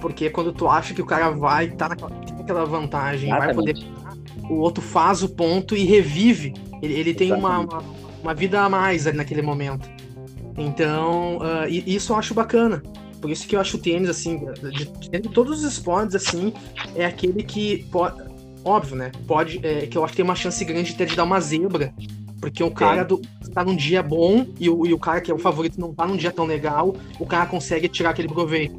Porque 0.00 0.28
quando 0.28 0.52
tu 0.52 0.68
acha 0.68 0.92
que 0.92 1.00
o 1.00 1.06
cara 1.06 1.30
vai 1.30 1.68
tá 1.70 1.88
naquela, 1.88 2.10
naquela 2.10 2.64
vantagem, 2.66 3.30
Exatamente. 3.30 3.54
vai 3.54 3.74
poder. 3.74 4.50
O 4.50 4.56
outro 4.56 4.82
faz 4.82 5.22
o 5.22 5.28
ponto 5.28 5.74
e 5.74 5.84
revive. 5.84 6.52
Ele, 6.82 6.92
ele 6.92 7.14
tem 7.14 7.32
uma, 7.32 7.60
uma, 7.60 7.82
uma, 8.22 8.34
vida 8.34 8.60
a 8.60 8.68
mais 8.68 9.06
ali 9.06 9.16
naquele 9.16 9.40
momento. 9.40 9.88
Então, 10.58 11.38
uh, 11.38 11.66
isso 11.68 12.12
eu 12.12 12.16
acho 12.16 12.34
bacana. 12.34 12.82
Por 13.20 13.30
isso 13.30 13.48
que 13.48 13.56
eu 13.56 13.60
acho 13.60 13.78
o 13.78 13.80
tênis, 13.80 14.10
assim, 14.10 14.38
de, 14.70 14.84
de, 14.84 15.08
de 15.08 15.28
todos 15.30 15.60
os 15.60 15.72
esportes, 15.72 16.14
assim, 16.14 16.52
é 16.94 17.06
aquele 17.06 17.42
que 17.42 17.84
pode. 17.84 18.22
Óbvio, 18.62 18.96
né? 18.96 19.10
Pode. 19.26 19.58
É, 19.66 19.86
que 19.86 19.96
eu 19.96 20.04
acho 20.04 20.12
que 20.12 20.18
tem 20.18 20.24
uma 20.24 20.34
chance 20.34 20.62
grande 20.64 20.90
de 20.90 20.96
ter 20.96 21.06
de 21.06 21.16
dar 21.16 21.24
uma 21.24 21.40
zebra. 21.40 21.94
Porque 22.40 22.62
o 22.62 22.70
cara 22.70 23.02
do, 23.02 23.22
tá 23.54 23.64
num 23.64 23.76
dia 23.76 24.02
bom 24.02 24.46
e 24.58 24.68
o, 24.68 24.84
e 24.86 24.92
o 24.92 24.98
cara 24.98 25.20
que 25.20 25.30
é 25.30 25.34
o 25.34 25.38
favorito 25.38 25.80
não 25.80 25.94
tá 25.94 26.06
num 26.06 26.16
dia 26.16 26.32
tão 26.32 26.44
legal, 26.44 26.94
o 27.18 27.26
cara 27.26 27.46
consegue 27.46 27.88
tirar 27.88 28.10
aquele 28.10 28.28
proveito. 28.28 28.76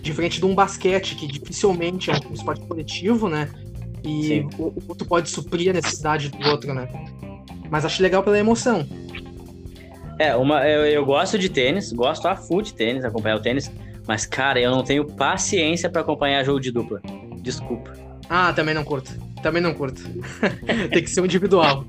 Diferente 0.00 0.38
de 0.38 0.46
um 0.46 0.54
basquete, 0.54 1.16
que 1.16 1.26
dificilmente 1.26 2.10
é 2.10 2.14
um 2.30 2.32
esporte 2.32 2.64
coletivo, 2.64 3.28
né? 3.28 3.50
E 4.04 4.46
o, 4.56 4.66
o 4.66 4.82
outro 4.88 5.06
pode 5.06 5.28
suprir 5.28 5.70
a 5.70 5.72
necessidade 5.72 6.28
do 6.28 6.48
outro, 6.48 6.72
né? 6.72 6.88
Mas 7.68 7.84
acho 7.84 8.00
legal 8.00 8.22
pela 8.22 8.38
emoção. 8.38 8.86
É, 10.18 10.34
uma, 10.36 10.66
eu, 10.66 10.86
eu 10.86 11.04
gosto 11.04 11.36
de 11.38 11.48
tênis, 11.48 11.92
gosto 11.92 12.26
a 12.26 12.36
full 12.36 12.62
de 12.62 12.72
tênis, 12.72 13.04
acompanhar 13.04 13.36
o 13.36 13.42
tênis, 13.42 13.70
mas, 14.06 14.24
cara, 14.24 14.60
eu 14.60 14.70
não 14.70 14.84
tenho 14.84 15.04
paciência 15.04 15.90
para 15.90 16.00
acompanhar 16.00 16.44
jogo 16.44 16.60
de 16.60 16.70
dupla. 16.70 17.00
Desculpa. 17.42 17.92
Ah, 18.30 18.52
também 18.52 18.74
não 18.74 18.84
curto. 18.84 19.12
Também 19.42 19.60
não 19.60 19.74
curto. 19.74 20.02
Tem 20.90 21.02
que 21.02 21.10
ser 21.10 21.20
um 21.20 21.24
individual. 21.24 21.84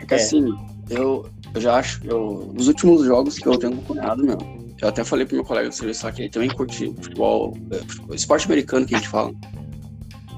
É 0.00 0.06
que 0.06 0.14
assim, 0.14 0.54
eu, 0.90 1.26
eu 1.56 1.60
já 1.60 1.76
acho, 1.76 2.00
eu, 2.04 2.52
nos 2.54 2.68
últimos 2.68 3.02
jogos 3.06 3.38
que 3.38 3.46
eu 3.46 3.56
tenho 3.58 3.72
acompanhado, 3.72 4.22
meu, 4.22 4.36
eu 4.78 4.88
até 4.88 5.02
falei 5.02 5.24
pro 5.24 5.36
meu 5.36 5.44
colega 5.44 5.70
do 5.70 5.74
serviço 5.74 6.04
lá 6.04 6.12
que 6.12 6.20
ele 6.20 6.28
também 6.28 6.50
curte 6.50 6.94
futebol, 7.00 7.56
é, 7.70 8.14
esporte 8.14 8.44
americano 8.44 8.84
que 8.84 8.94
a 8.94 8.98
gente 8.98 9.08
fala. 9.08 9.32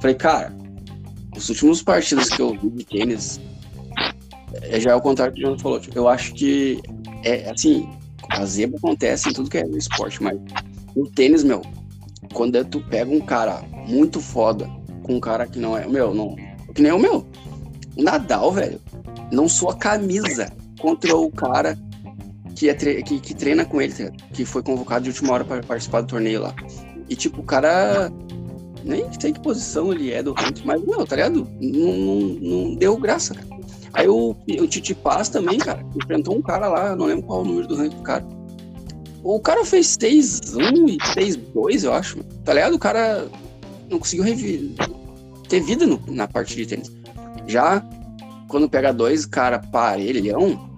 Falei, 0.00 0.14
cara, 0.14 0.56
os 1.36 1.48
últimos 1.48 1.82
partidas 1.82 2.28
que 2.28 2.40
eu 2.40 2.56
vi 2.56 2.70
de 2.70 2.84
tênis, 2.84 3.40
é, 4.62 4.78
já 4.78 4.92
é 4.92 4.94
o 4.94 5.00
contrário 5.00 5.34
que 5.34 5.40
o 5.42 5.46
João 5.46 5.58
falou. 5.58 5.80
Tipo, 5.80 5.98
eu 5.98 6.08
acho 6.08 6.32
que 6.34 6.80
é 7.24 7.50
assim, 7.50 7.88
a 8.30 8.44
zebra 8.44 8.78
acontece 8.78 9.28
em 9.28 9.32
tudo 9.32 9.50
que 9.50 9.58
é 9.58 9.66
esporte, 9.70 10.22
mas 10.22 10.38
no 10.94 11.10
tênis, 11.10 11.42
meu, 11.42 11.62
quando 12.32 12.64
tu 12.66 12.80
pega 12.82 13.10
um 13.10 13.20
cara 13.20 13.60
muito 13.88 14.20
foda 14.20 14.70
com 15.02 15.16
um 15.16 15.20
cara 15.20 15.48
que 15.48 15.58
não 15.58 15.76
é. 15.76 15.84
Meu, 15.88 16.14
não. 16.14 16.36
Que 16.72 16.80
nem 16.80 16.92
o 16.92 16.98
meu. 16.98 17.26
O 17.96 18.02
Nadal, 18.04 18.52
velho, 18.52 18.80
não 19.32 19.48
sua 19.48 19.74
camisa 19.74 20.56
contra 20.78 21.16
o 21.16 21.30
cara 21.30 21.78
que, 22.54 22.68
é 22.68 22.74
tre 22.74 23.02
que, 23.02 23.20
que, 23.20 23.34
treina 23.34 23.64
com 23.64 23.80
ele, 23.80 23.92
que 24.32 24.44
foi 24.44 24.62
convocado 24.62 25.04
de 25.04 25.10
última 25.10 25.34
hora 25.34 25.44
para 25.44 25.62
participar 25.62 26.00
do 26.00 26.08
torneio 26.08 26.42
lá. 26.42 26.54
E, 27.08 27.14
tipo, 27.14 27.40
o 27.40 27.44
cara 27.44 28.10
nem 28.84 29.06
sei 29.20 29.32
que 29.32 29.40
posição 29.40 29.92
ele 29.92 30.12
é 30.12 30.22
do 30.22 30.32
ranking, 30.32 30.62
mas, 30.64 30.82
meu, 30.82 31.06
tá 31.06 31.16
ligado? 31.16 31.48
Não, 31.60 31.96
não, 31.96 32.18
não 32.40 32.74
deu 32.74 32.96
graça, 32.96 33.34
cara. 33.34 33.46
Aí 33.92 34.08
o, 34.08 34.30
o 34.30 34.66
Titi 34.66 34.94
Paz 34.94 35.28
também, 35.28 35.58
cara, 35.58 35.84
enfrentou 35.96 36.36
um 36.36 36.42
cara 36.42 36.68
lá, 36.68 36.96
não 36.96 37.06
lembro 37.06 37.26
qual 37.26 37.42
o 37.42 37.44
número 37.44 37.66
do 37.66 37.76
ranking 37.76 37.96
do 37.96 38.02
cara. 38.02 38.26
O 39.22 39.40
cara 39.40 39.64
fez 39.64 39.96
6-1 39.98 40.88
e 40.88 40.98
6-2, 40.98 41.84
eu 41.84 41.92
acho. 41.92 42.18
Tá 42.44 42.54
ligado? 42.54 42.74
O 42.74 42.78
cara 42.78 43.28
não 43.90 43.98
conseguiu 43.98 44.24
ter 45.48 45.60
vida 45.60 45.86
no, 45.86 46.00
na 46.08 46.28
parte 46.28 46.54
de 46.54 46.66
tênis. 46.66 46.92
Já 47.46 47.84
quando 48.48 48.68
pega 48.68 48.92
dois 48.92 49.26
cara 49.26 49.58
parelhão, 49.58 50.68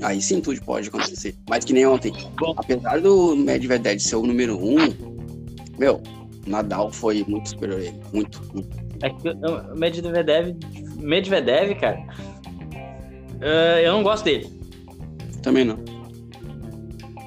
aí 0.00 0.22
sim 0.22 0.40
tudo 0.40 0.60
pode 0.62 0.88
acontecer. 0.88 1.34
Mas 1.48 1.64
que 1.64 1.72
nem 1.72 1.86
ontem. 1.86 2.12
Bom. 2.38 2.54
Apesar 2.56 3.00
do 3.00 3.36
Medvedev 3.36 3.98
ser 3.98 4.16
o 4.16 4.22
número 4.22 4.56
um, 4.56 4.76
meu, 5.78 6.00
Nadal 6.46 6.90
foi 6.90 7.24
muito 7.28 7.50
superior 7.50 7.80
a 7.80 7.84
ele. 7.84 8.00
Muito, 8.12 8.40
muito. 8.52 8.68
É 9.02 9.10
que 9.10 9.28
o 9.28 9.76
Medvedev, 9.76 10.56
Medvedev, 10.96 11.74
cara, 11.78 12.00
uh, 13.36 13.78
eu 13.82 13.92
não 13.92 14.02
gosto 14.02 14.24
dele. 14.24 14.50
Também 15.42 15.64
não. 15.64 15.78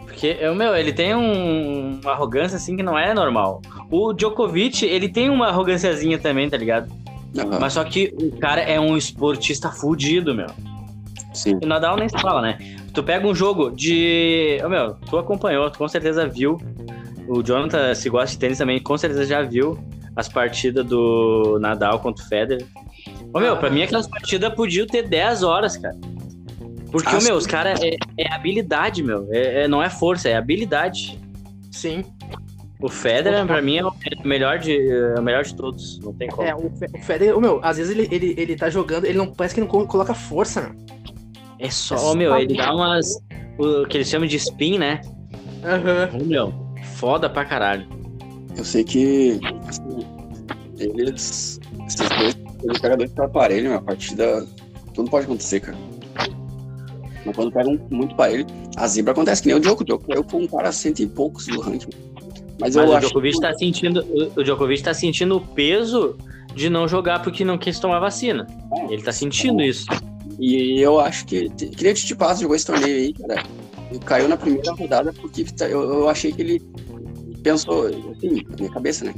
Porque, 0.04 0.38
meu, 0.56 0.75
ele 0.75 0.93
tem 0.93 1.15
um, 1.15 1.99
uma 2.01 2.12
arrogância 2.12 2.56
assim 2.56 2.75
que 2.75 2.84
não 2.84 2.97
é 2.97 3.13
normal. 3.13 3.62
O 3.89 4.13
Djokovic, 4.13 4.86
ele 4.86 5.10
tem 5.10 5.30
uma 5.30 5.47
arrogânciazinha 5.47 6.19
também, 6.19 6.49
tá 6.49 6.58
ligado? 6.58 7.00
Uhum. 7.37 7.59
Mas 7.59 7.73
só 7.73 7.83
que 7.83 8.13
o 8.21 8.37
cara 8.37 8.61
é 8.61 8.79
um 8.79 8.97
esportista 8.97 9.69
fudido, 9.69 10.35
meu. 10.35 10.47
Sim. 11.33 11.57
E 11.61 11.65
o 11.65 11.67
Nadal 11.67 11.95
nem 11.95 12.09
se 12.09 12.19
fala, 12.19 12.41
né? 12.41 12.57
Tu 12.93 13.01
pega 13.03 13.25
um 13.25 13.33
jogo 13.33 13.71
de. 13.71 14.59
Oh, 14.63 14.69
meu, 14.69 14.95
tu 15.09 15.17
acompanhou, 15.17 15.69
tu 15.69 15.77
com 15.77 15.87
certeza 15.87 16.27
viu. 16.27 16.57
O 17.27 17.41
Jonathan, 17.41 17.93
se 17.95 18.09
gosta 18.09 18.31
de 18.31 18.37
tênis 18.37 18.57
também, 18.57 18.81
com 18.81 18.97
certeza 18.97 19.25
já 19.25 19.41
viu 19.41 19.77
as 20.15 20.27
partidas 20.27 20.85
do 20.85 21.57
Nadal 21.61 21.99
contra 21.99 22.23
o 22.23 22.27
Federer. 22.27 22.65
Ô, 23.33 23.39
meu, 23.39 23.53
ah, 23.53 23.55
pra 23.55 23.69
mim 23.69 23.81
aquelas 23.81 24.07
partidas 24.07 24.53
podiam 24.53 24.85
ter 24.85 25.07
10 25.07 25.43
horas, 25.43 25.77
cara. 25.77 25.95
Porque, 26.91 27.15
ah, 27.15 27.19
meu, 27.21 27.35
os 27.35 27.47
caras 27.47 27.79
é, 27.81 27.95
é, 28.17 28.33
habilidade, 28.33 29.01
meu. 29.01 29.27
É, 29.31 29.63
é, 29.63 29.67
não 29.67 29.81
é 29.81 29.89
força, 29.89 30.27
é 30.27 30.35
habilidade. 30.35 31.17
Sim. 31.71 32.03
O 32.81 32.89
Federer, 32.89 33.45
pra 33.45 33.61
mim, 33.61 33.77
é 33.77 33.85
o 33.85 33.93
melhor 34.23 34.57
de, 34.57 34.75
é 34.75 35.19
o 35.19 35.21
melhor 35.21 35.43
de 35.43 35.53
todos. 35.55 35.99
Não 35.99 36.13
tem 36.13 36.27
como. 36.27 36.47
É, 36.47 36.55
o, 36.55 36.65
o 36.65 37.03
Federer, 37.03 37.39
meu, 37.39 37.59
às 37.63 37.77
vezes 37.77 37.95
ele, 37.95 38.07
ele, 38.11 38.33
ele 38.37 38.55
tá 38.55 38.69
jogando, 38.69 39.05
ele 39.05 39.17
não 39.17 39.31
parece 39.31 39.53
que 39.53 39.61
não 39.61 39.67
coloca 39.67 40.13
força, 40.15 40.61
meu. 40.61 40.75
É 41.59 41.69
só, 41.69 42.13
é 42.13 42.15
meu, 42.15 42.35
ele 42.35 42.57
dá 42.57 42.73
umas. 42.73 43.21
O 43.59 43.85
que 43.85 43.97
eles 43.97 44.09
chamam 44.09 44.27
de 44.27 44.35
spin, 44.37 44.79
né? 44.79 45.01
Aham. 45.63 46.09
Uhum. 46.13 46.25
Meu, 46.25 46.53
foda 46.95 47.29
pra 47.29 47.45
caralho. 47.45 47.87
Eu 48.57 48.65
sei 48.65 48.83
que. 48.83 49.39
Assim, 49.67 50.07
eles. 50.79 51.59
Esses 51.87 52.09
dois, 52.09 52.37
eles 52.63 52.79
pegam 52.79 52.97
dois 52.97 53.11
pra 53.11 53.25
aparelho, 53.25 53.69
meu, 53.69 53.77
a 53.77 53.81
partida. 53.81 54.47
Tudo 54.95 55.09
pode 55.09 55.25
acontecer, 55.25 55.59
cara. 55.59 55.77
Mas 57.23 57.35
quando 57.35 57.51
pega 57.51 57.69
um, 57.69 57.79
muito 57.91 58.15
parelho, 58.15 58.47
a 58.75 58.87
zebra 58.87 59.11
acontece 59.11 59.43
que 59.43 59.47
nem 59.49 59.57
o 59.57 59.59
Djoko. 59.59 59.83
O 59.83 59.85
Djoko 59.85 60.11
eu 60.11 60.23
com 60.23 60.37
um 60.39 60.47
cara 60.47 60.71
cento 60.71 61.01
e 61.01 61.07
poucos 61.07 61.45
do 61.45 61.61
ranking. 61.61 61.91
Mas, 62.62 62.76
Mas 62.76 62.89
o 62.89 63.00
Djokovic 63.00 63.36
que... 63.36 63.41
tá 63.41 63.54
sentindo, 63.54 64.06
o 64.38 64.43
Djokovic 64.43 64.84
tá 64.84 64.93
sentindo 64.93 65.38
o 65.38 65.41
peso 65.41 66.15
de 66.56 66.69
não 66.69 66.88
jogar 66.88 67.21
porque 67.24 67.43
não 67.43 67.58
quis 67.58 67.80
tomar 67.80 68.00
vacina. 68.00 68.45
É, 68.71 68.93
Ele 68.93 69.02
tá 69.02 69.12
sentindo 69.12 69.62
é. 69.62 69.67
isso. 69.67 69.86
E 70.39 70.80
eu 70.80 71.00
acho 71.00 71.26
que. 71.26 71.50
Que 71.50 71.84
nem 71.84 71.91
o 71.91 71.95
Titi 71.95 72.15
Passo 72.15 72.41
jogou 72.41 72.56
esse 72.56 72.65
torneio 72.65 72.95
aí, 72.95 73.13
cara. 73.13 73.43
Ele 73.89 74.00
caiu 74.00 74.30
na 74.30 74.38
primeira 74.38 74.71
rodada 74.74 75.12
porque 75.12 75.43
tá, 75.43 75.67
eu, 75.67 75.82
eu 75.82 76.10
achei 76.10 76.32
que 76.32 76.41
ele 76.41 76.62
pensou, 77.43 77.88
assim, 77.88 78.45
na 78.50 78.56
minha 78.56 78.71
cabeça, 78.71 79.06
né? 79.06 79.13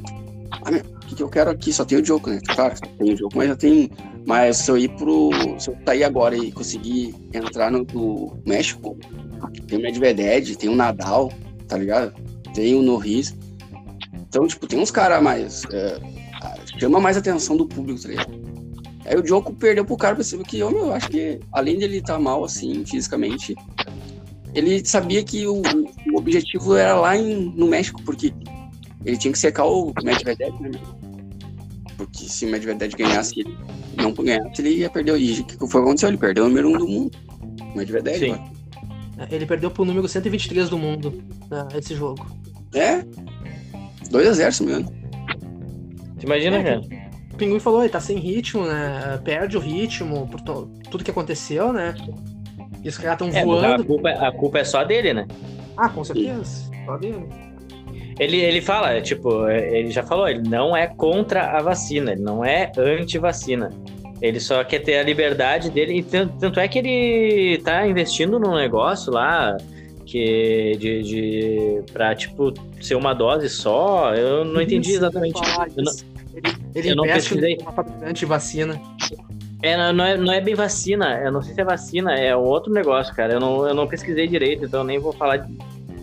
Ah, 0.51 0.71
meu, 0.71 0.81
o 0.81 0.99
que, 1.07 1.15
que 1.15 1.23
eu 1.23 1.29
quero 1.29 1.49
aqui? 1.49 1.73
Só 1.73 1.83
tem 1.83 1.97
o 1.97 2.01
Djoko, 2.01 2.29
né? 2.29 2.39
Claro, 2.55 2.75
tem 2.97 3.11
o 3.11 3.15
Djoko, 3.15 3.37
mas 3.37 3.49
já 3.49 3.55
tem. 3.55 3.91
Mas 4.25 4.57
se 4.57 4.71
eu 4.71 4.77
ir 4.77 4.89
pro. 4.95 5.31
Se 5.59 5.69
eu 5.69 5.77
sair 5.85 6.03
agora 6.03 6.37
e 6.37 6.51
conseguir 6.51 7.13
entrar 7.33 7.71
no, 7.71 7.85
no 7.93 8.37
México, 8.45 8.97
tem 9.67 9.77
o 9.77 9.81
Medvedev, 9.81 10.55
tem 10.55 10.69
o 10.69 10.75
Nadal, 10.75 11.31
tá 11.67 11.77
ligado? 11.77 12.13
Tem 12.53 12.75
o 12.75 12.81
Norris. 12.81 13.35
Então, 14.13 14.47
tipo, 14.47 14.67
tem 14.67 14.79
uns 14.79 14.91
caras 14.91 15.21
mais. 15.21 15.63
É, 15.71 15.99
chama 16.79 16.99
mais 16.99 17.17
atenção 17.17 17.55
do 17.55 17.67
público, 17.67 18.01
tá 18.01 18.09
ligado? 18.09 18.43
Aí 19.05 19.17
o 19.17 19.21
Djoko 19.21 19.53
perdeu 19.53 19.83
pro 19.83 19.97
cara, 19.97 20.15
percebeu 20.15 20.45
que, 20.45 20.59
eu, 20.59 20.71
eu 20.71 20.93
acho 20.93 21.09
que, 21.09 21.39
além 21.51 21.77
de 21.77 21.83
ele 21.83 21.97
estar 21.97 22.13
tá 22.13 22.19
mal, 22.19 22.43
assim, 22.43 22.85
fisicamente, 22.85 23.55
ele 24.55 24.85
sabia 24.85 25.23
que 25.23 25.45
o, 25.45 25.61
o, 26.11 26.17
objetivo 26.17 26.75
era 26.75 26.95
lá 26.95 27.17
em, 27.17 27.53
no 27.55 27.67
México, 27.67 28.01
porque 28.03 28.33
ele 29.03 29.17
tinha 29.17 29.31
que 29.31 29.39
secar 29.39 29.65
o 29.65 29.93
Medvedev, 30.01 30.53
né? 30.61 30.71
Porque 31.97 32.23
se 32.29 32.45
o 32.45 32.49
Medvedev 32.49 32.93
ganhasse, 32.95 33.41
ele 33.41 33.57
não 33.97 34.13
ganhasse, 34.13 34.61
ele 34.61 34.77
ia 34.77 34.89
perder. 34.89 35.19
E 35.19 35.41
o 35.41 35.43
que 35.43 35.57
foi 35.57 35.67
que 35.67 35.77
aconteceu? 35.77 36.09
Ele 36.09 36.17
perdeu 36.17 36.45
o 36.45 36.47
número 36.47 36.69
um 36.69 36.77
do 36.77 36.87
mundo. 36.87 37.11
O 37.73 37.77
Medvedev, 37.77 38.19
Sim. 38.19 38.39
Ele 39.29 39.45
perdeu 39.45 39.69
pro 39.69 39.85
número 39.85 40.07
123 40.07 40.69
do 40.69 40.77
mundo 40.77 41.23
né, 41.49 41.67
esse 41.77 41.95
jogo. 41.95 42.25
É. 42.73 43.03
2x0, 44.09 44.51
se 44.51 44.63
não 44.63 44.73
me 44.73 44.79
engano. 44.79 45.03
Imagina, 46.21 46.57
é, 46.57 46.63
cara. 46.63 46.81
O 47.33 47.35
Pinguim 47.35 47.59
falou, 47.59 47.81
ele 47.81 47.89
tá 47.89 47.99
sem 47.99 48.17
ritmo, 48.17 48.65
né? 48.65 49.19
Perde 49.23 49.57
o 49.57 49.59
ritmo 49.59 50.27
por 50.27 50.39
tudo 50.41 51.03
que 51.03 51.11
aconteceu, 51.11 51.73
né? 51.73 51.95
E 52.83 52.87
os 52.87 52.97
caras 52.97 53.21
estão 53.21 53.39
é, 53.39 53.43
voando. 53.43 53.81
A 53.81 53.85
culpa, 53.85 54.09
a 54.09 54.31
culpa 54.31 54.59
é 54.59 54.63
só 54.63 54.83
dele, 54.83 55.13
né? 55.13 55.27
Ah, 55.75 55.89
com 55.89 56.03
certeza. 56.03 56.69
Só 56.85 56.97
dele. 56.97 57.25
Ele, 58.19 58.37
ele 58.37 58.61
fala, 58.61 59.01
tipo, 59.01 59.47
ele 59.49 59.89
já 59.89 60.03
falou, 60.03 60.27
ele 60.27 60.47
não 60.47 60.75
é 60.77 60.87
contra 60.87 61.57
a 61.57 61.61
vacina, 61.61 62.11
ele 62.11 62.21
não 62.21 62.45
é 62.45 62.71
anti-vacina. 62.77 63.71
Ele 64.23 64.39
só 64.39 64.63
quer 64.63 64.79
ter 64.79 64.97
a 64.97 65.03
liberdade 65.03 65.69
dele. 65.69 65.99
E 65.99 66.01
tanto 66.01 66.57
é 66.57 66.65
que 66.65 66.79
ele 66.79 67.57
tá 67.61 67.85
investindo 67.85 68.39
num 68.39 68.55
negócio 68.55 69.11
lá 69.11 69.57
que 70.05 70.77
de, 70.79 71.03
de 71.03 71.81
para 71.91 72.15
tipo 72.15 72.53
ser 72.79 72.95
uma 72.95 73.13
dose 73.13 73.49
só. 73.49 74.15
Eu 74.15 74.45
não 74.45 74.61
entendi 74.61 74.93
exatamente. 74.93 75.41
Eu 75.75 75.83
não, 75.83 75.91
ele, 76.33 76.57
ele 76.73 76.89
eu 76.91 76.95
não 76.95 77.03
pesquisei. 77.03 77.57
Uma 77.61 77.73
fabricante 77.73 78.19
de 78.21 78.25
vacina. 78.25 78.81
É, 79.61 79.91
não, 79.91 80.05
é, 80.05 80.15
não 80.15 80.31
é 80.31 80.39
bem 80.39 80.55
vacina, 80.55 81.21
eu 81.23 81.31
não 81.31 81.41
sei 81.41 81.53
se 81.53 81.61
é 81.61 81.63
vacina, 81.63 82.13
é 82.13 82.35
outro 82.35 82.71
negócio, 82.71 83.13
cara. 83.13 83.33
Eu 83.33 83.39
não, 83.39 83.67
eu 83.67 83.73
não 83.73 83.87
pesquisei 83.87 84.27
direito, 84.27 84.65
então 84.65 84.81
eu 84.81 84.83
nem 84.85 84.99
vou 84.99 85.13
falar 85.13 85.49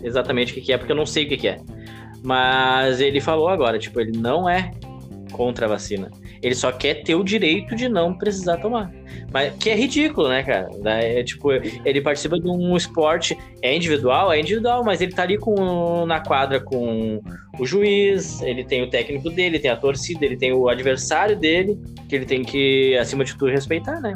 exatamente 0.03 0.51
o 0.51 0.55
que, 0.55 0.61
que 0.61 0.73
é, 0.73 0.77
porque 0.77 0.91
eu 0.91 0.95
não 0.95 1.05
sei 1.05 1.25
o 1.25 1.29
que, 1.29 1.37
que 1.37 1.47
é. 1.47 1.59
Mas 2.23 2.99
ele 2.99 3.21
falou 3.21 3.47
agora, 3.47 3.77
tipo, 3.77 3.99
ele 3.99 4.17
não 4.17 4.49
é 4.49 4.71
contra 5.31 5.65
a 5.65 5.69
vacina. 5.69 6.11
Ele 6.41 6.55
só 6.55 6.71
quer 6.71 7.03
ter 7.03 7.15
o 7.15 7.23
direito 7.23 7.75
de 7.75 7.87
não 7.87 8.13
precisar 8.13 8.57
tomar. 8.57 8.91
Mas 9.31 9.53
que 9.55 9.69
é 9.69 9.75
ridículo, 9.75 10.27
né, 10.27 10.43
cara? 10.43 10.69
É, 10.85 11.23
tipo, 11.23 11.51
ele 11.51 12.01
participa 12.01 12.39
de 12.39 12.47
um 12.47 12.75
esporte, 12.75 13.37
é 13.61 13.75
individual, 13.75 14.31
é 14.31 14.39
individual, 14.39 14.83
mas 14.83 15.01
ele 15.01 15.13
tá 15.13 15.23
ali 15.23 15.37
com, 15.37 16.05
na 16.05 16.19
quadra 16.19 16.59
com 16.59 17.21
o 17.59 17.65
juiz, 17.65 18.41
ele 18.41 18.63
tem 18.63 18.83
o 18.83 18.89
técnico 18.89 19.29
dele, 19.29 19.59
tem 19.59 19.71
a 19.71 19.77
torcida, 19.77 20.25
ele 20.25 20.37
tem 20.37 20.51
o 20.51 20.67
adversário 20.67 21.37
dele, 21.37 21.79
que 22.09 22.15
ele 22.15 22.25
tem 22.25 22.43
que, 22.43 22.97
acima 22.97 23.23
de 23.23 23.35
tudo, 23.37 23.51
respeitar, 23.51 23.99
né? 24.01 24.13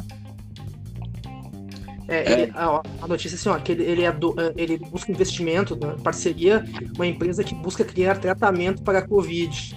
É, 2.08 2.32
ele, 2.32 2.52
a, 2.54 2.82
a, 3.02 3.08
notícia 3.08 3.34
é 3.34 3.38
assim, 3.38 3.48
ó, 3.48 3.58
que 3.58 3.72
ele, 3.72 3.82
ele, 3.82 4.02
é 4.04 4.12
do, 4.12 4.34
é, 4.40 4.52
ele 4.56 4.78
busca 4.78 5.10
investimento, 5.10 5.74
né, 5.74 5.96
parceria, 6.04 6.64
uma 6.94 7.06
empresa 7.06 7.42
que 7.42 7.54
busca 7.54 7.84
criar 7.84 8.16
tratamento 8.18 8.82
para 8.82 9.00
a 9.00 9.02
Covid. 9.02 9.76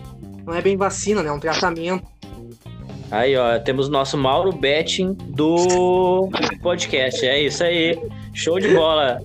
Não 0.49 0.55
é 0.55 0.63
bem 0.63 0.75
vacina, 0.75 1.21
né? 1.21 1.29
É 1.29 1.31
um 1.31 1.39
tratamento. 1.39 2.03
Aí, 3.11 3.37
ó, 3.37 3.59
temos 3.59 3.87
o 3.87 3.91
nosso 3.91 4.17
Mauro 4.17 4.51
Betting 4.51 5.13
do 5.13 6.27
podcast. 6.63 7.23
É 7.23 7.39
isso 7.39 7.63
aí. 7.63 8.01
Show 8.33 8.59
de 8.59 8.73
bola. 8.73 9.21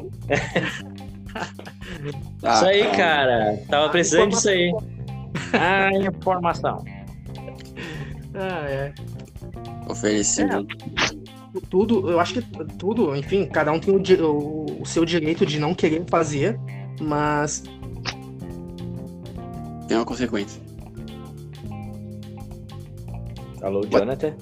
Ah, 2.42 2.56
isso 2.56 2.64
aí, 2.66 2.90
cara. 2.90 3.58
Tava 3.70 3.88
precisando 3.88 4.32
disso 4.32 4.50
aí. 4.50 4.70
Ah, 5.54 5.90
informação. 5.94 6.84
Ah, 8.34 8.68
é. 8.68 8.92
Oferecimento. 9.88 10.76
É, 11.56 11.60
tudo, 11.70 12.10
eu 12.10 12.20
acho 12.20 12.34
que 12.34 12.42
tudo, 12.78 13.16
enfim, 13.16 13.46
cada 13.46 13.72
um 13.72 13.80
tem 13.80 13.94
o, 13.94 14.26
o, 14.26 14.82
o 14.82 14.86
seu 14.86 15.06
direito 15.06 15.46
de 15.46 15.58
não 15.58 15.74
querer 15.74 16.04
fazer, 16.06 16.60
mas. 17.00 17.62
Tem 19.88 19.96
uma 19.96 20.04
consequência. 20.04 20.63
Alô, 23.64 23.80
Jonathan? 23.86 24.34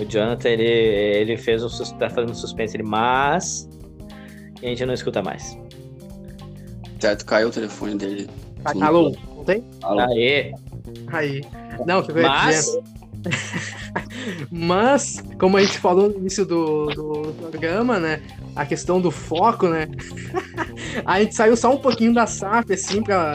O 0.00 0.04
Jonathan, 0.06 0.48
ele, 0.48 0.64
ele 0.64 1.36
fez 1.36 1.62
o 1.62 1.98
tá 1.98 2.08
fazendo 2.08 2.34
suspense, 2.34 2.74
ele, 2.74 2.82
mas 2.82 3.68
a 4.62 4.66
gente 4.66 4.86
não 4.86 4.94
escuta 4.94 5.22
mais. 5.22 5.58
Certo, 6.98 7.26
caiu 7.26 7.48
o 7.48 7.50
telefone 7.50 7.96
dele. 7.96 8.30
Tá, 8.62 8.72
alô, 8.86 9.14
não 9.36 9.44
tem? 9.44 9.62
Alô. 9.82 10.00
Aê. 10.00 10.54
Aí. 11.08 11.42
Não, 11.86 11.98
o 11.98 12.02
que 12.02 12.12
eu 12.12 12.16
ia 12.16 12.22
Mas, 12.22 12.64
dizer. 12.64 12.82
Mas, 14.50 15.22
como 15.38 15.58
a 15.58 15.62
gente 15.62 15.78
falou 15.78 16.08
no 16.08 16.20
início 16.20 16.46
do, 16.46 16.86
do 16.86 17.34
programa, 17.34 18.00
né? 18.00 18.22
A 18.56 18.64
questão 18.64 18.98
do 18.98 19.10
foco, 19.10 19.68
né? 19.68 19.88
a 21.04 21.20
gente 21.20 21.34
saiu 21.34 21.54
só 21.54 21.70
um 21.70 21.78
pouquinho 21.78 22.14
da 22.14 22.26
SAF, 22.26 22.72
assim, 22.72 23.02
pra 23.02 23.34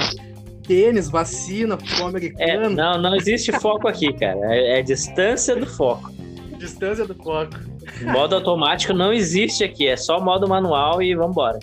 tênis, 0.67 1.09
vacina, 1.09 1.77
futebol 1.77 2.07
é, 2.07 2.09
americano, 2.09 2.69
não, 2.69 3.01
não 3.01 3.15
existe 3.15 3.51
foco 3.53 3.87
aqui, 3.87 4.11
cara. 4.13 4.39
É, 4.53 4.79
é 4.79 4.81
distância 4.81 5.55
do 5.55 5.65
foco. 5.65 6.11
distância 6.57 7.05
do 7.05 7.15
foco. 7.15 7.53
Modo 8.01 8.35
automático 8.35 8.93
não 8.93 9.13
existe 9.13 9.63
aqui, 9.63 9.87
é 9.87 9.95
só 9.95 10.19
modo 10.19 10.47
manual 10.47 11.01
e 11.01 11.15
vambora. 11.15 11.59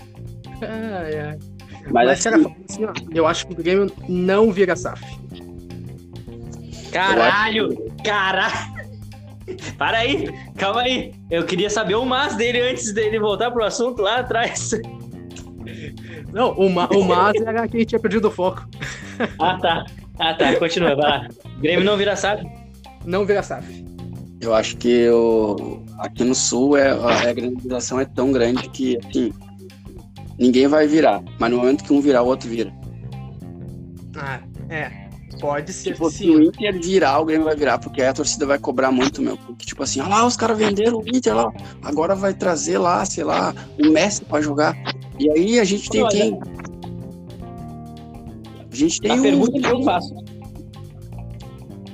Ai, 0.63 1.19
ai. 1.19 1.39
Mas, 1.91 1.93
Mas, 1.93 2.27
assim, 2.27 2.31
falando 2.31 2.57
assim, 2.69 2.85
ó, 2.85 2.93
eu 3.15 3.27
acho 3.27 3.47
que 3.47 3.53
o 3.53 3.57
Grêmio 3.57 3.93
não 4.09 4.51
vira 4.51 4.75
SAF. 4.75 5.05
Caralho! 6.91 7.77
Caralho! 8.03 8.75
Para 9.77 9.99
aí, 9.99 10.27
calma 10.57 10.83
aí. 10.83 11.13
Eu 11.31 11.45
queria 11.45 11.69
saber 11.69 11.97
o 11.97 12.05
mais 12.07 12.35
dele 12.37 12.61
antes 12.61 12.93
dele 12.95 13.19
voltar 13.19 13.51
pro 13.51 13.63
assunto 13.65 14.01
lá 14.01 14.21
atrás. 14.21 14.71
Não, 16.35 16.51
o, 16.53 16.69
Ma 16.69 16.89
o 16.89 17.05
Mas 17.05 17.41
era 17.41 17.69
quem 17.69 17.85
tinha 17.85 17.99
perdido 17.99 18.27
o 18.27 18.31
foco. 18.31 18.69
Ah, 19.39 19.57
tá. 19.57 19.87
Ah, 20.19 20.35
tá. 20.35 20.57
Continua, 20.57 20.97
vai 20.97 21.11
lá. 21.11 21.29
Grêmio 21.61 21.85
não 21.85 21.97
vira 21.97 22.17
sabe? 22.17 22.51
Não 23.05 23.25
vira 23.25 23.43
SAF. 23.43 23.85
eu 24.41 24.55
acho 24.55 24.77
que 24.77 25.09
o, 25.11 25.83
aqui 25.99 26.25
no 26.25 26.35
sul 26.35 26.77
é, 26.77 26.91
a 26.91 27.33
granalização 27.33 28.01
é 28.01 28.05
tão 28.05 28.33
grande 28.33 28.69
que 28.71 28.99
assim, 28.99 29.33
ninguém 30.39 30.67
vai 30.67 30.87
virar. 30.87 31.23
Mas 31.39 31.51
no 31.51 31.59
momento 31.59 31.85
que 31.85 31.93
um 31.93 32.01
virar, 32.01 32.23
o 32.23 32.27
outro 32.27 32.49
vira. 32.49 32.73
Ah, 34.17 34.41
é. 34.69 35.05
Pode 35.41 35.73
ser 35.73 35.93
Tipo, 35.93 36.11
se 36.11 36.19
sim. 36.19 36.31
o 36.31 36.43
Inter 36.43 36.81
virar, 36.81 37.21
o 37.21 37.25
Grêmio 37.25 37.45
vai 37.45 37.57
virar, 37.57 37.79
porque 37.79 38.01
aí 38.01 38.09
a 38.09 38.13
torcida 38.13 38.47
vai 38.47 38.59
cobrar 38.59 38.91
muito, 38.91 39.21
meu. 39.21 39.37
Porque, 39.37 39.67
tipo 39.67 39.83
assim, 39.83 40.01
olha 40.01 40.11
lá, 40.11 40.27
os 40.27 40.37
caras 40.37 40.57
venderam 40.57 40.99
o 40.99 41.09
Inter 41.09 41.35
lá, 41.35 41.53
agora 41.83 42.15
vai 42.15 42.33
trazer 42.33 42.79
lá, 42.79 43.05
sei 43.05 43.25
lá, 43.25 43.55
o 43.79 43.91
Messi 43.91 44.25
pra 44.25 44.41
jogar. 44.41 44.77
E 45.19 45.31
aí 45.31 45.61
a 45.61 45.65
gente 45.65 45.89
tem 45.91 46.03
Olha, 46.03 46.11
quem? 46.11 46.39
A 48.71 48.75
gente 48.77 49.01
tem 49.01 49.11
A 49.13 49.15
o- 49.15 49.23
pergunta 49.23 49.61
que 49.61 49.67
eu 49.71 49.83
faço. 49.83 50.15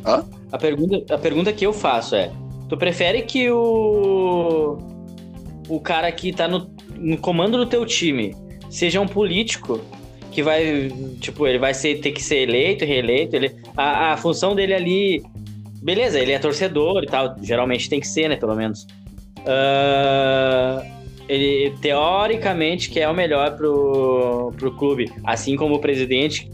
Hã? 0.07 0.25
A 0.53 0.59
pergunta, 0.59 1.15
a 1.15 1.19
pergunta 1.19 1.53
que 1.53 1.67
eu 1.67 1.73
faço 1.73 2.17
é: 2.17 2.31
tu 2.69 2.77
prefere 2.77 3.23
que 3.23 3.51
o 3.51 4.79
o 5.69 5.79
cara 5.79 6.11
que 6.11 6.33
tá 6.33 6.49
no, 6.49 6.69
no 6.97 7.17
comando 7.19 7.57
do 7.59 7.67
teu 7.67 7.87
time 7.87 8.35
seja 8.69 9.01
um 9.01 9.07
político 9.07 9.81
que 10.33 10.43
vai, 10.43 10.89
tipo, 11.21 11.47
ele 11.47 11.59
vai 11.59 11.75
ser, 11.75 12.01
ter 12.01 12.13
que 12.13 12.23
ser 12.23 12.39
eleito, 12.39 12.85
reeleito, 12.85 13.37
ele, 13.37 13.55
a, 13.77 14.13
a 14.13 14.17
função 14.17 14.55
dele 14.55 14.75
ali, 14.75 15.23
beleza, 15.83 16.19
ele 16.19 16.33
é 16.33 16.39
torcedor 16.39 17.03
e 17.03 17.07
tal, 17.07 17.35
geralmente 17.43 17.89
tem 17.89 18.01
que 18.01 18.07
ser, 18.09 18.29
né, 18.29 18.37
pelo 18.37 18.55
menos. 18.57 18.87
Ah, 19.47 20.85
ele 21.31 21.73
teoricamente 21.81 22.91
quer 22.91 23.09
o 23.09 23.15
melhor 23.15 23.57
pro, 23.57 24.53
pro 24.57 24.73
clube, 24.73 25.13
assim 25.23 25.55
como 25.55 25.77
o 25.77 25.79
presidente 25.79 26.51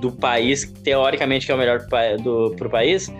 do 0.00 0.12
país, 0.12 0.72
teoricamente 0.84 1.50
é 1.50 1.54
o 1.54 1.58
melhor 1.58 1.84
pro, 1.88 2.22
do, 2.22 2.54
pro 2.56 2.70
país. 2.70 3.12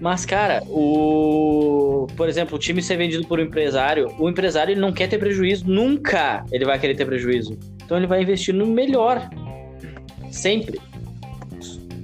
Mas, 0.00 0.24
cara, 0.24 0.62
o. 0.68 2.06
Por 2.16 2.28
exemplo, 2.28 2.56
o 2.56 2.58
time 2.58 2.80
ser 2.80 2.96
vendido 2.96 3.26
por 3.26 3.40
um 3.40 3.42
empresário, 3.42 4.14
o 4.18 4.30
empresário 4.30 4.72
ele 4.72 4.80
não 4.80 4.92
quer 4.92 5.08
ter 5.08 5.18
prejuízo, 5.18 5.68
nunca 5.68 6.44
ele 6.52 6.64
vai 6.64 6.78
querer 6.78 6.94
ter 6.94 7.04
prejuízo. 7.04 7.58
Então 7.84 7.96
ele 7.96 8.06
vai 8.06 8.22
investir 8.22 8.54
no 8.54 8.66
melhor. 8.66 9.28
Sempre. 10.30 10.80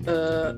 Ah, 0.07 0.55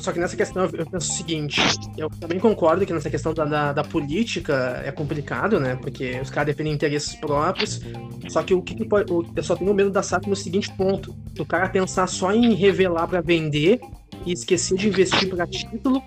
só 0.00 0.12
que 0.12 0.18
nessa 0.18 0.36
questão 0.36 0.64
eu 0.64 0.86
penso 0.86 1.10
o 1.12 1.14
seguinte: 1.16 1.60
eu 1.96 2.10
também 2.10 2.38
concordo 2.38 2.84
que 2.84 2.92
nessa 2.92 3.08
questão 3.10 3.32
da, 3.32 3.44
da, 3.44 3.72
da 3.72 3.82
política 3.84 4.82
é 4.84 4.92
complicado, 4.92 5.58
né? 5.58 5.76
Porque 5.76 6.18
os 6.20 6.30
caras 6.30 6.54
defendem 6.54 6.72
interesses 6.72 7.14
próprios. 7.14 7.80
Só 8.28 8.42
que 8.42 8.52
o 8.54 8.62
que, 8.62 8.74
que 8.74 8.84
pode. 8.84 9.10
o- 9.12 9.24
Eu 9.34 9.42
só 9.42 9.56
tenho 9.56 9.72
medo 9.74 9.90
da 9.90 10.02
SAF 10.02 10.28
no 10.28 10.36
seguinte 10.36 10.70
ponto: 10.76 11.14
o 11.38 11.44
cara 11.46 11.68
pensar 11.68 12.06
só 12.06 12.32
em 12.32 12.54
revelar 12.54 13.06
pra 13.08 13.20
vender 13.20 13.80
e 14.26 14.32
esquecer 14.32 14.76
de 14.76 14.88
investir 14.88 15.30
pra 15.30 15.46
título 15.46 16.02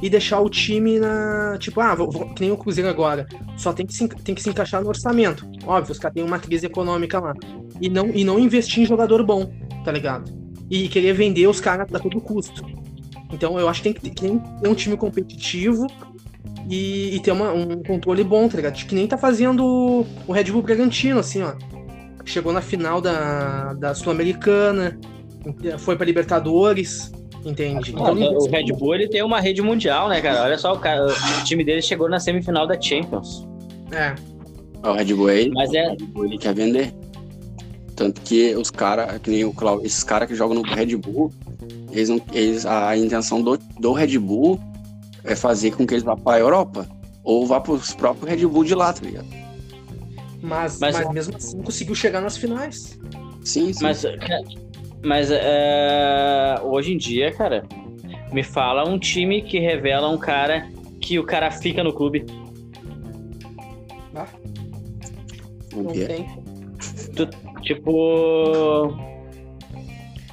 e 0.00 0.08
deixar 0.08 0.40
o 0.40 0.48
time 0.48 0.98
na. 0.98 1.56
Tipo, 1.58 1.80
ah, 1.80 1.94
vou, 1.94 2.10
vou- 2.10 2.32
que 2.34 2.40
nem 2.40 2.50
o 2.50 2.56
Cruzeiro 2.56 2.88
agora. 2.88 3.26
Só 3.56 3.72
tem 3.72 3.84
que 3.84 3.92
se, 3.92 4.08
tem 4.08 4.34
que 4.34 4.42
se 4.42 4.48
encaixar 4.48 4.82
no 4.82 4.88
orçamento. 4.88 5.46
Óbvio, 5.66 5.92
os 5.92 5.98
caras 5.98 6.14
têm 6.14 6.24
uma 6.24 6.38
crise 6.38 6.64
econômica 6.66 7.20
lá. 7.20 7.34
E 7.80 7.88
não, 7.90 8.08
e 8.08 8.24
não 8.24 8.38
investir 8.38 8.82
em 8.82 8.86
jogador 8.86 9.22
bom, 9.24 9.52
tá 9.84 9.92
ligado? 9.92 10.32
E 10.70 10.88
querer 10.88 11.12
vender 11.14 11.46
os 11.46 11.60
caras 11.60 11.86
a 11.92 11.98
todo 11.98 12.20
custo. 12.20 12.64
Então 13.32 13.58
eu 13.58 13.68
acho 13.68 13.82
que 13.82 13.92
tem 13.92 13.92
que 13.92 14.00
ter, 14.00 14.10
tem 14.28 14.38
que 14.38 14.60
ter 14.62 14.68
um 14.68 14.74
time 14.74 14.96
competitivo 14.96 15.86
e, 16.68 17.14
e 17.16 17.20
ter 17.20 17.32
uma- 17.32 17.52
um 17.52 17.82
controle 17.82 18.22
bom, 18.24 18.48
tá 18.48 18.56
ligado? 18.56 18.74
Que 18.74 18.94
nem 18.94 19.06
tá 19.06 19.16
fazendo 19.18 20.04
o 20.26 20.32
Red 20.32 20.44
Bull 20.44 20.62
Bragantino, 20.62 21.20
assim, 21.20 21.42
ó. 21.42 21.54
Chegou 22.24 22.52
na 22.52 22.60
final 22.60 23.00
da, 23.00 23.72
da 23.74 23.94
Sul-Americana, 23.94 24.98
foi 25.78 25.96
pra 25.96 26.04
Libertadores, 26.04 27.10
entende? 27.44 27.94
Ah, 27.96 28.10
Então, 28.12 28.36
o 28.36 28.50
Red 28.50 28.64
Bull 28.78 28.94
ele 28.94 29.08
tem 29.08 29.22
uma 29.22 29.40
rede 29.40 29.62
mundial, 29.62 30.08
né, 30.10 30.20
cara? 30.20 30.42
Olha 30.42 30.58
só, 30.58 30.74
o, 30.74 30.78
cara, 30.78 31.06
o 31.06 31.44
time 31.44 31.64
dele 31.64 31.80
chegou 31.80 32.08
na 32.08 32.20
semifinal 32.20 32.66
da 32.66 32.78
Champions. 32.78 33.46
é, 33.92 34.14
o 34.86 34.92
Red 34.92 35.14
Bull 35.14 35.28
aí, 35.28 35.50
Mas 35.50 35.72
é. 35.72 35.86
o 35.86 35.90
Red 35.90 35.96
Bull, 36.06 36.24
ele 36.26 36.38
quer 36.38 36.54
vender. 36.54 36.92
Tanto 37.98 38.20
que 38.20 38.54
os 38.54 38.70
caras, 38.70 39.18
que 39.20 39.28
nem 39.28 39.44
o 39.44 39.52
Cláudio, 39.52 39.84
esses 39.84 40.04
caras 40.04 40.28
que 40.28 40.34
jogam 40.36 40.54
no 40.54 40.62
Red 40.62 40.94
Bull, 40.96 41.32
eles 41.90 42.08
não, 42.08 42.20
eles, 42.32 42.64
a 42.64 42.96
intenção 42.96 43.42
do, 43.42 43.58
do 43.80 43.92
Red 43.92 44.16
Bull 44.20 44.60
é 45.24 45.34
fazer 45.34 45.72
com 45.72 45.84
que 45.84 45.94
eles 45.94 46.04
vá 46.04 46.16
pra 46.16 46.38
Europa. 46.38 46.88
Ou 47.24 47.44
vá 47.44 47.60
pros 47.60 47.92
próprios 47.92 48.30
Red 48.30 48.46
Bull 48.46 48.62
de 48.62 48.76
lá, 48.76 48.92
tá 48.92 49.04
ligado? 49.04 49.26
mas, 50.40 50.78
Mas- 50.78 50.94
mas 50.96 51.10
mesmo 51.12 51.36
assim 51.36 51.60
conseguiu 51.60 51.96
chegar 51.96 52.20
nas 52.20 52.36
finais. 52.36 52.96
Sim, 53.44 53.72
sim. 53.72 53.82
Mas, 53.82 54.04
mas 55.02 55.28
é, 55.32 56.54
hoje 56.62 56.92
em 56.92 56.96
dia, 56.96 57.32
cara, 57.32 57.64
me 58.32 58.44
fala 58.44 58.88
um 58.88 58.96
time 58.96 59.42
que 59.42 59.58
revela 59.58 60.08
um 60.08 60.18
cara 60.18 60.68
que 61.00 61.18
o 61.18 61.24
cara 61.24 61.50
fica 61.50 61.82
no 61.82 61.92
clube. 61.92 62.24
O 65.74 65.82
Não 65.82 65.92
tem. 65.92 66.26
Tipo. 67.62 68.94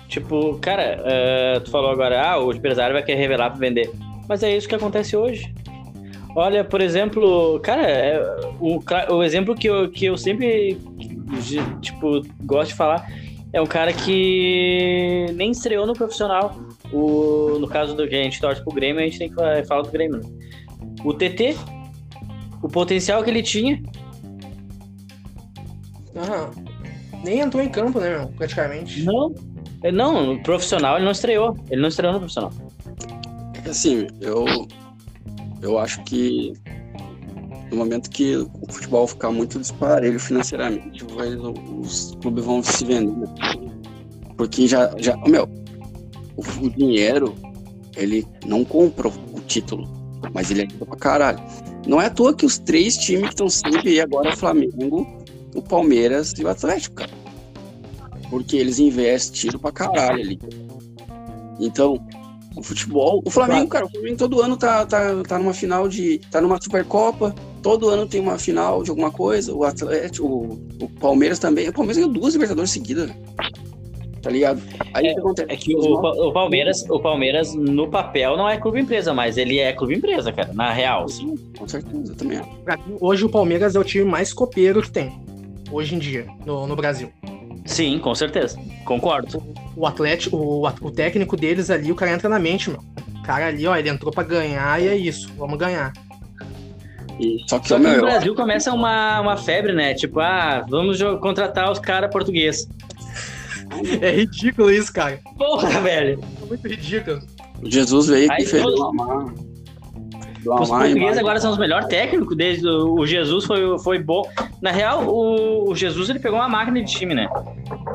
Tipo, 0.08 0.58
cara, 0.60 1.02
é, 1.04 1.60
tu 1.60 1.70
falou 1.72 1.90
agora, 1.92 2.22
ah, 2.22 2.40
o 2.40 2.54
empresário 2.54 2.94
vai 2.94 3.04
querer 3.04 3.18
revelar 3.20 3.50
pra 3.50 3.60
vender. 3.60 3.92
Mas 4.30 4.44
é 4.44 4.56
isso 4.56 4.68
que 4.68 4.76
acontece 4.76 5.16
hoje. 5.18 5.54
Olha, 6.36 6.64
por 6.64 6.80
exemplo, 6.82 7.60
cara, 7.62 7.82
é, 7.82 8.20
o, 8.60 8.80
o 9.14 9.24
exemplo 9.24 9.56
que 9.56 9.68
eu, 9.68 9.90
que 9.90 10.06
eu 10.06 10.18
sempre, 10.18 10.78
tipo, 11.82 12.22
gosto 12.44 12.70
de 12.70 12.76
falar 12.76 13.06
é 13.52 13.62
um 13.62 13.66
cara 13.66 13.92
que 13.94 15.26
nem 15.34 15.52
estreou 15.52 15.86
no 15.86 15.94
profissional. 15.94 16.56
O, 16.94 17.58
no 17.60 17.68
caso 17.68 17.96
do 17.96 18.08
que 18.08 18.16
a 18.16 18.24
gente 18.24 18.40
torce 18.40 18.64
pro 18.64 18.74
Grêmio, 18.74 19.02
a 19.02 19.06
gente 19.06 19.18
tem 19.18 19.30
que 19.30 19.36
fa- 19.36 19.64
falar 19.68 19.82
do 19.82 19.92
Grêmio. 19.92 20.18
Né? 20.18 20.30
O 21.04 21.14
TT, 21.14 21.56
o 22.62 22.68
potencial 22.70 23.24
que 23.24 23.30
ele 23.30 23.42
tinha, 23.44 23.82
Aham. 26.16 26.52
Nem 27.26 27.40
entrou 27.40 27.62
em 27.64 27.70
campo, 27.70 28.00
né, 28.00 28.18
meu? 28.18 28.28
Praticamente. 28.30 29.04
Não. 29.04 29.34
É, 29.84 29.92
Não, 29.92 30.34
no 30.36 30.44
profissional 30.44 30.96
ele 30.96 31.06
não 31.06 31.12
estreou. 31.12 31.58
Ele 31.70 31.82
não 31.82 31.90
estreou 31.90 32.14
no 32.14 32.20
profissional. 32.20 32.52
Assim, 33.68 34.08
eu, 34.22 34.46
eu 35.62 35.78
acho 35.80 36.04
que 36.04 36.54
no 37.72 37.78
momento 37.78 38.10
que 38.12 38.36
o 38.38 38.72
futebol 38.72 39.08
ficar 39.08 39.32
muito 39.32 39.60
disparelho 39.60 40.20
financeiramente, 40.20 41.04
vai- 41.16 41.36
os 41.36 42.16
clubes 42.22 42.46
vão 42.46 42.62
se 42.62 42.86
vender. 42.86 43.12
né? 43.18 43.28
Porque 44.38 44.68
já, 44.68 44.92
já 45.00 45.18
meu, 45.28 45.50
o, 46.38 46.66
o 46.66 46.70
dinheiro, 46.70 47.34
ele 47.98 48.26
não 48.46 48.64
compra 48.64 49.08
o 49.08 49.40
título, 49.48 49.90
mas 50.34 50.52
ele 50.52 50.62
ajuda 50.68 50.86
pra 50.86 50.96
caralho. 50.98 51.40
Não 51.88 52.00
é 52.02 52.06
à 52.06 52.10
toa 52.10 52.36
que 52.36 52.46
os 52.46 52.60
três 52.60 52.98
times 52.98 53.24
que 53.26 53.30
estão 53.30 53.50
sempre 53.50 53.90
aí 53.90 54.00
agora 54.02 54.30
é 54.30 54.34
o 54.34 54.38
Flamengo, 54.38 55.25
o 55.56 55.62
Palmeiras 55.62 56.34
e 56.38 56.44
o 56.44 56.50
Atlético, 56.50 56.98
cara. 56.98 57.12
Porque 58.30 58.58
eles 58.58 58.80
investiram 58.80 59.60
pra 59.60 59.72
caralho 59.72 60.22
ali. 60.22 60.40
Então, 61.60 62.00
o 62.56 62.64
futebol. 62.64 63.22
O 63.26 63.30
Flamengo, 63.30 63.68
cara, 63.68 63.86
o 63.86 63.90
Flamengo 63.90 64.18
todo 64.18 64.42
ano 64.42 64.58
tá, 64.58 64.86
tá, 64.86 65.24
tá 65.28 65.40
numa 65.40 65.54
final 65.54 65.88
de. 65.88 66.20
tá 66.32 66.42
numa 66.42 66.62
Supercopa. 66.62 67.36
Todo 67.62 67.90
ano 67.90 68.06
tem 68.06 68.22
uma 68.22 68.38
final 68.38 68.84
de 68.84 68.90
alguma 68.90 69.12
coisa. 69.12 69.54
O 69.54 69.64
Atlético, 69.64 70.28
o, 70.28 70.60
o 70.84 70.90
Palmeiras 70.90 71.40
também. 71.40 71.68
O 71.68 71.74
Palmeiras 71.74 71.98
ganhou 71.98 72.12
duas 72.12 72.34
Libertadores 72.34 72.72
seguidas. 72.72 73.12
Tá 74.22 74.32
ligado? 74.32 74.60
Aí 74.94 75.12
o 75.12 75.14
que 75.14 75.20
acontece? 75.20 75.52
É 75.52 75.56
que 75.56 75.76
o, 75.76 75.94
o 75.94 76.34
Palmeiras, 76.34 76.84
o 76.90 77.00
Palmeiras, 77.00 77.54
no 77.54 77.88
papel, 77.90 78.36
não 78.36 78.50
é 78.50 78.58
clube 78.58 78.82
empresa, 78.82 79.14
mas 79.14 79.38
ele 79.38 79.60
é 79.60 79.72
clube 79.72 79.96
empresa, 79.96 80.32
cara. 80.32 80.52
Na 80.54 80.72
real. 80.72 81.08
Sim, 81.08 81.36
com 81.58 81.68
certeza 81.68 82.16
também. 82.16 82.40
mim, 82.40 82.98
Hoje 83.00 83.24
o 83.26 83.30
Palmeiras 83.30 83.76
é 83.76 83.80
o 83.80 83.84
time 83.84 84.06
mais 84.06 84.34
copeiro 84.34 84.82
que 84.82 84.90
tem. 84.90 85.14
Hoje 85.76 85.94
em 85.94 86.00
dia, 86.00 86.26
no, 86.46 86.66
no 86.66 86.74
Brasil. 86.74 87.12
Sim, 87.66 88.00
com 88.00 88.16
certeza. 88.16 88.58
Concordo. 88.86 89.44
o 89.76 89.86
Atlético, 89.86 90.38
o, 90.38 90.66
o 90.66 90.90
técnico 90.90 91.36
deles 91.36 91.70
ali, 91.70 91.92
o 91.92 91.96
cara 91.96 92.12
entra 92.14 92.30
na 92.30 92.40
mente, 92.40 92.70
meu. 92.70 92.80
O 93.20 93.24
cara 93.24 93.48
ali, 93.48 93.68
ó, 93.68 93.76
ele 93.76 93.90
entrou 93.90 94.10
pra 94.10 94.24
ganhar 94.24 94.82
e 94.82 94.88
é 94.88 94.96
isso, 94.96 95.30
vamos 95.38 95.58
ganhar. 95.60 95.92
E, 97.20 97.40
só 97.50 97.60
que, 97.60 97.68
Só 97.68 97.76
ô, 97.76 97.80
que 97.82 97.88
no 97.88 98.02
Brasil 98.02 98.34
começa 98.36 98.72
uma, 98.74 99.20
uma 99.20 99.36
febre, 99.36 99.74
né? 99.74 99.94
Tipo, 99.94 100.22
ah, 100.22 100.66
vamos 100.70 100.98
contratar 101.22 101.70
os 101.70 101.80
caras 101.80 102.10
portugueses. 102.10 102.70
É 104.02 104.12
ridículo 104.12 104.72
isso, 104.72 104.94
cara. 104.94 105.20
Porra, 105.38 105.82
velho. 105.82 106.22
É 106.42 106.46
muito 106.46 106.66
ridículo. 106.70 107.20
o 107.62 107.70
Jesus 107.70 108.08
veio 108.08 108.32
Aí 108.32 108.44
e 108.44 108.46
fez 108.46 108.64
todos- 108.64 108.80
Os 110.48 110.70
portugueses 110.70 111.18
agora 111.18 111.40
são 111.40 111.52
os 111.52 111.58
melhores 111.58 111.88
técnicos, 111.88 112.36
desde 112.36 112.68
o, 112.68 112.94
o 112.94 113.06
Jesus 113.06 113.46
foi, 113.46 113.80
foi 113.80 114.00
bom. 114.00 114.24
Na 114.62 114.72
real, 114.72 115.08
o, 115.08 115.70
o 115.70 115.76
Jesus 115.76 116.10
ele 116.10 116.20
pegou 116.20 116.38
uma 116.40 116.48
máquina 116.48 116.82
de 116.82 116.92
time, 116.92 117.16
né? 117.16 117.28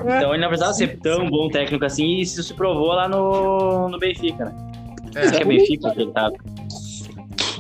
Então 0.00 0.32
ele 0.32 0.42
não 0.42 0.48
precisava 0.48 0.72
ser 0.72 0.98
tão 0.98 1.28
bom 1.28 1.48
técnico 1.48 1.84
assim, 1.84 2.04
e 2.04 2.22
isso 2.22 2.42
se 2.42 2.54
provou 2.54 2.88
lá 2.88 3.08
no, 3.08 3.88
no 3.88 3.98
Benfica, 3.98 4.46
né? 4.46 4.54
É. 5.14 5.20
Acho 5.20 5.32
que 5.32 5.42
é 5.42 5.44
Benfica 5.44 5.90
que 5.90 6.02
ele 6.02 6.12
tava. 6.12 6.34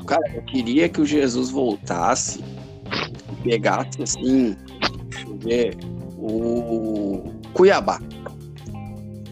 Cara, 0.06 0.22
eu 0.34 0.42
queria 0.42 0.88
que 0.88 1.00
o 1.00 1.06
Jesus 1.06 1.50
voltasse 1.50 2.42
e 3.32 3.48
pegasse 3.48 4.02
assim, 4.02 4.56
deixa 5.08 5.28
eu 5.28 5.38
ver, 5.38 5.76
o 6.18 7.32
Cuiabá. 7.52 8.00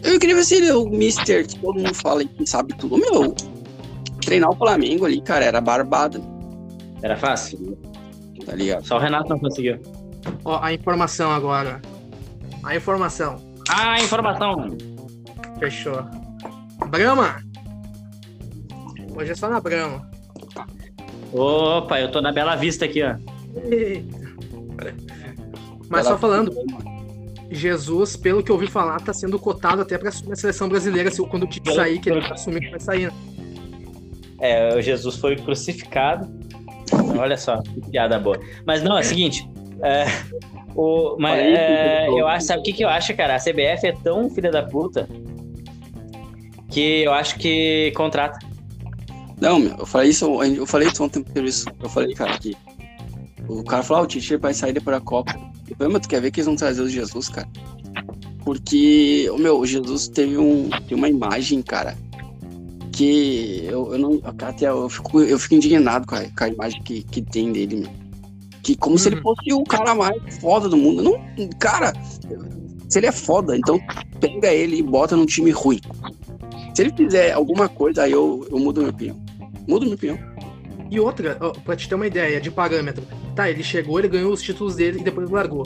Eu 0.03 0.17
queria 0.19 0.35
ver 0.35 0.43
se 0.43 0.55
ele 0.55 0.67
é 0.67 0.75
o 0.75 0.85
Mister, 0.85 1.45
que 1.45 1.59
todo 1.59 1.75
mundo 1.75 1.93
fala 1.93 2.23
que 2.23 2.49
sabe 2.49 2.73
tudo. 2.77 2.97
Meu, 2.97 3.35
treinar 4.29 4.51
o 4.51 4.55
Flamengo 4.55 5.05
ali, 5.07 5.19
cara, 5.21 5.43
era 5.43 5.59
barbada, 5.59 6.21
Era 7.01 7.17
fácil. 7.17 7.75
tá 8.45 8.53
ligado? 8.53 8.85
Só 8.85 8.97
o 8.97 8.99
Renato 8.99 9.27
não 9.29 9.39
conseguiu. 9.39 9.79
Ó, 10.45 10.59
a 10.61 10.71
informação 10.71 11.31
agora. 11.31 11.81
A 12.63 12.75
informação. 12.75 13.37
Ah, 13.67 13.99
informação. 13.99 14.77
Fechou. 15.57 16.03
Brahma! 16.89 17.37
Hoje 19.15 19.31
é 19.31 19.35
só 19.35 19.49
na 19.49 19.59
Brahma. 19.59 20.07
Opa, 21.33 21.99
eu 21.99 22.11
tô 22.11 22.21
na 22.21 22.31
Bela 22.31 22.55
Vista 22.55 22.85
aqui, 22.85 23.01
ó. 23.03 23.15
Mas 25.89 26.05
só 26.05 26.17
falando, 26.19 26.51
Jesus, 27.49 28.15
pelo 28.15 28.43
que 28.43 28.51
eu 28.51 28.55
ouvi 28.55 28.67
falar, 28.67 29.01
tá 29.01 29.11
sendo 29.11 29.39
cotado 29.39 29.81
até 29.81 29.97
pra 29.97 30.09
assumir 30.09 30.33
a 30.33 30.35
seleção 30.35 30.69
brasileira, 30.69 31.09
se 31.09 31.19
quando 31.27 31.43
o 31.43 31.47
Tite 31.47 31.73
sair, 31.73 31.99
que 31.99 32.11
ele 32.11 32.21
vai 32.21 32.31
assumir 32.31 32.59
que 32.61 32.69
vai 32.69 32.79
sair. 32.79 33.11
É, 34.39 34.75
o 34.75 34.81
Jesus 34.81 35.15
foi 35.17 35.35
crucificado. 35.35 36.29
Olha 37.17 37.37
só, 37.37 37.61
que 37.61 37.81
piada 37.91 38.19
boa. 38.19 38.39
Mas 38.65 38.81
não, 38.81 38.97
é 38.97 39.01
o 39.01 39.03
seguinte. 39.03 39.47
é, 39.83 40.05
o, 40.75 41.17
mas, 41.19 41.39
é, 41.39 42.07
eu 42.09 42.27
acho, 42.27 42.45
sabe 42.47 42.61
o 42.61 42.63
que, 42.63 42.73
que 42.73 42.83
eu 42.83 42.89
acho, 42.89 43.15
cara? 43.15 43.35
A 43.35 43.39
CBF 43.39 43.87
é 43.87 43.93
tão 44.03 44.29
filha 44.29 44.51
da 44.51 44.63
puta 44.63 45.07
que 46.69 47.03
eu 47.03 47.13
acho 47.13 47.37
que 47.37 47.91
contrata. 47.95 48.39
Não, 49.41 49.59
meu, 49.59 49.75
eu 49.77 49.85
falei 49.85 50.09
isso, 50.09 50.43
eu 50.43 50.65
falei 50.65 50.87
isso 50.87 51.03
ontem 51.03 51.19
no 51.19 51.33
serviço. 51.33 51.65
Eu 51.81 51.89
falei, 51.89 52.13
cara, 52.13 52.37
que 52.37 52.55
o 53.47 53.63
cara 53.63 53.83
falou, 53.83 54.03
ah, 54.03 54.05
o 54.05 54.07
Tite 54.07 54.37
vai 54.37 54.53
sair 54.53 54.73
depois 54.73 54.97
da 54.97 55.01
Copa. 55.01 55.33
Eu 55.69 55.75
falei, 55.75 55.93
mas 55.93 56.01
tu 56.03 56.09
quer 56.09 56.21
ver 56.21 56.31
que 56.31 56.39
eles 56.39 56.45
vão 56.45 56.55
trazer 56.55 56.81
o 56.81 56.89
Jesus, 56.89 57.29
cara? 57.29 57.47
Porque, 58.43 59.29
o 59.31 59.37
meu, 59.37 59.59
o 59.59 59.65
Jesus 59.65 60.07
teve 60.07 60.37
um, 60.37 60.69
tem 60.87 60.97
uma 60.97 61.09
imagem, 61.09 61.61
cara, 61.61 61.97
que 62.99 63.63
eu, 63.63 63.93
eu 63.93 63.97
não, 63.97 64.19
até 64.25 64.67
eu 64.67 64.89
fico, 64.89 65.21
eu 65.21 65.39
fico 65.39 65.55
indignado 65.55 66.05
com 66.05 66.15
a, 66.15 66.19
com 66.19 66.43
a 66.43 66.49
imagem 66.49 66.83
que, 66.83 67.01
que 67.03 67.21
tem 67.21 67.49
dele, 67.53 67.77
meu. 67.77 67.89
Que 68.61 68.75
como 68.75 68.99
se 68.99 69.07
ele 69.07 69.15
Uhum. 69.15 69.21
fosse 69.21 69.53
o 69.53 69.63
cara 69.63 69.95
mais 69.95 70.37
foda 70.39 70.67
do 70.67 70.75
mundo. 70.75 71.01
Não, 71.01 71.17
cara, 71.57 71.93
se 72.89 72.99
ele 72.99 73.07
é 73.07 73.11
foda, 73.13 73.55
então 73.55 73.79
pega 74.19 74.53
ele 74.53 74.79
e 74.79 74.83
bota 74.83 75.15
num 75.15 75.25
time 75.25 75.49
ruim. 75.49 75.79
Se 76.75 76.81
ele 76.81 76.91
fizer 76.91 77.31
alguma 77.31 77.69
coisa, 77.69 78.03
aí 78.03 78.11
eu, 78.11 78.45
eu 78.51 78.59
mudo 78.59 78.81
minha 78.81 78.91
opinião. 78.91 79.17
Mudo 79.65 79.83
minha 79.85 79.95
opinião. 79.95 80.19
E 80.91 80.99
outra, 80.99 81.35
pra 81.63 81.77
te 81.77 81.87
ter 81.87 81.95
uma 81.95 82.05
ideia 82.07 82.41
de 82.41 82.51
parâmetro. 82.51 83.03
Tá, 83.33 83.49
ele 83.49 83.63
chegou, 83.63 83.97
ele 83.97 84.09
ganhou 84.09 84.33
os 84.33 84.41
títulos 84.41 84.75
dele 84.75 84.99
e 84.99 85.03
depois 85.03 85.29
largou. 85.29 85.65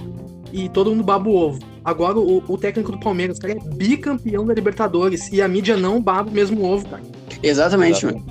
E 0.52 0.69
todo 0.69 0.91
mundo 0.91 1.04
baba 1.04 1.28
o 1.28 1.36
ovo. 1.36 1.60
Agora 1.84 2.19
o, 2.19 2.43
o 2.48 2.58
técnico 2.60 2.91
do 2.91 3.00
Palmeiras, 3.00 3.39
cara, 3.39 3.54
é 3.54 3.76
bicampeão 3.76 4.46
da 4.46 4.54
Libertadores. 4.54 5.32
E 5.32 5.41
a 5.41 5.48
mídia 5.48 5.76
não 5.76 6.00
baba 6.00 6.30
o 6.30 6.34
mesmo 6.34 6.63
ovo, 6.63 6.88
cara. 6.88 7.02
Exatamente, 7.43 8.06
mano. 8.06 8.25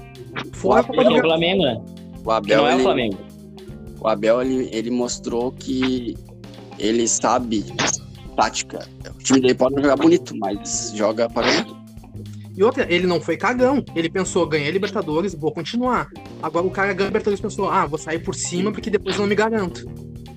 Fora 0.55 0.81
a 0.81 0.83
O 0.83 0.87
Copa 0.87 1.03
Que 1.03 1.09
do 1.11 1.17
é 1.17 1.19
o. 1.19 1.23
Flamengo, 1.23 1.63
né? 1.63 1.81
O 2.21 2.25
Que 2.25 2.31
Abel, 2.31 2.59
não 2.59 2.67
é 2.69 2.71
o 2.73 2.75
ele, 2.77 2.83
Flamengo. 2.83 3.19
o 4.01 4.09
Abel 4.09 4.43
ele, 4.43 4.69
ele 4.73 4.91
mostrou 4.91 5.53
que 5.53 6.17
ele 6.79 7.07
sabe 7.07 7.65
tática. 8.37 8.89
O 9.15 9.19
time 9.23 9.41
dele 9.41 9.55
pode 9.55 9.75
não 9.77 9.83
jogar 9.83 9.97
bonito, 9.97 10.35
mas 10.37 10.93
joga 10.97 11.29
pra 11.29 11.43
ganhar. 11.43 11.67
E 12.57 12.63
outra, 12.63 12.87
ele 12.93 13.07
não 13.07 13.21
foi 13.21 13.37
cagão. 13.37 13.83
Ele 13.95 14.11
pensou, 14.11 14.47
ganhei 14.47 14.69
a 14.69 14.73
Libertadores, 14.73 15.35
vou 15.35 15.51
continuar. 15.53 16.09
Agora 16.43 16.67
o 16.67 16.71
cara 16.71 16.93
ganha 16.93 17.07
a 17.07 17.09
Libertadores 17.09 17.39
e 17.41 17.43
pensou, 17.43 17.69
ah, 17.71 17.87
vou 17.87 17.99
sair 17.99 18.19
por 18.19 18.35
cima 18.35 18.71
porque 18.73 18.91
depois 18.91 19.17
eu 19.17 19.23
não 19.23 19.29
me 19.29 19.35
garanto. 19.35 19.87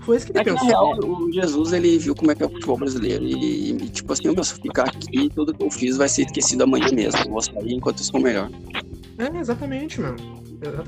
Foi 0.06 0.18
isso 0.18 0.26
que 0.28 0.32
ele 0.34 0.40
É 0.40 0.44
que, 0.44 0.52
na 0.52 0.60
pensou. 0.60 0.68
real, 0.68 1.00
o 1.00 1.32
Jesus 1.32 1.74
ele 1.74 1.98
viu 1.98 2.14
como 2.16 2.32
é 2.32 2.36
que 2.36 2.44
é 2.44 2.46
o 2.46 2.50
futebol 2.50 2.78
brasileiro 2.78 3.24
e, 3.24 3.72
e, 3.72 3.90
tipo 3.90 4.14
assim, 4.14 4.30
meu, 4.32 4.44
se 4.44 4.54
eu 4.54 4.58
ficar 4.62 4.84
aqui, 4.88 5.30
tudo 5.34 5.54
que 5.54 5.64
eu 5.64 5.72
fiz 5.72 5.98
vai 5.98 6.08
ser 6.08 6.24
esquecido 6.24 6.64
amanhã 6.64 6.88
mesmo. 6.94 7.20
Eu 7.26 7.32
vou 7.32 7.42
sair 7.42 7.74
enquanto 7.74 8.00
eu 8.00 8.04
sou 8.06 8.20
melhor. 8.20 8.50
É, 9.18 9.38
exatamente, 9.40 10.00
mano. 10.00 10.18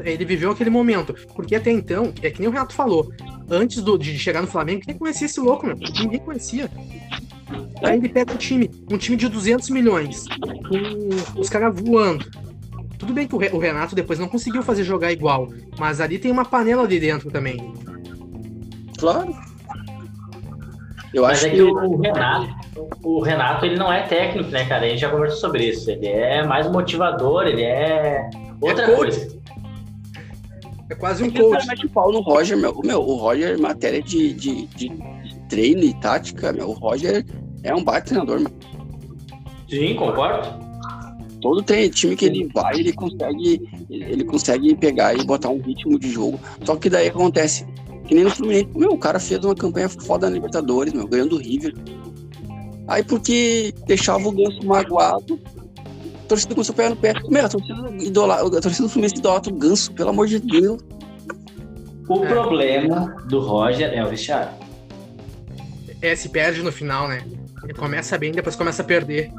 Ele 0.04 0.24
viveu 0.26 0.52
aquele 0.52 0.70
momento. 0.70 1.14
Porque 1.36 1.56
até 1.56 1.72
então, 1.72 2.14
é 2.22 2.30
que 2.30 2.40
nem 2.40 2.48
o 2.48 2.52
Renato 2.52 2.74
falou, 2.76 3.12
antes 3.50 3.82
do- 3.82 3.98
de 3.98 4.18
chegar 4.20 4.42
no 4.42 4.48
Flamengo, 4.48 4.82
quem 4.86 4.96
conhecia 4.98 5.26
esse 5.26 5.40
louco, 5.40 5.66
meu? 5.66 5.76
Ninguém 5.78 6.20
conhecia. 6.20 6.70
Aí 7.84 7.98
ele 7.98 8.10
pega 8.10 8.34
um 8.34 8.38
time, 8.38 8.70
um 8.92 8.98
time 8.98 9.16
de 9.18 9.28
200 9.30 9.70
milhões, 9.70 10.26
com 10.68 11.40
os 11.40 11.50
caras 11.50 11.80
voando. 11.80 12.26
Tudo 12.98 13.14
bem 13.14 13.28
que 13.28 13.36
o 13.36 13.58
Renato 13.60 13.96
depois 13.96 14.18
não 14.20 14.28
conseguiu 14.28 14.64
fazer 14.64 14.84
jogar 14.84 15.12
igual, 15.12 15.48
mas 15.80 16.02
ali 16.02 16.18
tem 16.18 16.32
uma 16.32 16.44
panela 16.44 16.84
ali 16.84 17.00
dentro 17.00 17.30
também. 17.32 17.74
Claro. 18.98 19.36
Eu 21.14 21.24
Mas 21.24 21.38
acho 21.38 21.48
é 21.48 21.50
que. 21.50 21.56
que 21.56 21.62
o, 21.62 21.98
Renato, 21.98 22.56
o 23.04 23.22
Renato, 23.22 23.66
ele 23.66 23.76
não 23.78 23.92
é 23.92 24.04
técnico, 24.04 24.50
né, 24.50 24.66
cara? 24.66 24.86
A 24.86 24.90
gente 24.90 25.00
já 25.00 25.10
conversou 25.10 25.40
sobre 25.40 25.66
isso. 25.70 25.90
Ele 25.90 26.08
é 26.08 26.46
mais 26.46 26.70
motivador, 26.70 27.48
ele 27.48 27.64
é 27.64 28.30
outra 28.62 28.86
coach. 28.86 28.98
coisa. 28.98 29.38
É 30.90 30.96
quase 30.96 31.24
um 31.24 31.32
cara 31.32 31.44
coach. 31.44 31.68
mete 31.68 31.86
o 31.86 31.90
pau 31.90 32.12
no 32.12 32.22
Roger, 32.22 32.58
meu. 32.58 32.80
Meu, 32.84 33.02
o 33.02 33.16
Roger, 33.16 33.58
em 33.58 33.62
matéria 33.62 34.02
de, 34.02 34.34
de, 34.34 34.66
de, 34.68 34.90
de 34.90 35.40
treino 35.50 35.84
e 35.84 35.94
tática, 35.96 36.52
meu, 36.54 36.70
o 36.70 36.74
Roger 36.74 37.26
é 37.64 37.74
um 37.74 37.84
baita 37.84 38.08
treinador, 38.08 38.40
meu. 38.40 38.52
Sim, 39.70 39.96
concordo. 39.96 40.68
Todo 41.42 41.62
tem 41.62 41.90
time 41.90 42.16
que 42.16 42.26
ele 42.26 42.50
vai, 42.54 42.80
ele 42.80 42.94
consegue, 42.94 43.62
ele 43.90 44.24
consegue 44.24 44.76
pegar 44.76 45.14
e 45.14 45.24
botar 45.24 45.50
um 45.50 45.62
ritmo 45.62 46.00
de 46.00 46.10
jogo. 46.10 46.40
Só 46.64 46.76
que 46.76 46.90
daí 46.90 47.08
acontece, 47.10 47.66
que 48.08 48.16
nem 48.16 48.24
no 48.24 48.30
Fluminense, 48.32 48.70
meu, 48.76 48.92
o 48.92 48.98
cara 48.98 49.20
fez 49.20 49.44
uma 49.44 49.54
campanha 49.56 49.90
foda 49.90 50.28
na 50.30 50.34
Libertadores, 50.36 50.94
meu, 50.94 51.08
ganhando 51.08 51.36
o 51.36 51.40
River. 51.40 51.74
Aí 52.88 53.04
porque 53.04 53.74
deixava 53.86 54.28
o 54.28 54.32
Ganso 54.32 54.66
magoado, 54.66 55.40
a 56.24 56.28
torcida 56.28 56.54
começou 56.56 56.74
a 56.74 56.76
pegar 56.76 56.90
no 56.92 56.96
pé. 56.96 57.14
Meu, 57.30 57.46
a 57.46 57.50
torcida, 57.50 57.90
idola, 58.04 58.36
a 58.36 58.62
torcida 58.62 58.84
do 58.84 58.90
Fluminense 58.90 59.18
idolatra 59.18 59.54
o 59.54 59.58
Ganso, 59.58 59.92
pelo 59.94 60.10
amor 60.10 60.28
de 60.28 60.40
Deus. 60.40 60.82
O 62.08 62.24
É. 62.24 62.28
problema 62.30 63.16
do 63.28 63.40
Roger 63.42 63.92
é 63.94 64.04
o 64.04 64.08
vestiário. 64.10 64.52
É, 66.02 66.16
se 66.16 66.30
perde 66.30 66.62
no 66.64 66.72
final, 66.72 67.08
né? 67.08 67.22
Ele 67.64 67.74
começa 67.74 68.18
bem, 68.18 68.32
depois 68.32 68.56
começa 68.56 68.82
a 68.82 68.86
perder. 68.86 69.30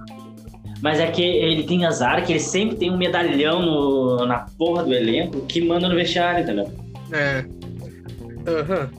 Mas 0.82 1.00
é 1.00 1.06
que 1.10 1.22
ele 1.22 1.64
tem 1.64 1.86
azar 1.86 2.24
que 2.24 2.32
ele 2.32 2.40
sempre 2.40 2.76
tem 2.76 2.90
um 2.90 2.96
medalhão 2.98 3.62
no- 3.62 4.26
na 4.26 4.46
porra 4.58 4.84
do 4.84 4.92
elenco 4.92 5.40
que 5.46 5.60
manda 5.64 5.88
no 5.88 5.94
vestiário, 5.94 6.42
entendeu? 6.42 6.70
É. 7.10 7.44
Aham. 8.46 8.90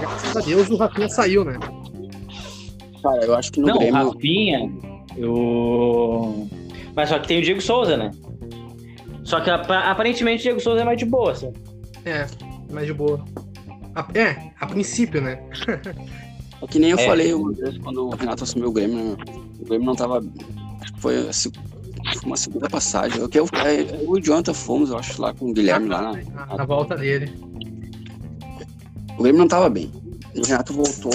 Graças 0.00 0.36
a 0.36 0.40
Deus 0.40 0.70
o 0.70 0.76
Rafinha 0.76 1.08
saiu, 1.08 1.44
né? 1.44 1.58
Cara, 3.02 3.24
eu 3.24 3.34
acho 3.34 3.52
que 3.52 3.60
no 3.60 3.66
não, 3.68 3.76
o 3.76 3.78
Grêmio. 3.78 4.10
Rafinha, 4.12 4.72
o... 5.26 6.46
Mas 6.96 7.08
só 7.08 7.18
que 7.18 7.28
tem 7.28 7.38
o 7.38 7.42
Diego 7.42 7.60
Souza, 7.60 7.96
né? 7.96 8.10
Só 9.24 9.40
que 9.40 9.50
apa- 9.50 9.80
aparentemente 9.90 10.40
o 10.40 10.42
Diego 10.44 10.60
Souza 10.60 10.80
é 10.82 10.84
mais 10.84 10.98
de 10.98 11.04
boa, 11.04 11.32
assim. 11.32 11.52
É, 12.04 12.26
mais 12.70 12.86
de 12.86 12.92
boa. 12.94 13.24
A- 13.94 14.06
é, 14.14 14.50
a 14.60 14.66
princípio, 14.66 15.20
né? 15.20 15.42
É 16.62 16.66
que 16.66 16.78
nem 16.78 16.90
eu 16.90 16.98
É. 16.98 17.06
falei 17.06 17.32
uma 17.34 17.52
vez 17.52 17.76
quando 17.78 18.06
o 18.06 18.10
Renato 18.14 18.44
assumiu 18.44 18.68
o 18.68 18.72
Grêmio, 18.72 18.96
né? 18.96 19.16
O 19.60 19.64
Grêmio 19.66 19.86
não 19.86 19.94
tava. 19.94 20.18
Acho 20.80 20.92
que 20.94 21.00
foi, 21.00 21.28
a 21.28 21.32
se- 21.32 21.50
foi 21.50 22.22
uma 22.26 22.36
segunda 22.36 22.68
passagem. 22.68 23.20
Eu, 23.20 23.28
que 23.28 23.38
eu, 23.38 23.46
é, 23.64 23.80
eu 23.82 24.16
e 24.16 24.20
o 24.20 24.20
Jonathan 24.20 24.54
fomos, 24.54 24.90
eu 24.90 24.98
acho, 24.98 25.20
lá 25.20 25.32
com 25.34 25.50
o 25.50 25.52
Guilherme 25.52 25.88
lá 25.88 26.02
na, 26.02 26.12
Na, 26.46 26.56
na 26.58 26.64
volta 26.64 26.96
dele. 26.96 27.32
O 29.18 29.22
Grêmio 29.22 29.40
não 29.40 29.48
tava 29.48 29.68
bem. 29.68 29.90
O 30.36 30.46
Renato 30.46 30.72
voltou. 30.72 31.12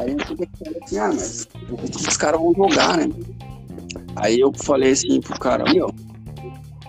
Aí 0.00 0.12
eu 0.12 0.26
fiquei 0.26 0.46
pensando 0.46 0.78
assim, 0.82 0.98
ah, 0.98 1.08
mas 1.08 1.48
os 2.08 2.16
caras 2.16 2.40
vão 2.40 2.54
jogar, 2.54 2.96
né? 2.96 3.08
Aí 4.16 4.40
eu 4.40 4.52
falei 4.54 4.92
assim 4.92 5.20
pro 5.20 5.38
cara, 5.38 5.64
meu, 5.72 5.92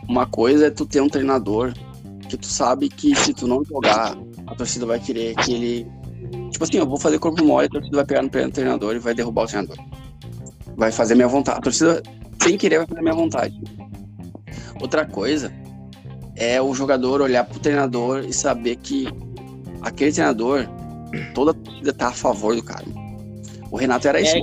uma 0.08 0.26
coisa 0.26 0.68
é 0.68 0.70
tu 0.72 0.86
ter 0.86 1.02
um 1.02 1.10
treinador 1.10 1.74
que 2.28 2.38
tu 2.38 2.48
sabe 2.48 2.90
que 2.90 3.16
se 3.16 3.34
tu 3.34 3.48
não 3.48 3.64
jogar, 3.64 4.18
a 4.48 4.56
torcida 4.56 4.86
vai 4.86 5.00
querer 5.00 5.36
que 5.36 5.54
ele. 5.54 5.88
Tipo 6.52 6.64
assim, 6.64 6.78
eu 6.78 6.88
vou 6.88 7.00
fazer 7.00 7.20
corpo 7.20 7.44
mole, 7.44 7.68
a 7.68 7.70
torcida 7.70 7.98
vai 7.98 8.06
pegar 8.06 8.22
no 8.22 8.30
pé 8.30 8.46
do 8.46 8.52
treinador 8.52 8.96
e 8.96 9.00
vai 9.00 9.14
derrubar 9.14 9.44
o 9.44 9.48
treinador. 9.48 9.78
vai 10.78 10.92
fazer 10.92 11.16
minha 11.16 11.28
vontade. 11.28 11.58
A 11.58 11.62
torcida, 11.62 12.04
sem 12.42 12.58
querer, 12.58 12.80
vai 12.80 12.88
fazer 12.88 13.02
minha 13.02 13.16
vontade. 13.16 13.60
Outra 14.82 15.06
coisa 15.06 15.52
é 16.36 16.62
o 16.62 16.74
jogador 16.74 17.22
olhar 17.22 17.44
pro 17.44 17.60
treinador 17.60 18.24
e 18.26 18.34
saber 18.34 18.78
que 18.78 19.08
aquele 19.82 20.12
treinador, 20.12 20.68
toda 21.34 21.52
a 21.52 21.54
torcida 21.54 21.94
tá 21.94 22.08
a 22.10 22.14
favor 22.14 22.56
do 22.56 22.64
cara. 22.64 22.86
O 23.72 23.78
Renato 23.78 24.08
era 24.08 24.20
isso. 24.20 24.36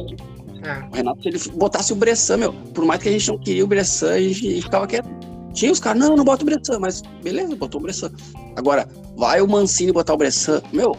É. 0.62 0.84
O 0.90 0.94
Renato, 0.96 1.22
se 1.22 1.28
ele 1.28 1.38
botasse 1.56 1.92
o 1.92 1.96
Bressan, 1.96 2.36
meu, 2.38 2.52
por 2.52 2.84
mais 2.84 3.00
que 3.02 3.08
a 3.08 3.12
gente 3.12 3.28
não 3.28 3.38
queria 3.38 3.64
o 3.64 3.66
Bressan, 3.66 4.12
a 4.14 4.20
gente 4.20 4.62
ficava 4.62 4.86
quieto. 4.86 5.08
Tinha 5.52 5.72
os 5.72 5.80
caras, 5.80 6.00
não, 6.00 6.16
não 6.16 6.24
bota 6.24 6.42
o 6.42 6.46
Bressan, 6.46 6.78
mas 6.78 7.02
beleza, 7.22 7.54
botou 7.56 7.80
o 7.80 7.82
Bressan. 7.84 8.10
Agora, 8.56 8.86
vai 9.16 9.40
o 9.40 9.48
Mancini 9.48 9.92
botar 9.92 10.12
o 10.14 10.16
Bressan, 10.16 10.60
meu, 10.72 10.96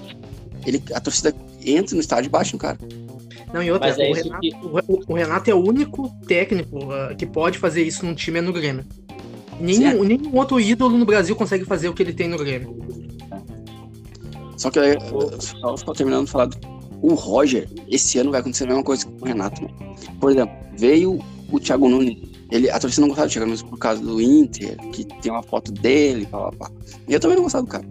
ele, 0.65 0.81
a 0.93 0.99
torcida 0.99 1.33
entra 1.63 1.95
no 1.95 2.01
estádio 2.01 2.31
no 2.53 2.57
cara. 2.59 2.77
Não, 3.53 3.63
e 3.63 3.71
outra, 3.71 3.89
é 3.89 4.09
o, 4.11 4.13
Renato, 4.13 4.39
que- 4.41 4.55
o- 4.55 5.03
o 5.07 5.13
Renato 5.13 5.49
é 5.49 5.53
o 5.53 5.59
único 5.65 6.09
técnico 6.27 6.91
ah, 6.91 7.13
que 7.15 7.25
pode 7.25 7.57
fazer 7.57 7.81
isso 7.83 8.05
num 8.05 8.13
time 8.13 8.39
é 8.39 8.41
no 8.41 8.51
Grêmio. 8.51 8.83
Nenhum, 9.59 10.03
nenhum 10.03 10.35
outro 10.35 10.59
ídolo 10.59 10.97
no 10.97 11.05
Brasil 11.05 11.35
consegue 11.35 11.65
fazer 11.65 11.87
o 11.89 11.93
que 11.93 12.03
ele 12.03 12.13
tem 12.13 12.27
no 12.27 12.37
Grêmio. 12.37 12.77
Só 14.57 14.69
que 14.71 14.79
aí, 14.79 14.97
só, 15.39 15.77
só 15.77 15.93
terminando 15.93 16.25
de 16.25 16.31
falar, 16.31 16.49
o 17.01 17.13
Roger, 17.13 17.69
esse 17.87 18.17
ano 18.17 18.31
vai 18.31 18.39
acontecer 18.41 18.63
a 18.65 18.67
mesma 18.67 18.83
coisa 18.83 19.05
com 19.05 19.23
o 19.23 19.27
Renato. 19.27 19.61
Né? 19.61 19.69
Por 20.19 20.31
exemplo, 20.31 20.55
veio 20.77 21.19
o 21.51 21.59
Thiago 21.59 21.87
Nunes, 21.87 22.17
ele, 22.51 22.69
a 22.69 22.79
torcida 22.79 23.01
não 23.01 23.09
gostava 23.09 23.27
do 23.27 23.31
Thiago 23.31 23.45
Nunes 23.45 23.61
por 23.61 23.77
causa 23.77 24.01
do 24.01 24.21
Inter, 24.21 24.75
que 24.91 25.05
tem 25.05 25.31
uma 25.31 25.43
foto 25.43 25.71
dele, 25.71 26.25
pá, 26.25 26.51
pá, 26.51 26.51
pá. 26.57 26.71
E 27.07 27.13
eu 27.13 27.19
também 27.19 27.35
não 27.37 27.43
gostava 27.43 27.65
do 27.65 27.69
cara. 27.69 27.85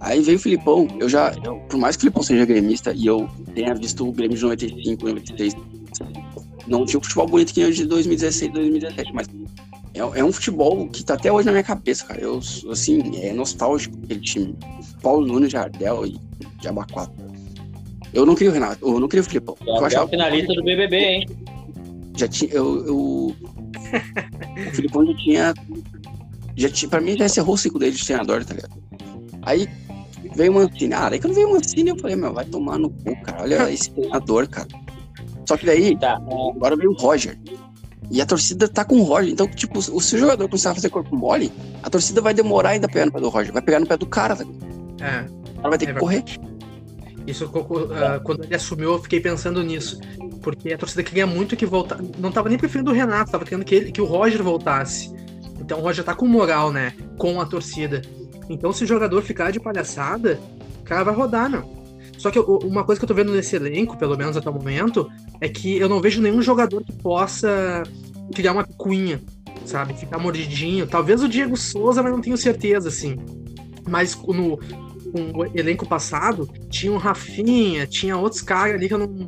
Aí 0.00 0.20
veio 0.22 0.38
o 0.38 0.40
Filipão, 0.40 0.88
eu 0.98 1.08
já, 1.08 1.34
eu- 1.44 1.56
por 1.68 1.78
mais 1.78 1.94
que 1.96 2.00
o 2.00 2.02
Filipão 2.02 2.22
seja 2.22 2.44
gremista 2.46 2.92
e 2.94 3.06
eu 3.06 3.28
tenha 3.54 3.74
visto 3.74 4.06
o 4.08 4.12
Grêmio 4.12 4.36
de 4.36 4.42
95, 4.42 5.04
96, 5.04 5.54
não 6.66 6.84
tinha 6.86 6.98
um 6.98 7.02
futebol 7.02 7.26
bonito 7.26 7.52
que 7.52 7.60
nem 7.60 7.68
o 7.70 7.72
de 7.74 7.84
2016, 7.84 8.52
2017, 8.52 9.12
mas 9.12 9.26
é, 10.00 10.20
é 10.20 10.24
um 10.24 10.32
futebol 10.32 10.88
que 10.88 11.04
tá 11.04 11.14
até 11.14 11.30
hoje 11.32 11.46
na 11.46 11.52
minha 11.52 11.64
cabeça, 11.64 12.04
cara. 12.06 12.20
Eu, 12.20 12.40
assim, 12.70 13.16
é 13.20 13.32
nostálgico 13.32 13.96
aquele 14.04 14.20
time. 14.20 14.56
Paulo 15.02 15.26
Nunes, 15.26 15.52
Jardel 15.52 16.06
e 16.06 16.20
Diaba 16.60 16.86
4. 16.92 17.12
Eu 18.12 18.26
não 18.26 18.34
queria 18.34 18.50
o 18.50 18.54
Renato, 18.54 18.86
eu 18.86 18.98
não 19.00 19.06
queria 19.08 19.22
o 19.22 19.24
Filipão. 19.24 19.56
Eu 19.60 19.76
Já 19.76 19.82
é 19.82 19.86
achava 19.86 20.04
o 20.06 20.08
finalista 20.08 20.52
do 20.54 20.62
BBB, 20.64 20.96
hein? 20.96 21.26
já 22.16 22.26
tinha. 22.28 22.50
Eu, 22.52 22.86
eu- 22.86 22.96
o 24.68 24.70
Filipão 24.72 25.06
já 25.06 25.14
tinha. 25.16 25.54
Já 26.56 26.68
tinha. 26.68 26.88
Pra 26.88 27.00
mim 27.00 27.16
já 27.16 27.26
encerrou 27.26 27.54
o 27.54 27.58
ciclo 27.58 27.78
dele 27.78 27.92
de 27.96 28.04
treinador, 28.04 28.44
tá 28.44 28.54
ligado? 28.54 28.74
Aí 29.42 29.68
veio 30.34 30.52
o 30.52 30.54
Mancini. 30.56 30.92
Ah, 30.92 31.08
daí 31.08 31.20
quando 31.20 31.34
veio 31.34 31.48
o 31.48 31.52
Mancini, 31.52 31.90
eu 31.90 31.98
falei, 31.98 32.16
meu, 32.16 32.32
vai 32.34 32.44
tomar 32.44 32.78
no 32.78 32.90
cu, 32.90 33.16
cara. 33.22 33.42
Olha 33.42 33.70
esse 33.72 33.90
treinador, 33.92 34.48
cara. 34.48 34.68
Só 35.48 35.56
que 35.56 35.64
daí, 35.66 35.96
Tá. 35.96 36.16
agora 36.16 36.76
veio 36.76 36.90
o 36.90 36.94
Roger. 36.94 37.38
E 38.10 38.20
a 38.20 38.26
torcida 38.26 38.66
tá 38.68 38.84
com 38.84 38.96
o 38.96 39.02
Roger. 39.04 39.32
Então, 39.32 39.46
tipo, 39.46 39.78
o 39.78 40.00
se 40.00 40.16
o 40.16 40.18
jogador 40.18 40.48
começar 40.48 40.72
a 40.72 40.74
fazer 40.74 40.88
corpo 40.88 41.16
mole, 41.16 41.52
a 41.82 41.88
torcida 41.88 42.20
vai 42.20 42.34
demorar 42.34 42.70
ainda 42.70 42.88
pegar 42.88 43.06
no 43.06 43.12
pé 43.12 43.20
do 43.20 43.28
Roger. 43.28 43.52
Vai 43.52 43.62
pegar 43.62 43.78
no 43.78 43.86
pé 43.86 43.96
do 43.96 44.06
cara, 44.06 44.34
tá? 44.34 44.44
É, 45.00 45.24
cara 45.60 45.68
vai 45.68 45.78
ter 45.78 45.88
É 45.88 45.92
que 45.92 46.00
correr. 46.00 46.24
isso 47.26 47.50
ah, 47.92 48.20
quando 48.20 48.44
ele 48.44 48.54
assumiu, 48.54 48.92
eu 48.92 49.02
fiquei 49.02 49.20
pensando 49.20 49.62
nisso. 49.62 50.00
Porque 50.42 50.72
a 50.72 50.78
torcida 50.78 51.02
queria 51.02 51.26
muito 51.26 51.56
que 51.56 51.66
voltasse. 51.66 52.02
Não 52.18 52.32
tava 52.32 52.48
nem 52.48 52.58
preferindo 52.58 52.90
o 52.90 52.94
Renato, 52.94 53.30
tava 53.30 53.44
querendo 53.44 53.64
que, 53.64 53.74
ele, 53.74 53.92
que 53.92 54.00
o 54.00 54.06
Roger 54.06 54.42
voltasse. 54.42 55.14
Então 55.60 55.78
o 55.78 55.82
Roger 55.82 56.04
tá 56.04 56.14
com 56.14 56.26
moral, 56.26 56.72
né? 56.72 56.94
Com 57.18 57.40
a 57.40 57.46
torcida. 57.46 58.02
Então, 58.48 58.72
se 58.72 58.82
o 58.82 58.86
jogador 58.86 59.22
ficar 59.22 59.52
de 59.52 59.60
palhaçada, 59.60 60.40
o 60.80 60.84
cara 60.84 61.04
vai 61.04 61.14
rodar, 61.14 61.48
não. 61.48 61.79
Só 62.20 62.30
que 62.30 62.38
eu- 62.38 62.58
uma 62.64 62.84
coisa 62.84 62.98
que 62.98 63.04
eu 63.04 63.08
tô 63.08 63.14
vendo 63.14 63.32
nesse 63.32 63.56
elenco, 63.56 63.96
pelo 63.96 64.14
menos 64.14 64.36
até 64.36 64.50
o 64.50 64.52
momento, 64.52 65.10
é 65.40 65.48
que 65.48 65.78
eu 65.78 65.88
não 65.88 66.02
vejo 66.02 66.20
nenhum 66.20 66.42
jogador 66.42 66.84
que 66.84 66.92
possa 66.92 67.82
criar 68.34 68.52
uma 68.52 68.62
picuinha, 68.62 69.22
sabe? 69.64 69.94
Ficar 69.94 70.18
mordidinho. 70.18 70.86
Talvez 70.86 71.22
o 71.22 71.28
Diego 71.28 71.56
Souza, 71.56 72.02
mas 72.02 72.12
não 72.12 72.20
tenho 72.20 72.36
certeza, 72.36 72.90
assim. 72.90 73.16
Mas 73.88 74.14
no, 74.14 74.58
elenco 75.54 75.86
passado, 75.86 76.46
tinha 76.68 76.92
o 76.92 76.98
Rafinha, 76.98 77.86
tinha 77.86 78.18
outros 78.18 78.42
caras 78.42 78.74
ali 78.74 78.86
que 78.86 78.92
eu 78.92 78.98
não. 78.98 79.26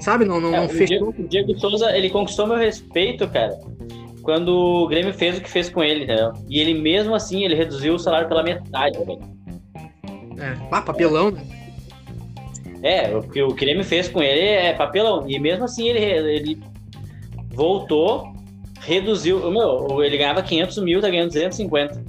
Sabe? 0.00 0.24
Não, 0.24 0.40
não, 0.40 0.54
É, 0.54 0.60
não 0.60 0.64
o, 0.64 0.70
fechou. 0.70 1.12
Diego, 1.12 1.14
o 1.18 1.28
Diego 1.28 1.58
Souza, 1.60 1.94
ele 1.94 2.08
conquistou 2.08 2.46
meu 2.46 2.56
respeito, 2.56 3.28
cara, 3.28 3.54
quando 4.22 4.48
o 4.48 4.88
Grêmio 4.88 5.12
fez 5.12 5.36
o 5.36 5.42
que 5.42 5.50
fez 5.50 5.68
com 5.68 5.84
ele, 5.84 6.04
entendeu? 6.04 6.32
E 6.48 6.58
ele 6.58 6.72
mesmo 6.72 7.14
assim, 7.14 7.44
ele 7.44 7.54
reduziu 7.54 7.94
o 7.94 7.98
salário 7.98 8.28
pela 8.28 8.42
metade, 8.42 8.96
velho. 9.04 9.20
É, 10.38 10.56
ah, 10.70 10.80
papelão, 10.80 11.30
né? 11.30 11.63
É, 12.84 13.16
o 13.16 13.22
que 13.22 13.42
o 13.42 13.54
Grêmio 13.54 13.82
fez 13.82 14.08
com 14.08 14.22
ele 14.22 14.40
é 14.40 14.74
papelão. 14.74 15.24
E 15.26 15.38
mesmo 15.38 15.64
assim, 15.64 15.88
ele, 15.88 16.04
ele 16.28 16.62
voltou, 17.48 18.30
reduziu. 18.78 19.50
Meu, 19.50 20.04
ele 20.04 20.18
ganhava 20.18 20.42
500 20.42 20.78
mil, 20.78 21.00
tá 21.00 21.08
ganhando 21.08 21.28
250. 21.28 22.04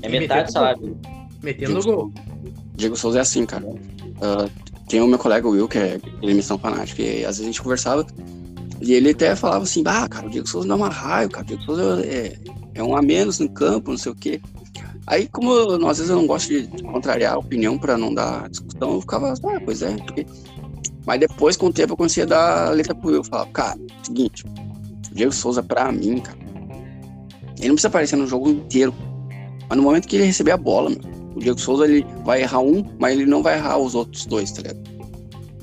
É 0.00 0.06
E 0.06 0.10
metade 0.10 0.46
do 0.46 0.52
salário. 0.52 0.98
Metendo 1.42 1.80
Diego 1.80 1.96
gol. 1.96 2.12
Diego 2.74 2.96
Souza 2.96 3.18
é 3.18 3.20
assim, 3.20 3.44
cara. 3.44 3.66
Ah, 4.22 4.48
tem 4.88 5.02
o 5.02 5.06
meu 5.06 5.18
colega 5.18 5.46
Will, 5.46 5.68
que 5.68 5.76
é 5.76 6.00
emissão 6.22 6.58
fanática, 6.58 7.02
e 7.02 7.24
às 7.24 7.36
vezes 7.36 7.42
a 7.42 7.44
gente 7.44 7.60
conversava, 7.60 8.06
e 8.80 8.94
ele 8.94 9.10
até 9.10 9.36
falava 9.36 9.64
assim, 9.64 9.82
ah, 9.84 10.08
cara, 10.08 10.26
o 10.26 10.30
Diego 10.30 10.48
Souza 10.48 10.66
dá 10.66 10.74
uma 10.74 10.88
raiva, 10.88 11.30
cara, 11.30 11.44
o 11.44 11.46
Diego 11.46 11.62
Souza 11.64 12.06
é, 12.06 12.34
é 12.74 12.82
um 12.82 12.96
a 12.96 13.02
menos 13.02 13.38
no 13.38 13.50
campo, 13.50 13.90
não 13.90 13.98
sei 13.98 14.12
o 14.12 14.14
quê. 14.14 14.40
Aí, 15.10 15.26
como 15.28 15.50
eu, 15.52 15.88
às 15.88 15.96
vezes 15.98 16.10
eu 16.10 16.16
não 16.16 16.26
gosto 16.26 16.48
de 16.48 16.82
contrariar 16.82 17.34
a 17.34 17.38
opinião 17.38 17.78
pra 17.78 17.96
não 17.96 18.12
dar 18.12 18.48
discussão, 18.50 18.92
eu 18.94 19.00
ficava, 19.00 19.32
ah, 19.32 19.60
pois 19.64 19.80
é. 19.82 19.96
porque- 19.96 20.26
Mas 21.06 21.20
depois, 21.20 21.56
com 21.56 21.66
o 21.68 21.72
tempo, 21.72 21.94
eu 21.94 21.96
comecei 21.96 22.24
a 22.24 22.26
dar 22.26 22.68
a 22.68 22.70
letra 22.70 22.94
pro 22.94 23.08
Will. 23.08 23.16
Eu 23.18 23.24
falava, 23.24 23.48
cara, 23.50 23.78
seguinte, 24.02 24.44
o 25.10 25.14
Diego 25.14 25.32
Souza, 25.32 25.62
pra 25.62 25.90
mim, 25.90 26.18
cara, 26.18 26.36
ele 27.58 27.68
não 27.68 27.74
precisa 27.74 27.88
aparecer 27.88 28.16
no 28.16 28.26
jogo 28.26 28.50
inteiro. 28.50 28.92
Mas 29.68 29.76
no 29.78 29.82
momento 29.82 30.06
que 30.06 30.16
ele 30.16 30.24
receber 30.26 30.50
a 30.52 30.56
bola, 30.58 30.90
meu, 30.90 31.00
o 31.34 31.38
Diego 31.40 31.58
Souza 31.58 31.84
ele 31.86 32.04
vai 32.24 32.42
errar 32.42 32.60
um, 32.60 32.84
mas 32.98 33.14
ele 33.18 33.24
não 33.24 33.42
vai 33.42 33.56
errar 33.56 33.78
os 33.78 33.94
outros 33.94 34.26
dois, 34.26 34.52
tá 34.52 34.60
ligado? 34.60 34.80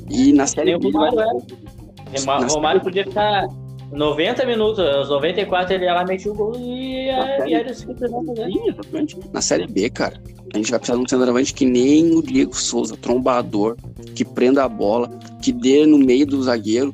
E 0.10 0.32
na 0.34 0.44
Nem 0.46 0.48
série 0.48 0.76
o 0.76 0.80
vai- 0.80 0.92
Romário 0.92 2.48
Romário 2.50 2.82
podia 2.82 3.04
ficar 3.04 3.48
90 3.92 4.46
minutos, 4.46 4.80
aos 4.80 5.10
94 5.10 5.74
ele 5.74 5.86
ia 5.86 5.94
lá, 5.94 6.04
metia 6.06 6.32
o 6.32 6.36
gol 6.36 6.54
e, 6.58 7.06
e 7.06 7.54
era 7.54 7.72
isso 7.72 7.86
que 7.88 7.94
precisava 7.94 8.26
fazer. 8.26 8.52
Sim, 8.52 8.70
exatamente. 8.70 9.20
Na 9.32 9.42
série 9.42 9.68
B, 9.68 9.90
cara, 9.90 10.22
a 10.54 10.58
gente 10.58 10.72
vai 10.72 10.80
precisar 10.80 10.98
de 10.98 11.04
um 11.04 11.08
centroavante 11.08 11.54
que 11.54 11.66
nem 11.66 12.14
o 12.14 12.22
Diego 12.22 12.56
Souza, 12.56 12.98
trombador, 12.98 13.78
que 14.16 14.26
prenda 14.26 14.64
a 14.64 14.70
bola, 14.70 15.10
que 15.42 15.52
dê 15.52 15.86
no 15.86 15.98
meio 15.98 16.26
do 16.26 16.42
zagueiro. 16.44 16.94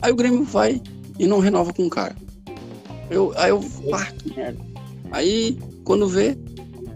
Aí 0.00 0.12
o 0.12 0.16
Grêmio 0.16 0.44
vai 0.44 0.80
e 1.18 1.26
não 1.26 1.38
renova 1.40 1.72
com 1.72 1.86
o 1.86 1.90
cara. 1.90 2.14
Eu, 3.10 3.32
aí 3.36 3.50
eu, 3.50 3.60
pá, 3.90 4.06
que 4.06 4.34
merda. 4.34 4.58
Aí, 5.12 5.58
quando 5.84 6.08
vê, 6.08 6.36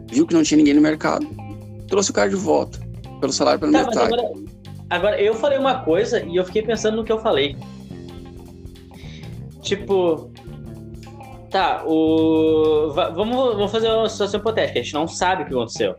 viu 0.08 0.26
que 0.26 0.34
não 0.34 0.42
tinha 0.42 0.58
ninguém 0.58 0.74
no 0.74 0.80
mercado, 0.80 1.26
trouxe 1.88 2.10
o 2.10 2.14
cara 2.14 2.28
de 2.28 2.36
volta, 2.36 2.78
pelo 3.20 3.32
salário 3.32 3.60
pela 3.60 3.72
Tá, 3.72 3.78
metade. 3.86 4.14
agora, 4.14 4.32
agora, 4.90 5.20
eu 5.20 5.34
falei 5.34 5.58
uma 5.58 5.80
coisa 5.82 6.20
e 6.24 6.36
eu 6.36 6.44
fiquei 6.44 6.62
pensando 6.62 6.96
no 6.96 7.04
que 7.04 7.12
eu 7.12 7.20
falei. 7.20 7.56
Tipo. 9.70 10.32
Tá, 11.48 11.84
o. 11.86 12.90
va- 12.92 13.10
Vamos, 13.10 13.54
vamos 13.54 13.70
fazer 13.70 13.88
uma 13.88 14.08
situação 14.08 14.40
hipotética. 14.40 14.80
A 14.80 14.82
gente 14.82 14.94
não 14.94 15.06
sabe 15.06 15.42
o 15.42 15.46
que 15.46 15.52
aconteceu. 15.54 15.94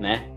Né? 0.00 0.28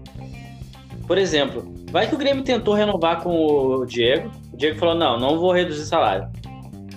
Por 1.08 1.18
exemplo, 1.18 1.74
vai 1.92 2.08
que 2.08 2.14
o 2.14 2.18
Grêmio 2.18 2.44
tentou 2.44 2.76
renovar 2.76 3.24
com 3.24 3.36
o 3.36 3.86
Diego. 3.88 4.30
O 4.54 4.58
Diego 4.58 4.78
falou: 4.78 4.94
não, 4.94 5.20
não 5.20 5.40
vou 5.40 5.52
reduzir 5.52 5.86
salário. 5.86 6.28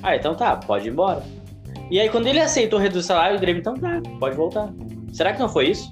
Ah, 0.03 0.15
então 0.15 0.35
tá, 0.35 0.57
pode 0.57 0.89
ir 0.89 0.93
embora. 0.93 1.23
E 1.91 1.99
aí, 1.99 2.09
quando 2.11 2.27
ele 2.27 2.41
aceitou 2.41 2.79
reduzir 2.79 3.01
o 3.05 3.07
salário, 3.07 3.39
o 3.39 3.41
Grêmio, 3.41 3.61
então 3.61 3.75
tá, 3.75 4.01
pode 4.21 4.37
voltar. 4.37 4.71
Será 5.11 5.33
que 5.33 5.39
não 5.39 5.49
foi 5.49 5.71
isso? 5.71 5.91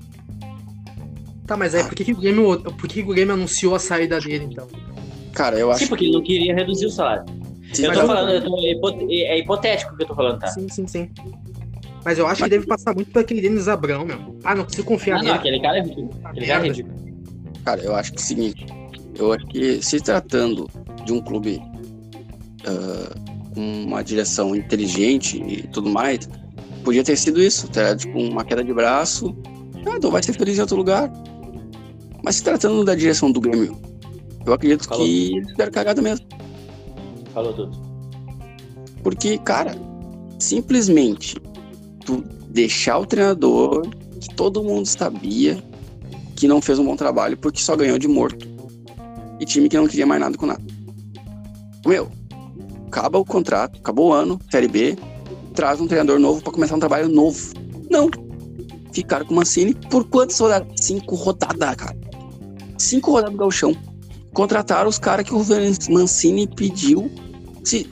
Tá, 1.47 1.57
mas 1.57 1.75
aí 1.75 1.85
por 1.85 1.95
que, 1.95 2.05
que 2.05 2.13
o 2.13 2.17
Grêmio. 2.17 2.61
Por 2.61 2.87
que, 2.89 3.03
que 3.03 3.11
o 3.11 3.15
Grêmio 3.15 3.33
anunciou 3.33 3.75
a 3.75 3.79
saída 3.79 4.21
dele, 4.21 4.45
então? 4.51 4.67
Cara, 5.33 5.59
eu 5.59 5.71
acho 5.71 5.81
Sim, 5.81 5.87
porque 5.89 6.05
ele 6.05 6.13
não 6.13 6.23
queria 6.23 6.55
reduzir 6.55 6.87
o 6.87 6.91
salário. 6.91 7.25
Eu 7.79 7.89
Mas 7.89 7.97
tô 7.99 8.03
eu- 8.03 8.07
falando, 8.07 8.31
eu 8.31 8.45
tô- 8.45 8.59
é 8.59 8.71
hipo- 8.71 9.09
é 9.11 9.39
hipotético 9.39 9.97
que 9.97 10.03
eu 10.03 10.07
tô 10.07 10.15
falando, 10.15 10.39
tá? 10.39 10.49
Sim, 10.49 10.69
sim, 10.69 10.87
sim. 10.87 11.09
Mas 12.05 12.19
eu 12.19 12.27
acho 12.27 12.43
que 12.45 12.51
deve 12.51 12.67
passar 12.67 12.95
muito 12.95 13.11
por 13.11 13.21
aquele 13.21 13.41
Denis 13.41 13.67
Abrão, 13.67 14.05
meu. 14.05 14.37
Ah, 14.45 14.55
não 14.55 14.65
consigo 14.65 14.85
confiar 14.87 15.17
Não, 15.17 15.25
não, 15.25 15.27
nele. 15.29 15.39
aquele 15.39 15.61
cara 15.61 15.79
é 15.79 15.81
ridículo. 15.83 16.09
Tá 16.23 16.29
Aquele 16.29 16.47
cara 16.47 16.65
é 16.65 16.69
ridículo. 16.69 16.95
Cara, 17.65 17.81
eu 17.83 17.95
acho 17.97 18.13
que 18.13 18.19
é 18.19 18.21
o 18.21 18.25
seguinte, 18.25 18.67
eu 19.19 19.33
acho 19.33 19.47
que 19.47 19.83
se 19.83 20.01
tratando 20.01 20.69
de 21.07 21.13
um 21.13 21.21
clube 21.23 21.63
ah, 22.67 23.15
com 23.55 23.61
uma 23.87 24.03
direção 24.05 24.55
inteligente 24.55 25.39
e 25.43 25.67
tudo 25.69 25.89
mais, 25.89 26.29
podia 26.85 27.03
ter 27.03 27.17
sido 27.17 27.41
isso, 27.43 27.69
tá? 27.69 27.97
tipo 27.97 28.19
uma 28.19 28.45
queda 28.45 28.63
de 28.63 28.73
braço, 28.75 29.35
ah, 29.87 29.95
então 29.97 30.11
vai 30.11 30.23
ser 30.23 30.33
feliz 30.35 30.59
em 30.59 30.61
outro 30.61 30.77
lugar. 30.77 31.11
Mas 32.23 32.37
se 32.37 32.45
tratando 32.45 32.85
da 32.85 32.95
direção 32.95 33.31
do 33.31 33.41
Grêmio, 33.41 33.77
eu 34.47 34.53
acredito 34.53 34.87
Falou. 34.87 35.05
que 35.05 35.37
eles 35.37 35.57
deram 35.57 35.73
cagada 35.73 36.01
mesmo. 36.03 36.27
Falou 37.35 37.53
tudo. 37.53 37.77
Porque, 39.03 39.37
cara, 39.39 39.77
simplesmente 40.39 41.37
tu 42.07 42.23
deixar 42.49 42.99
o 42.99 43.05
treinador 43.05 43.87
que 44.21 44.35
todo 44.35 44.63
mundo 44.63 44.87
sabia 44.87 45.63
que 46.37 46.49
não 46.49 46.63
fez 46.63 46.79
um 46.79 46.85
bom 46.85 46.97
trabalho 46.97 47.37
porque 47.37 47.61
só 47.61 47.77
ganhou 47.77 47.99
de 47.99 48.09
morto. 48.09 48.49
E 49.41 49.45
time 49.45 49.69
que 49.69 49.77
não 49.77 49.89
queria 49.89 50.07
mais 50.07 50.21
nada 50.21 50.39
com 50.39 50.47
nada. 50.47 50.63
Meu, 51.85 52.09
acaba 52.87 53.19
o 53.19 53.25
contrato, 53.25 53.79
acabou 53.79 54.11
o 54.11 54.13
ano, 54.13 54.39
Série 54.51 54.69
B, 54.69 54.97
traz 55.55 55.81
um 55.81 55.87
treinador 55.87 56.19
novo 56.19 56.41
para 56.43 56.53
começar 56.53 56.77
um 56.77 56.81
trabalho 56.81 57.09
novo. 57.09 57.53
Não. 57.91 58.09
Ficaram 58.93 59.27
com 59.27 59.33
o 59.33 59.37
Mancini 59.37 59.75
por 59.75 60.05
quantas 60.05 60.39
rodadas? 60.39 60.69
Cinco 60.81 61.17
rodadas, 61.17 61.75
cara. 61.75 61.97
Cinco 62.79 63.11
rodadas 63.11 63.33
do 63.33 63.39
Galchão. 63.39 63.77
Contrataram 64.35 64.89
os 64.89 64.99
caras 64.99 65.25
que 65.25 65.33
o 65.33 65.95
Mancini 65.95 66.47
pediu. 66.47 67.11
Se... 67.63 67.85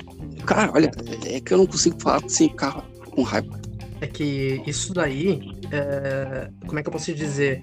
Cara, 0.44 0.72
olha, 0.74 0.90
é 1.24 1.40
que 1.40 1.54
eu 1.54 1.58
não 1.58 1.66
consigo 1.66 2.00
falar 2.02 2.20
sem 2.28 2.48
ficar 2.48 2.84
com 3.14 3.22
raiva. 3.22 3.60
É 4.00 4.06
que 4.08 4.60
isso 4.66 4.92
daí, 4.92 5.52
é... 5.70 6.50
como 6.66 6.78
é 6.78 6.82
que 6.82 6.88
eu 6.88 6.92
posso 6.92 7.14
dizer? 7.14 7.60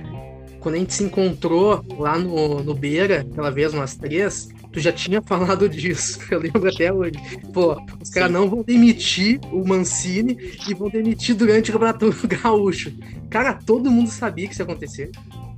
Quando 0.62 0.76
a 0.76 0.78
gente 0.78 0.94
se 0.94 1.04
encontrou 1.04 1.84
lá 1.98 2.18
no, 2.18 2.64
no 2.64 2.74
Beira, 2.74 3.26
aquela 3.30 3.50
vez, 3.50 3.74
umas 3.74 3.96
três, 3.96 4.50
tu 4.72 4.80
já 4.80 4.92
tinha 4.92 5.22
falado 5.28 5.68
disso. 5.68 6.20
Eu 6.32 6.40
lembro 6.40 6.70
até 6.70 6.92
hoje. 6.92 7.20
Pô, 7.54 7.78
os 8.02 8.10
caras 8.10 8.32
não 8.32 8.50
vão 8.50 8.64
demitir 8.64 9.40
o 9.52 9.68
Mancini 9.68 10.38
e 10.68 10.74
vão 10.74 10.90
demitir 10.90 11.36
durante 11.36 11.70
o 11.70 11.74
Campeonato 11.74 12.14
Gaúcho. 12.28 12.94
Cara, 13.30 13.54
todo 13.54 13.92
mundo 13.92 14.10
sabia 14.10 14.48
que 14.48 14.54
isso 14.54 14.62
ia 14.62 14.66
acontecer. 14.66 15.12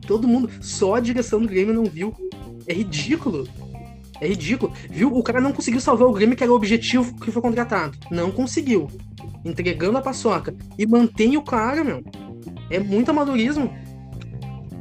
Todo 0.07 0.28
mundo, 0.28 0.49
só 0.61 0.95
a 0.95 0.99
direção 0.99 1.39
do 1.39 1.47
Grêmio 1.47 1.74
não 1.74 1.86
viu. 1.86 2.13
É 2.72 2.74
ridículo. 2.74 3.45
É 4.22 4.28
ridículo. 4.30 4.72
Viu? 4.89 5.13
O 5.13 5.22
cara 5.22 5.41
não 5.41 5.51
conseguiu 5.51 5.82
salvar 5.82 6.07
o 6.07 6.13
Grêmio, 6.13 6.38
que 6.38 6.43
era 6.43 6.53
o 6.53 6.55
objetivo 6.55 7.13
que 7.19 7.30
foi 7.30 7.41
contratado. 7.41 7.97
Não 8.09 8.32
conseguiu. 8.32 8.88
Entregando 9.43 9.97
a 9.97 10.01
paçoca. 10.01 10.55
E 10.78 10.88
mantém 10.88 11.36
o 11.36 11.41
cara, 11.41 11.84
meu. 11.84 12.01
É 12.69 12.80
muito 12.80 13.11
amadorismo. 13.11 13.69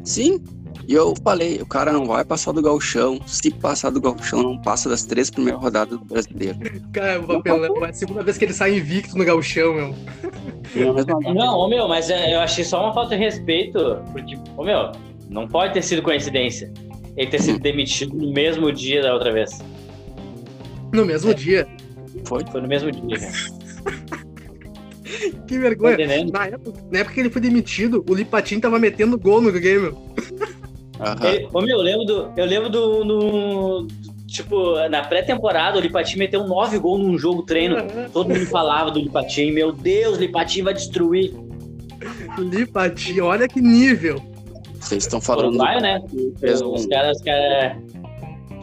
Sim, 0.05 0.41
e 0.87 0.95
eu 0.95 1.15
falei, 1.25 1.61
o 1.61 1.67
cara 1.67 1.91
não 1.91 2.05
vai 2.05 2.25
passar 2.25 2.53
do 2.53 2.63
galchão. 2.63 3.19
Se 3.27 3.51
passar 3.51 3.91
do 3.91 4.01
galchão, 4.01 4.41
não 4.41 4.57
passa 4.57 4.89
das 4.89 5.05
três 5.05 5.31
primeiras 5.31 5.61
rodadas 5.61 5.99
do 5.99 6.05
brasileiro. 6.05 6.59
Cara, 6.93 7.21
o 7.21 7.27
papelão, 7.27 7.85
é 7.85 7.91
a 7.91 7.93
segunda 7.93 8.23
vez 8.23 8.39
que 8.39 8.45
ele 8.45 8.53
sai 8.53 8.77
invicto 8.77 9.19
no 9.19 9.25
galchão, 9.25 9.75
meu. 9.75 9.95
Não, 11.35 11.59
ô 11.59 11.69
meu, 11.69 11.89
mas 11.89 12.09
é, 12.09 12.37
eu 12.37 12.39
achei 12.39 12.63
só 12.63 12.85
uma 12.85 12.95
falta 12.95 13.17
de 13.17 13.25
respeito, 13.25 14.01
porque, 14.13 14.39
ô 14.57 14.63
meu, 14.63 14.93
não 15.29 15.49
pode 15.49 15.75
ter 15.75 15.83
sido 15.83 16.03
coincidência. 16.03 16.73
Ele 17.21 17.31
ter 17.31 17.43
sido 17.43 17.59
demitido 17.59 18.17
no 18.17 18.33
mesmo 18.33 18.73
dia 18.73 19.03
da 19.03 19.13
outra 19.13 19.31
vez. 19.31 19.63
No 20.91 21.05
mesmo 21.05 21.33
é. 21.33 21.35
dia? 21.35 21.69
Foi? 22.25 22.43
Foi 22.51 22.63
no 22.63 22.67
mesmo 22.67 22.91
dia, 22.91 23.19
que 25.47 25.59
vergonha. 25.59 25.99
Tá 25.99 26.07
na 26.33 26.47
época, 26.47 26.83
na 26.91 26.99
época 27.01 27.15
que 27.15 27.21
ele 27.21 27.29
foi 27.29 27.43
demitido, 27.43 28.03
o 28.09 28.15
Lipatin 28.15 28.59
tava 28.59 28.79
metendo 28.79 29.19
gol 29.19 29.43
no 29.43 29.53
Grêmio. 29.53 29.99
Uhum. 30.99 31.27
Ele, 31.27 31.47
ô, 31.53 31.61
meu, 31.61 31.77
eu 31.77 31.83
lembro 31.83 32.07
do. 32.07 32.33
Eu 32.35 32.47
lembro 32.47 32.71
do. 32.71 33.05
No, 33.05 33.87
tipo, 34.27 34.89
na 34.89 35.03
pré-temporada, 35.03 35.77
o 35.77 35.81
Lipatin 35.83 36.17
meteu 36.17 36.47
nove 36.47 36.79
gols 36.79 37.07
num 37.07 37.19
jogo 37.19 37.43
treino. 37.43 37.77
Uhum. 37.77 38.09
Todo 38.11 38.31
mundo 38.31 38.47
falava 38.47 38.91
do 38.91 38.99
Lipatin. 38.99 39.51
Meu 39.51 39.73
Deus, 39.73 40.17
Lipatin 40.17 40.63
vai 40.63 40.73
destruir. 40.73 41.35
Lipatin, 42.39 43.21
olha 43.21 43.47
que 43.47 43.61
nível. 43.61 44.30
Vocês 44.81 45.05
estão 45.05 45.21
falando. 45.21 45.51
Uruguai, 45.51 45.81
né? 45.81 46.03
Os 46.13 46.87
caras. 46.87 47.17
Os 47.19 47.23
caras... 47.23 47.77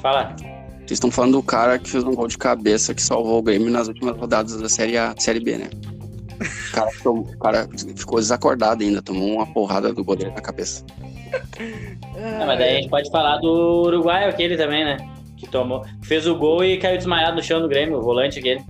Fala. 0.02 0.36
Vocês 0.80 0.92
estão 0.92 1.12
falando 1.12 1.34
do 1.34 1.44
cara 1.44 1.78
que 1.78 1.90
fez 1.90 2.04
um 2.04 2.14
gol 2.14 2.28
de 2.28 2.38
cabeça 2.38 2.94
que 2.94 3.02
salvou 3.02 3.40
o 3.40 3.42
Grêmio 3.42 3.70
nas 3.70 3.88
últimas 3.88 4.18
rodadas 4.18 4.60
da 4.60 4.70
Série 4.70 4.98
A, 4.98 5.14
Série 5.18 5.40
B, 5.40 5.58
né? 5.58 5.70
O 6.40 6.72
cara, 6.72 6.90
o 7.06 7.38
cara 7.40 7.70
ficou 7.96 8.20
desacordado 8.20 8.84
ainda, 8.84 9.02
tomou 9.02 9.36
uma 9.36 9.46
porrada 9.48 9.92
do 9.92 10.04
goleiro 10.04 10.34
na 10.34 10.42
cabeça. 10.42 10.86
É, 12.16 12.46
mas 12.46 12.60
daí 12.60 12.70
a 12.70 12.76
gente 12.76 12.90
pode 12.90 13.10
falar 13.12 13.38
do 13.38 13.84
Uruguai, 13.88 14.30
aquele 14.30 14.56
também, 14.56 14.86
né? 14.86 14.98
Que 15.36 15.48
tomou, 15.48 15.84
fez 16.04 16.26
o 16.26 16.36
gol 16.36 16.64
e 16.64 16.78
caiu 16.78 16.98
desmaiado 16.98 17.36
no 17.36 17.44
chão 17.44 17.60
do 17.60 17.68
Grêmio, 17.68 17.98
o 17.98 18.02
volante 18.02 18.40
aquele. 18.40 18.64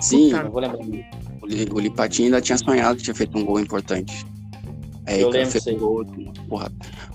Sim, 0.00 0.32
vou 0.50 0.60
lembrar. 0.60 0.80
O, 1.42 1.80
Lipatinho 1.80 2.26
ainda 2.26 2.40
tinha 2.40 2.58
sonhado 2.58 3.00
tinha 3.00 3.14
feito 3.14 3.36
um 3.38 3.44
gol 3.44 3.60
importante. 3.60 4.26
É, 5.06 5.22
eu 5.22 5.28
lembro 5.28 5.50
fez 5.50 5.78
gol, 5.78 6.04
porra. 6.48 6.70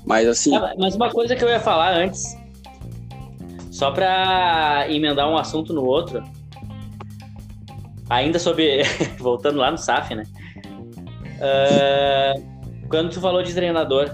Mas 0.05 0.27
assim. 0.27 0.55
Ah, 0.55 0.73
mas 0.77 0.95
uma 0.95 1.09
coisa 1.09 1.35
que 1.35 1.43
eu 1.43 1.49
ia 1.49 1.59
falar 1.59 1.93
antes, 1.93 2.37
só 3.71 3.91
pra 3.91 4.85
emendar 4.89 5.29
um 5.29 5.37
assunto 5.37 5.73
no 5.73 5.85
outro, 5.85 6.23
ainda 8.09 8.39
sobre. 8.39 8.81
voltando 9.19 9.57
lá 9.57 9.71
no 9.71 9.77
SAF, 9.77 10.15
né? 10.15 10.23
Uh, 11.37 12.87
quando 12.89 13.11
tu 13.11 13.21
falou 13.21 13.43
de 13.43 13.53
treinador, 13.53 14.09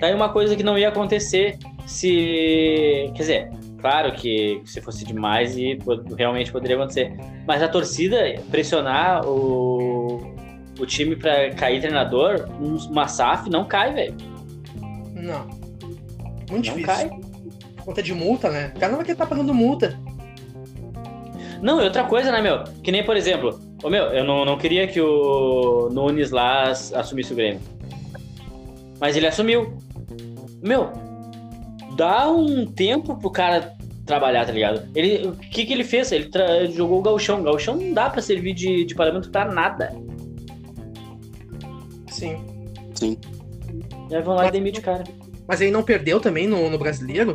tá 0.00 0.06
aí 0.06 0.14
uma 0.14 0.30
coisa 0.30 0.56
que 0.56 0.62
não 0.62 0.78
ia 0.78 0.88
acontecer 0.88 1.58
se. 1.86 3.10
Quer 3.14 3.22
dizer, 3.22 3.50
claro 3.80 4.12
que 4.12 4.60
se 4.64 4.80
fosse 4.80 5.04
demais 5.04 5.56
e 5.56 5.78
realmente 6.16 6.50
poderia 6.50 6.76
acontecer. 6.76 7.14
Mas 7.46 7.62
a 7.62 7.68
torcida 7.68 8.18
pressionar 8.50 9.24
o, 9.26 9.93
o 10.78 10.86
time 10.86 11.16
para 11.16 11.50
cair 11.50 11.80
treinador, 11.80 12.48
uma 12.58 13.06
SAF 13.06 13.48
não 13.48 13.64
cai, 13.64 13.92
velho. 13.92 14.14
Não. 15.14 15.46
Muito 16.50 16.52
não 16.52 16.60
difícil. 16.60 16.84
Cai. 16.84 17.10
Conta 17.84 18.02
de 18.02 18.14
multa, 18.14 18.50
né? 18.50 18.72
O 18.74 18.80
cara 18.80 18.92
não 18.92 18.96
vai 18.96 19.04
querer 19.04 19.14
estar 19.14 19.26
pagando 19.26 19.52
multa. 19.52 19.98
Não, 21.60 21.80
e 21.80 21.84
outra 21.84 22.04
coisa, 22.04 22.30
né, 22.30 22.40
meu? 22.40 22.64
Que 22.82 22.90
nem, 22.90 23.04
por 23.04 23.16
exemplo, 23.16 23.58
ô 23.82 23.88
meu, 23.88 24.04
eu 24.04 24.24
não, 24.24 24.44
não 24.44 24.58
queria 24.58 24.86
que 24.86 25.00
o 25.00 25.88
Nunes 25.90 26.30
lá 26.30 26.70
assumisse 26.70 27.32
o 27.32 27.36
Grêmio. 27.36 27.60
Mas 29.00 29.16
ele 29.16 29.26
assumiu. 29.26 29.76
Meu, 30.62 30.92
dá 31.96 32.30
um 32.30 32.66
tempo 32.66 33.16
pro 33.16 33.30
cara 33.30 33.74
trabalhar, 34.06 34.44
tá 34.46 34.52
ligado? 34.52 34.88
Ele, 34.94 35.28
o 35.28 35.32
que 35.32 35.64
que 35.64 35.72
ele 35.72 35.84
fez? 35.84 36.12
Ele, 36.12 36.30
ele 36.58 36.72
jogou 36.72 36.98
o 36.98 37.02
galchão. 37.02 37.40
O 37.40 37.44
galchão 37.44 37.76
não 37.76 37.92
dá 37.92 38.10
pra 38.10 38.20
servir 38.20 38.54
de, 38.54 38.84
de 38.84 38.94
parâmetro 38.94 39.30
pra 39.30 39.46
nada. 39.46 39.94
Sim. 42.14 42.36
Sim. 42.94 43.18
E 44.10 44.14
aí 44.14 44.22
vão 44.22 44.34
lá 44.34 44.42
mas, 44.42 44.48
e 44.48 44.52
demite 44.52 44.78
o 44.78 44.82
cara. 44.82 45.04
Mas 45.46 45.60
ele 45.60 45.70
não 45.70 45.82
perdeu 45.82 46.20
também 46.20 46.46
no, 46.46 46.70
no 46.70 46.78
brasileiro? 46.78 47.32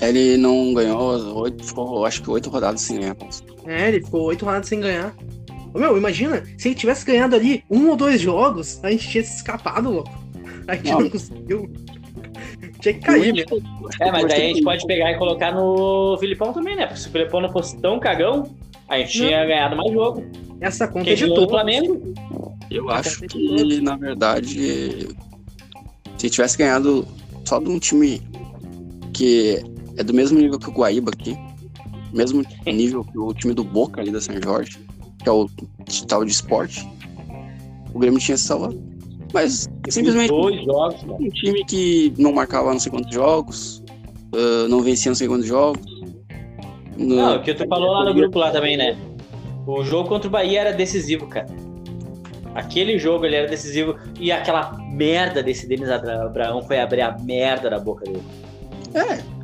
Ele 0.00 0.36
não 0.36 0.74
ganhou 0.74 1.40
oito, 1.40 1.64
ficou, 1.64 2.04
acho 2.04 2.22
que 2.22 2.30
oito 2.30 2.50
rodadas 2.50 2.80
sem 2.80 3.00
ganhar. 3.00 3.16
É, 3.66 3.88
ele 3.88 4.04
ficou 4.04 4.22
oito 4.24 4.44
rodadas 4.44 4.68
sem 4.68 4.80
ganhar. 4.80 5.14
Meu, 5.74 5.96
imagina, 5.98 6.42
se 6.56 6.68
ele 6.68 6.74
tivesse 6.74 7.04
ganhado 7.04 7.36
ali 7.36 7.62
um 7.70 7.90
ou 7.90 7.96
dois 7.96 8.20
jogos, 8.20 8.82
a 8.82 8.90
gente 8.90 9.08
tinha 9.08 9.22
se 9.22 9.36
escapado, 9.36 9.90
louco. 9.90 10.10
A 10.66 10.74
gente 10.74 10.90
não, 10.90 11.00
não 11.00 11.10
conseguiu. 11.10 11.70
tinha 12.80 12.94
que 12.94 13.00
cair, 13.00 13.34
né? 13.34 13.44
É, 14.00 14.10
mas 14.10 14.24
aí 14.32 14.42
a 14.42 14.46
gente 14.48 14.62
pode 14.62 14.86
pegar 14.86 15.12
e 15.12 15.18
colocar 15.18 15.52
no 15.52 16.16
Filipão 16.18 16.52
também, 16.52 16.76
né? 16.76 16.86
Porque 16.86 17.00
se 17.00 17.08
o 17.08 17.12
Filipão 17.12 17.40
não 17.40 17.52
fosse 17.52 17.78
tão 17.78 18.00
cagão, 18.00 18.54
a 18.88 18.98
gente 18.98 19.20
não. 19.20 19.26
tinha 19.28 19.44
ganhado 19.44 19.76
mais 19.76 19.92
jogo. 19.92 20.24
Essa 20.60 20.88
conta 20.88 21.10
é 21.10 21.14
de 21.14 21.26
todo. 21.26 21.48
Flamengo. 21.50 22.14
Eu 22.70 22.90
acho 22.90 23.20
que, 23.22 23.80
na 23.80 23.96
verdade, 23.96 25.08
se 26.18 26.30
tivesse 26.30 26.58
ganhado 26.58 27.06
só 27.44 27.58
de 27.58 27.68
um 27.68 27.78
time 27.78 28.20
que 29.12 29.62
é 29.96 30.02
do 30.02 30.12
mesmo 30.12 30.38
nível 30.38 30.58
que 30.58 30.68
o 30.68 30.72
Guaíba 30.72 31.10
aqui, 31.10 31.36
mesmo 32.12 32.42
nível 32.66 33.04
que 33.04 33.18
o 33.18 33.32
time 33.32 33.54
do 33.54 33.64
Boca 33.64 34.00
ali 34.00 34.10
da 34.10 34.20
São 34.20 34.34
Jorge, 34.42 34.78
que 35.22 35.28
é 35.28 35.32
o 35.32 35.48
tal 36.08 36.24
de 36.24 36.32
esporte, 36.32 36.86
o 37.94 37.98
Grêmio 37.98 38.18
tinha 38.18 38.36
se 38.36 38.44
salvado. 38.44 38.80
Mas 39.32 39.68
simplesmente 39.88 40.28
dois 40.28 40.64
jogos, 40.64 41.02
um 41.04 41.28
time 41.30 41.64
que 41.64 42.12
não 42.18 42.32
marcava 42.32 42.72
não 42.72 42.80
sei 42.80 42.90
quantos 42.90 43.12
jogos, 43.12 43.82
uh, 44.34 44.68
não 44.68 44.80
vencia 44.80 45.10
não 45.10 45.16
sei 45.16 45.28
quantos 45.28 45.46
jogos. 45.46 45.84
No... 46.96 47.16
Não, 47.16 47.36
o 47.36 47.42
que 47.42 47.52
tu 47.54 47.66
falou 47.68 47.92
lá 47.92 48.04
no 48.04 48.14
grupo 48.14 48.38
lá 48.38 48.50
também, 48.50 48.76
né? 48.76 48.96
O 49.66 49.82
jogo 49.82 50.08
contra 50.08 50.28
o 50.28 50.30
Bahia 50.30 50.60
era 50.60 50.72
decisivo, 50.72 51.26
cara. 51.26 51.48
Aquele 52.56 52.98
jogo 52.98 53.26
ele 53.26 53.36
era 53.36 53.46
decisivo 53.46 53.96
e 54.18 54.32
aquela 54.32 54.72
merda 54.90 55.42
desse 55.42 55.66
Denis 55.66 55.90
Abraão 55.90 56.62
foi 56.62 56.80
abrir 56.80 57.02
a 57.02 57.16
merda 57.18 57.68
da 57.68 57.78
boca 57.78 58.04
dele. 58.04 58.22
É, 58.94 59.36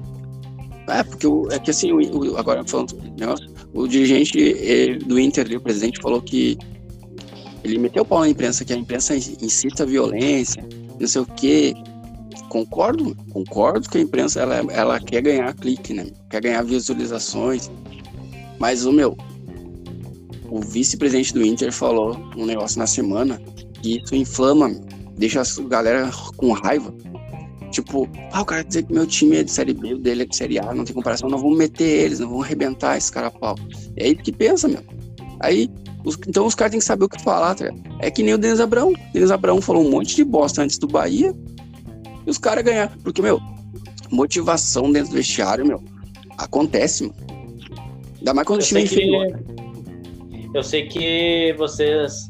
é, 0.88 1.02
porque 1.04 1.26
o, 1.26 1.46
é 1.50 1.58
que 1.58 1.70
assim, 1.70 1.92
o, 1.92 1.98
o, 1.98 2.38
agora 2.38 2.64
falando 2.64 2.96
negócio, 3.18 3.48
o 3.72 3.86
dirigente 3.86 4.38
ele, 4.38 4.98
do 4.98 5.18
Inter, 5.20 5.46
o 5.56 5.60
presidente, 5.60 6.00
falou 6.00 6.20
que 6.20 6.58
ele 7.62 7.78
meteu 7.78 8.02
o 8.02 8.06
pau 8.06 8.20
na 8.20 8.28
imprensa, 8.28 8.64
que 8.64 8.72
a 8.72 8.76
imprensa 8.76 9.14
incita 9.14 9.84
a 9.84 9.86
violência, 9.86 10.66
não 10.98 11.06
sei 11.06 11.20
o 11.20 11.26
quê. 11.26 11.74
Concordo, 12.48 13.14
concordo 13.30 13.88
que 13.88 13.98
a 13.98 14.00
imprensa 14.00 14.40
ela, 14.40 14.56
ela 14.72 15.00
quer 15.00 15.22
ganhar 15.22 15.54
clique, 15.54 15.94
né? 15.94 16.06
Quer 16.28 16.42
ganhar 16.42 16.62
visualizações. 16.62 17.70
Mas 18.58 18.84
o 18.84 18.92
meu, 18.92 19.16
o 20.52 20.60
vice-presidente 20.60 21.32
do 21.32 21.42
Inter 21.42 21.72
falou 21.72 22.14
um 22.36 22.44
negócio 22.44 22.78
na 22.78 22.86
semana 22.86 23.40
que 23.80 23.96
isso 23.96 24.14
inflama, 24.14 24.70
deixa 25.16 25.40
a 25.40 25.62
galera 25.62 26.10
com 26.36 26.52
raiva. 26.52 26.94
Tipo, 27.70 28.06
ah, 28.30 28.42
o 28.42 28.44
cara 28.44 28.62
dizer 28.62 28.82
que 28.82 28.92
meu 28.92 29.06
time 29.06 29.38
é 29.38 29.42
de 29.42 29.50
Série 29.50 29.72
B, 29.72 29.94
o 29.94 29.98
dele 29.98 30.24
é 30.24 30.26
de 30.26 30.36
Série 30.36 30.58
A, 30.58 30.74
não 30.74 30.84
tem 30.84 30.94
comparação, 30.94 31.30
não 31.30 31.38
vamos 31.38 31.56
meter 31.56 31.84
eles, 31.84 32.18
não 32.18 32.28
vamos 32.28 32.44
arrebentar 32.44 32.98
esse 32.98 33.10
cara 33.10 33.28
a 33.28 33.30
pau. 33.30 33.56
É 33.96 34.04
aí 34.04 34.14
que 34.14 34.30
pensa, 34.30 34.68
meu. 34.68 34.82
Aí, 35.40 35.70
os, 36.04 36.18
então 36.28 36.44
os 36.44 36.54
caras 36.54 36.72
têm 36.72 36.80
que 36.80 36.84
saber 36.84 37.06
o 37.06 37.08
que 37.08 37.22
falar, 37.22 37.54
tá 37.54 37.70
É 38.00 38.10
que 38.10 38.22
nem 38.22 38.34
o 38.34 38.38
Denis 38.38 38.60
Abrão. 38.60 38.90
O 38.90 39.12
Denis 39.14 39.30
Abrão 39.30 39.58
falou 39.62 39.82
um 39.82 39.90
monte 39.90 40.14
de 40.14 40.22
bosta 40.22 40.60
antes 40.60 40.76
do 40.76 40.86
Bahia 40.86 41.34
e 42.26 42.30
os 42.30 42.36
caras 42.36 42.62
ganharam. 42.62 42.92
Porque, 43.02 43.22
meu, 43.22 43.40
motivação 44.10 44.92
dentro 44.92 45.12
do 45.12 45.16
vestiário, 45.16 45.66
meu, 45.66 45.82
acontece, 46.36 47.04
meu. 47.04 47.14
Ainda 48.18 48.34
mais 48.34 48.46
quando 48.46 48.60
o 48.60 48.62
Eu 48.62 48.66
time 48.66 48.82
é 48.82 48.86
sei 48.86 48.98
que, 48.98 49.04
inferior. 49.06 49.61
Eu 50.54 50.62
sei 50.62 50.86
que 50.86 51.54
vocês. 51.56 52.28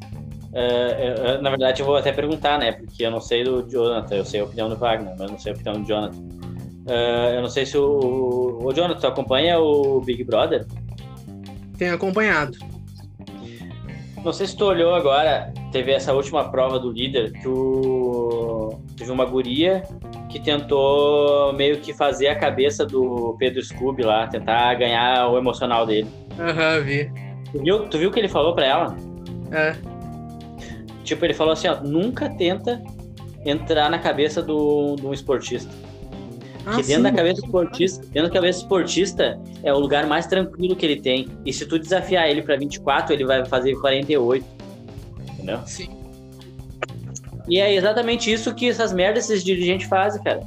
eh, 0.52 1.14
eh, 1.18 1.38
na 1.40 1.50
verdade, 1.50 1.80
eu 1.80 1.86
vou 1.86 1.96
até 1.96 2.12
perguntar, 2.12 2.58
né? 2.58 2.72
Porque 2.72 3.04
eu 3.04 3.10
não 3.10 3.20
sei 3.20 3.44
do 3.44 3.68
Jonathan, 3.68 4.16
eu 4.16 4.24
sei 4.24 4.40
a 4.40 4.44
opinião 4.44 4.68
do 4.68 4.76
Wagner, 4.76 5.14
mas 5.18 5.30
não 5.30 5.38
sei 5.38 5.52
a 5.52 5.54
opinião 5.54 5.82
do 5.82 5.88
Jonathan. 5.88 6.18
Eh, 6.88 7.36
eu 7.36 7.42
não 7.42 7.48
sei 7.48 7.66
se 7.66 7.76
o. 7.78 8.58
O 8.62 8.72
Jonathan, 8.72 9.00
tu 9.00 9.06
acompanha 9.06 9.58
o 9.58 10.00
Big 10.00 10.24
Brother? 10.24 10.66
Tenho 11.78 11.94
acompanhado. 11.94 12.56
Não 14.24 14.32
sei 14.32 14.46
se 14.46 14.56
tu 14.56 14.66
olhou 14.66 14.94
agora, 14.94 15.52
teve 15.72 15.90
essa 15.90 16.12
última 16.12 16.48
prova 16.48 16.78
do 16.78 16.92
líder 16.92 17.32
que 17.32 17.48
o... 17.48 18.80
teve 18.96 19.10
uma 19.10 19.24
guria 19.24 19.82
que 20.28 20.38
tentou 20.38 21.52
meio 21.54 21.78
que 21.80 21.92
fazer 21.92 22.28
a 22.28 22.36
cabeça 22.36 22.86
do 22.86 23.34
Pedro 23.36 23.60
Scooby 23.60 24.04
lá, 24.04 24.28
tentar 24.28 24.74
ganhar 24.74 25.28
o 25.28 25.36
emocional 25.36 25.84
dele. 25.84 26.08
Aham, 26.38 26.80
vi. 26.82 27.10
Tu 27.52 27.62
viu, 27.62 27.88
tu 27.88 27.98
viu 27.98 28.08
o 28.08 28.12
que 28.12 28.18
ele 28.18 28.28
falou 28.28 28.54
pra 28.54 28.66
ela? 28.66 28.96
É. 29.50 29.76
Tipo, 31.04 31.24
ele 31.24 31.34
falou 31.34 31.52
assim, 31.52 31.68
ó, 31.68 31.80
nunca 31.82 32.30
tenta 32.30 32.82
entrar 33.44 33.90
na 33.90 33.98
cabeça 33.98 34.42
do, 34.42 34.96
de 34.96 35.06
um 35.06 35.12
esportista. 35.12 35.70
Ah, 36.64 36.76
que 36.76 36.82
dentro 36.82 36.94
sim. 36.94 37.02
da 37.02 37.12
cabeça 37.12 37.40
do 37.40 37.46
esportista, 37.46 38.06
dentro 38.06 38.28
da 38.28 38.30
cabeça 38.30 38.58
do 38.60 38.62
esportista 38.62 39.40
é 39.62 39.72
o 39.72 39.78
lugar 39.78 40.06
mais 40.06 40.26
tranquilo 40.26 40.76
que 40.76 40.86
ele 40.86 41.00
tem. 41.00 41.28
E 41.44 41.52
se 41.52 41.66
tu 41.66 41.78
desafiar 41.78 42.30
ele 42.30 42.40
pra 42.40 42.56
24, 42.56 43.12
ele 43.12 43.24
vai 43.24 43.44
fazer 43.44 43.74
48. 43.74 44.46
Entendeu? 45.34 45.60
Sim. 45.66 45.88
E 47.48 47.58
é 47.58 47.74
exatamente 47.74 48.32
isso 48.32 48.54
que 48.54 48.68
essas 48.68 48.92
merdas 48.92 49.28
esses 49.28 49.44
dirigentes 49.44 49.88
fazem, 49.88 50.22
cara. 50.22 50.40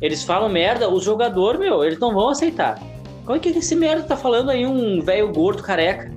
Eles 0.00 0.22
falam 0.22 0.48
merda, 0.48 0.88
os 0.88 1.02
jogadores, 1.02 1.58
meu, 1.58 1.82
eles 1.82 1.98
não 1.98 2.14
vão 2.14 2.28
aceitar. 2.28 2.80
Como 3.26 3.36
é 3.36 3.40
que 3.40 3.48
esse 3.48 3.74
merda 3.74 4.04
tá 4.04 4.16
falando 4.16 4.50
aí, 4.50 4.64
um 4.64 5.02
velho 5.02 5.32
gordo 5.32 5.60
careca? 5.60 6.12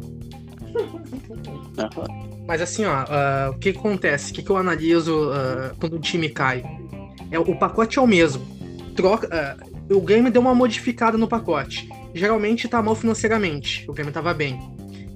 Mas 2.47 2.61
assim, 2.61 2.85
ó, 2.85 3.03
ah, 3.09 3.51
o 3.51 3.57
que, 3.57 3.69
acontece? 3.69 4.31
O 4.31 4.35
que, 4.35 4.43
que 4.43 4.49
eu 4.51 4.57
analiso 4.57 5.31
ah, 5.33 5.71
quando 5.79 5.95
o 5.95 5.99
time 5.99 6.29
cai? 6.29 6.63
É, 7.31 7.39
o 7.39 7.57
pacote 7.57 7.97
é 7.97 8.01
o 8.01 8.05
mesmo. 8.05 8.45
Troca, 8.95 9.27
ah, 9.31 9.57
o 9.91 9.99
Grêmio 9.99 10.31
deu 10.31 10.39
uma 10.39 10.53
modificada 10.53 11.17
no 11.17 11.27
pacote. 11.27 11.89
Geralmente 12.13 12.67
tá 12.67 12.79
mal 12.79 12.93
financeiramente. 12.93 13.89
O 13.89 13.93
Grêmio 13.93 14.13
tava 14.13 14.31
bem. 14.31 14.59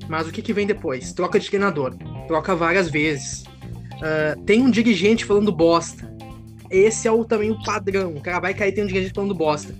Mas 0.09 0.27
o 0.27 0.31
que, 0.31 0.41
que 0.41 0.51
vem 0.51 0.65
depois? 0.65 1.13
Troca 1.13 1.39
de 1.39 1.47
treinador. 1.47 1.95
Troca 2.27 2.55
várias 2.55 2.89
vezes. 2.89 3.43
Tem 4.45 4.61
um 4.61 4.69
dirigente 4.69 5.25
falando 5.25 5.51
bosta. 5.51 6.11
Esse 6.69 7.07
é 7.07 7.11
o, 7.11 7.23
também 7.23 7.51
o 7.51 7.63
padrão. 7.63 8.15
O 8.15 8.21
cara 8.21 8.39
vai 8.39 8.53
cair 8.53 8.73
tem 8.73 8.83
um 8.83 8.87
dirigente 8.87 9.13
falando 9.13 9.33
bosta. 9.33 9.73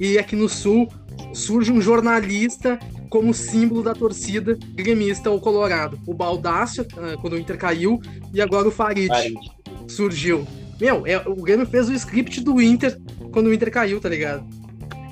E 0.00 0.18
aqui 0.18 0.36
no 0.36 0.48
Sul 0.48 0.88
surge 1.32 1.72
um 1.72 1.80
jornalista 1.80 2.78
como 3.10 3.32
símbolo 3.32 3.82
da 3.82 3.94
torcida 3.94 4.56
gremista 4.74 5.30
ou 5.30 5.40
colorado. 5.40 5.98
O 6.06 6.14
Baldácio, 6.14 6.86
ah, 6.96 7.16
quando 7.20 7.32
o 7.34 7.38
Inter 7.38 7.56
caiu, 7.56 8.00
e 8.32 8.40
agora 8.40 8.68
o 8.68 8.70
Farid 8.70 9.08
surgiu. 9.86 10.46
Meu, 10.80 11.06
é, 11.06 11.16
o 11.26 11.34
Grêmio 11.36 11.66
fez 11.66 11.88
o 11.88 11.92
script 11.94 12.40
do 12.40 12.60
Inter 12.60 12.96
quando 13.32 13.46
o 13.46 13.54
Inter 13.54 13.70
caiu, 13.70 14.00
tá 14.00 14.08
ligado? 14.08 14.44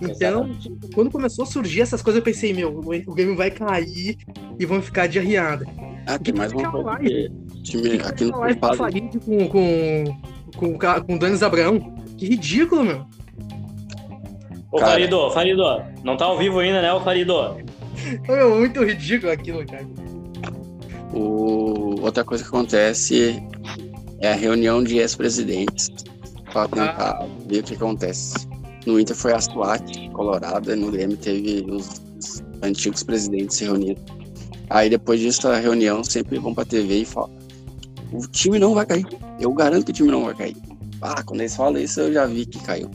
Então, 0.01 0.51
quando 0.95 1.11
começou 1.11 1.43
a 1.45 1.47
surgir 1.47 1.81
essas 1.81 2.03
coisas, 2.03 2.19
eu 2.19 2.23
pensei, 2.25 2.53
meu, 2.53 2.79
o 2.79 3.15
Grêmio 3.15 3.35
vai 3.35 3.51
cair 3.51 4.17
e 4.59 4.67
vão 4.67 4.83
ficar 4.83 5.07
de 5.07 5.19
arriada. 5.19 5.67
Ah, 6.07 6.19
tem 6.19 6.35
mais 6.35 6.53
uma 6.53 6.71
coisa. 6.71 7.33
time 7.65 7.99
aqui 8.05 8.25
no 8.27 8.33
com 8.33 8.39
o 8.39 8.47
Culpado. 8.47 8.77
Farid 8.77 9.19
com, 9.25 9.49
com, 9.49 10.05
com, 10.55 10.67
o 10.67 10.79
ca- 10.79 11.01
com 11.01 11.15
o 11.17 11.19
Danis 11.19 11.43
Abraão. 11.43 11.95
Que 12.19 12.27
ridículo, 12.27 12.85
meu. 12.85 13.07
Ô, 14.77 14.79
Cara. 14.79 14.93
Farido, 14.93 15.31
Farido, 15.31 15.83
não 16.05 16.17
tá 16.17 16.27
ao 16.27 16.37
vivo 16.37 16.59
ainda, 16.59 16.83
né, 16.83 16.93
ô 16.93 17.01
Farido? 17.01 17.57
Meu, 18.29 18.57
muito 18.57 18.85
ridículo 18.85 19.33
aquilo, 19.33 19.65
cara. 19.67 19.87
O... 21.15 22.01
Outra 22.03 22.23
coisa 22.23 22.45
que 22.45 22.49
acontece 22.51 23.43
é 24.21 24.33
a 24.33 24.35
reunião 24.35 24.85
de 24.85 24.99
ex-presidentes 24.99 25.91
para 26.53 26.69
tentar 26.69 27.27
ver 27.47 27.61
o 27.61 27.63
que 27.63 27.75
acontece. 27.75 28.47
No 28.85 29.01
Inter 29.01 29.17
foi 29.17 29.33
a 29.33 29.41
SWAT 29.41 30.11
colorada, 30.11 30.77
no 30.77 30.91
Grêmio 30.91 31.17
teve 31.17 31.65
os 31.69 32.07
os 32.19 32.43
antigos 32.63 33.03
presidentes 33.03 33.57
se 33.57 33.65
reunindo. 33.65 34.01
Aí 34.69 34.91
depois 34.91 35.21
disso 35.21 35.47
a 35.49 35.57
reunião 35.57 36.03
sempre 36.03 36.39
vão 36.39 36.55
pra 36.55 36.65
TV 36.65 37.03
e 37.03 37.05
falam 37.05 37.31
o 38.13 38.27
time 38.27 38.59
não 38.59 38.75
vai 38.75 38.87
cair. 38.87 39.07
Eu 39.41 39.53
garanto 39.53 39.87
que 39.87 39.91
o 39.91 39.95
time 39.95 40.11
não 40.11 40.25
vai 40.25 40.35
cair. 40.35 40.57
Ah, 41.01 41.23
quando 41.23 41.41
eles 41.41 41.55
falam 41.55 41.81
isso 41.81 42.01
eu 42.01 42.13
já 42.13 42.27
vi 42.27 42.47
que 42.47 42.59
caiu. 42.61 42.91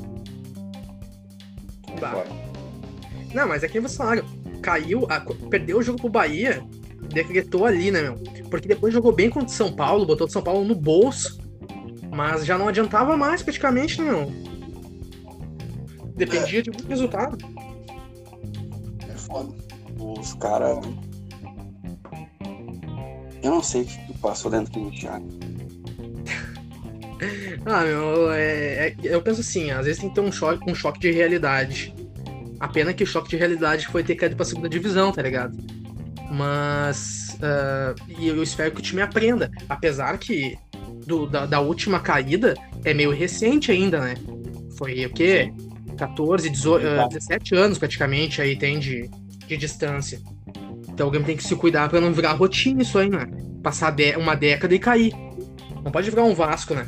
Bah. 2.01 2.25
Não, 3.33 3.47
mas 3.47 3.63
é 3.63 3.67
que 3.67 3.79
você 3.79 3.95
falaram. 3.95 4.25
Caiu, 4.61 5.07
a- 5.09 5.21
perdeu 5.49 5.77
o 5.79 5.81
jogo 5.83 5.99
pro 5.99 6.09
Bahia, 6.09 6.61
decretou 7.13 7.65
ali, 7.65 7.89
né, 7.91 8.01
meu? 8.01 8.15
Porque 8.49 8.67
depois 8.67 8.93
jogou 8.93 9.11
bem 9.13 9.29
contra 9.29 9.47
o 9.47 9.51
São 9.51 9.71
Paulo, 9.73 10.05
botou 10.05 10.27
o 10.27 10.29
São 10.29 10.41
Paulo 10.41 10.65
no 10.65 10.75
bolso. 10.75 11.39
Mas 12.13 12.45
já 12.45 12.57
não 12.57 12.67
adiantava 12.67 13.15
mais, 13.15 13.41
praticamente, 13.41 14.01
né, 14.01 14.11
meu? 14.11 14.31
Dependia 16.15 16.61
de 16.61 16.69
muito 16.69 16.87
resultado. 16.87 17.37
É 19.07 19.13
foda. 19.13 19.49
Os 19.97 20.33
caras. 20.33 20.77
Eu 23.41 23.51
não 23.51 23.63
sei 23.63 23.83
o 23.83 23.85
que 23.85 24.17
passou 24.19 24.51
dentro 24.51 24.71
do 24.79 24.91
Thiago. 24.91 25.27
Ah, 27.65 27.81
meu, 27.83 28.31
é- 28.31 28.87
é- 28.89 28.95
eu 29.03 29.21
penso 29.21 29.41
assim, 29.41 29.71
às 29.71 29.85
vezes 29.85 29.99
tem 30.01 30.09
que 30.09 30.15
ter 30.15 30.21
um 30.21 30.31
choque, 30.31 30.69
um 30.69 30.75
choque 30.75 30.99
de 30.99 31.11
realidade. 31.11 31.93
A 32.59 32.67
pena 32.67 32.93
que 32.93 33.03
o 33.03 33.07
choque 33.07 33.29
de 33.29 33.37
realidade 33.37 33.87
foi 33.87 34.03
ter 34.03 34.15
caído 34.15 34.35
pra 34.35 34.45
segunda 34.45 34.69
divisão, 34.69 35.11
tá 35.11 35.21
ligado? 35.21 35.55
Mas. 36.31 37.37
e 38.19 38.27
eu 38.27 38.41
espero 38.41 38.71
que 38.71 38.79
o 38.79 38.83
time 38.83 39.01
aprenda. 39.01 39.49
Apesar 39.67 40.17
que 40.17 40.57
do- 41.05 41.25
da, 41.27 41.45
da 41.45 41.59
última 41.59 41.99
caída 41.99 42.53
é 42.85 42.93
meio 42.93 43.11
recente 43.11 43.71
ainda, 43.71 43.99
né? 43.99 44.15
Foi 44.77 45.05
o 45.05 45.09
quê? 45.09 45.51
14, 45.97 46.49
18, 46.49 46.87
ah, 46.87 47.07
17 47.07 47.55
anos 47.55 47.77
praticamente 47.77 48.41
aí 48.41 48.55
tem 48.57 48.79
de, 48.79 49.09
de 49.47 49.57
distância. 49.57 50.19
Então 50.89 51.07
alguém 51.07 51.21
tem 51.23 51.35
que 51.37 51.43
se 51.43 51.55
cuidar 51.55 51.89
pra 51.89 51.99
não 52.01 52.13
virar 52.13 52.33
rotina 52.33 52.81
isso 52.81 52.97
aí, 52.97 53.09
né? 53.09 53.27
Passar 53.61 53.93
uma 54.17 54.35
década 54.35 54.73
e 54.73 54.79
cair. 54.79 55.11
Não 55.83 55.91
pode 55.91 56.09
virar 56.09 56.23
um 56.23 56.33
Vasco, 56.33 56.73
né? 56.73 56.87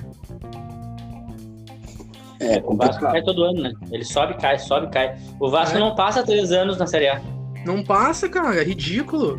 É, 2.43 2.61
O 2.65 2.75
Vasco 2.75 3.01
cai 3.01 3.21
todo 3.23 3.43
ano, 3.43 3.61
né? 3.61 3.73
Ele 3.91 4.03
sobe, 4.03 4.33
cai, 4.35 4.59
sobe, 4.59 4.87
cai. 4.91 5.15
O 5.39 5.49
Vasco 5.49 5.77
É. 5.77 5.79
não 5.79 5.95
passa 5.95 6.23
três 6.23 6.51
anos 6.51 6.77
na 6.77 6.85
Série 6.87 7.07
A. 7.07 7.21
Não 7.65 7.83
passa, 7.83 8.27
cara, 8.27 8.55
é 8.55 8.63
ridículo. 8.63 9.37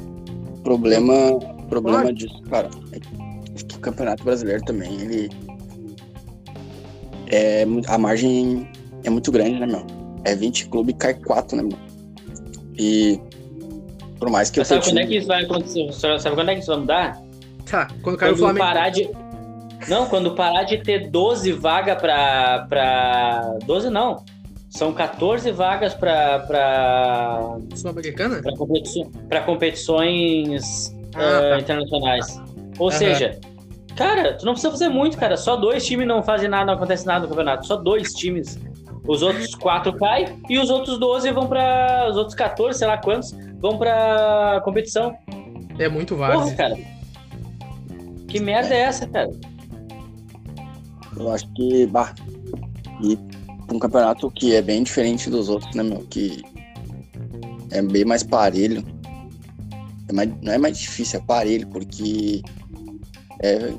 problema, 0.63 1.39
problema 1.69 1.99
Olha. 1.99 2.13
disso, 2.15 2.41
cara, 2.49 2.71
é 2.93 2.99
que 2.99 3.77
o 3.77 3.81
Campeonato 3.81 4.25
Brasileiro 4.25 4.65
também, 4.65 4.99
ele 5.01 5.31
é 7.27 7.65
a 7.89 7.99
margem 7.99 8.69
é 9.05 9.11
muito 9.11 9.31
grande, 9.31 9.59
né, 9.61 9.67
meu? 9.67 9.85
É 10.25 10.35
20 10.35 10.69
clubes 10.69 10.95
cai 10.99 11.15
4, 11.15 11.57
né, 11.57 11.63
meu? 11.63 11.79
E 12.79 13.21
por 14.19 14.31
mais 14.31 14.51
que 14.51 14.59
Mas 14.61 14.69
o 14.71 14.75
teu 14.75 14.83
sabe 14.83 14.91
quando 14.91 14.99
é 14.99 15.01
time- 15.03 15.13
que 15.13 15.19
isso 15.19 15.29
vai 15.29 15.45
acontecer? 15.45 15.93
Sabe 15.93 16.35
quando 16.35 16.49
é 16.49 16.55
que 16.55 16.61
isso 16.61 16.71
vai 16.71 16.81
mudar? 16.81 17.23
Tá, 17.71 17.89
quando 18.03 18.17
caiu 18.17 18.33
o 18.35 18.37
Quando 18.37 18.57
Flamengo. 18.57 18.65
parar 18.67 18.89
de. 18.91 19.11
Não, 19.89 20.07
quando 20.07 20.35
parar 20.35 20.63
de 20.65 20.79
ter 20.79 21.11
12 21.11 21.53
vagas 21.53 22.01
pra, 22.01 22.67
pra. 22.69 23.57
12 23.67 23.91
não. 23.91 24.25
São 24.71 24.93
14 24.93 25.51
vagas 25.53 25.95
pra, 25.95 26.41
pra, 26.41 27.57
Sul-Americana? 27.77 28.43
pra, 28.43 28.57
competiço- 28.57 29.11
pra 29.29 29.41
competições 29.43 30.93
Ah, 31.15 31.51
tá. 31.51 31.59
internacionais. 31.61 32.43
Ou 32.79 32.89
Aham. 32.89 32.99
seja, 32.99 33.39
cara, 33.97 34.35
tu 34.37 34.45
não 34.45 34.53
precisa 34.53 34.73
fazer 34.73 34.89
muito, 34.89 35.17
cara. 35.17 35.37
Só 35.37 35.55
dois 35.57 35.87
times 35.87 36.07
não 36.09 36.23
fazem 36.25 36.49
nada, 36.49 36.65
não 36.67 36.75
acontece 36.75 37.07
nada 37.07 37.21
no 37.21 37.29
campeonato. 37.29 37.67
Só 37.67 37.77
dois 37.77 38.13
times. 38.15 38.59
Os 39.07 39.23
outros 39.23 39.55
quatro 39.55 39.93
caem 39.93 40.41
e 40.49 40.59
os 40.59 40.71
outros 40.71 40.99
12 40.99 41.31
vão 41.31 41.47
pra. 41.47 42.09
Os 42.11 42.17
outros 42.17 42.35
14, 42.35 42.79
sei 42.79 42.89
lá 42.89 42.97
quantos, 42.99 43.33
vão 43.61 43.79
pra 43.79 44.61
competição. 44.65 45.15
É 45.79 45.89
muito 45.89 46.17
Porra, 46.17 46.37
válido. 46.37 46.57
cara. 46.57 46.77
Que 48.27 48.41
merda 48.41 48.75
é 48.75 48.79
essa, 48.81 49.07
cara? 49.07 49.31
Eu 51.17 51.31
acho 51.31 51.47
que, 51.55 51.87
bah, 51.87 52.15
e 53.03 53.19
um 53.73 53.79
campeonato 53.79 54.31
que 54.31 54.55
é 54.55 54.63
bem 54.63 54.83
diferente 54.83 55.31
dos 55.31 55.49
outros, 55.49 55.75
né, 55.75 55.83
meu? 55.83 56.01
Que 56.09 56.43
é 57.71 57.81
bem 57.83 58.05
mais 58.05 58.23
parelho. 58.23 58.85
É 60.09 60.13
mais- 60.13 60.31
não 60.43 60.53
é 60.53 60.59
mais 60.59 60.79
difícil, 60.79 61.19
é 61.21 61.23
parelho, 61.23 61.67
porque 61.69 62.43
é, 63.43 63.73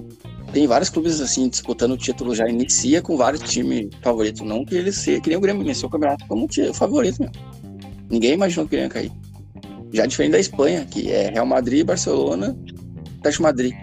tem 0.51 0.65
vários 0.67 0.89
clubes 0.89 1.19
assim 1.21 1.47
disputando 1.49 1.91
o 1.91 1.97
título, 1.97 2.33
já 2.35 2.47
inicia 2.47 3.01
com 3.01 3.15
vários 3.17 3.41
times 3.49 3.89
favoritos. 4.01 4.41
Não 4.41 4.65
que 4.65 4.75
ele 4.75 4.91
seja, 4.91 5.21
que 5.21 5.29
nem 5.29 5.37
o 5.37 5.41
Grêmio 5.41 5.61
iniciou 5.63 5.87
o 5.89 5.91
campeonato 5.91 6.25
como 6.27 6.47
ti- 6.47 6.73
favorito, 6.73 7.21
meu. 7.21 7.31
Ninguém 8.09 8.33
imaginou 8.33 8.67
que 8.67 8.75
ele 8.75 8.83
ia 8.83 8.89
cair. 8.89 9.11
Já 9.93 10.05
diferente 10.05 10.31
da 10.33 10.39
Espanha, 10.39 10.85
que 10.85 11.11
é 11.11 11.29
Real 11.29 11.45
Madrid, 11.45 11.85
Barcelona, 11.85 12.55
Atlético 13.19 13.43
Madrid. 13.43 13.73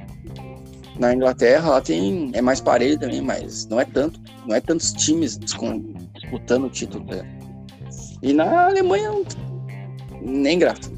Na 1.03 1.13
Inglaterra, 1.13 1.69
lá 1.69 1.81
tem 1.81 2.31
é 2.33 2.41
mais 2.41 2.61
parelho 2.61 2.97
também, 2.97 3.21
mas 3.21 3.67
não 3.67 3.81
é 3.81 3.85
tanto, 3.85 4.21
não 4.47 4.55
é 4.55 4.61
tantos 4.61 4.93
times 4.93 5.37
disputando 5.37 6.67
o 6.67 6.71
título. 6.71 7.05
tá? 7.07 7.27
E 8.23 8.33
na 8.33 8.67
Alemanha 8.67 9.11
nem 10.21 10.61
graça. 10.61 10.93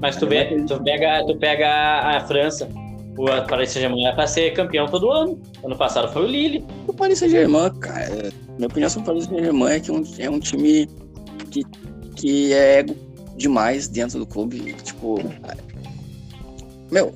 Mas 0.00 0.16
tu, 0.16 0.26
vê, 0.26 0.60
tu, 0.66 0.82
pega, 0.82 1.24
tu 1.24 1.38
pega 1.38 1.68
a 1.68 2.26
França, 2.26 2.68
o 3.16 3.26
Paris 3.46 3.70
Saint-Germain 3.70 4.06
é 4.06 4.12
pra 4.12 4.26
ser 4.26 4.52
campeão 4.54 4.86
todo 4.86 5.08
ano. 5.08 5.40
Ano 5.62 5.76
passado 5.76 6.12
foi 6.12 6.24
o 6.24 6.26
Lille. 6.26 6.66
O 6.88 6.92
Paris 6.92 7.20
Saint-Germain, 7.20 7.70
cara, 7.78 8.32
minha 8.56 8.66
opinião 8.66 8.90
sobre 8.90 9.08
o 9.08 9.12
Paris 9.12 9.26
Saint-Germain 9.26 9.72
é 9.72 9.78
que 9.78 9.92
um, 9.92 10.02
é 10.18 10.28
um 10.28 10.40
time 10.40 10.88
que, 11.52 11.62
que 12.16 12.52
é 12.52 12.80
ego 12.80 12.96
demais 13.36 13.86
dentro 13.86 14.18
do 14.18 14.26
clube. 14.26 14.74
Tipo, 14.82 15.20
meu, 16.90 17.14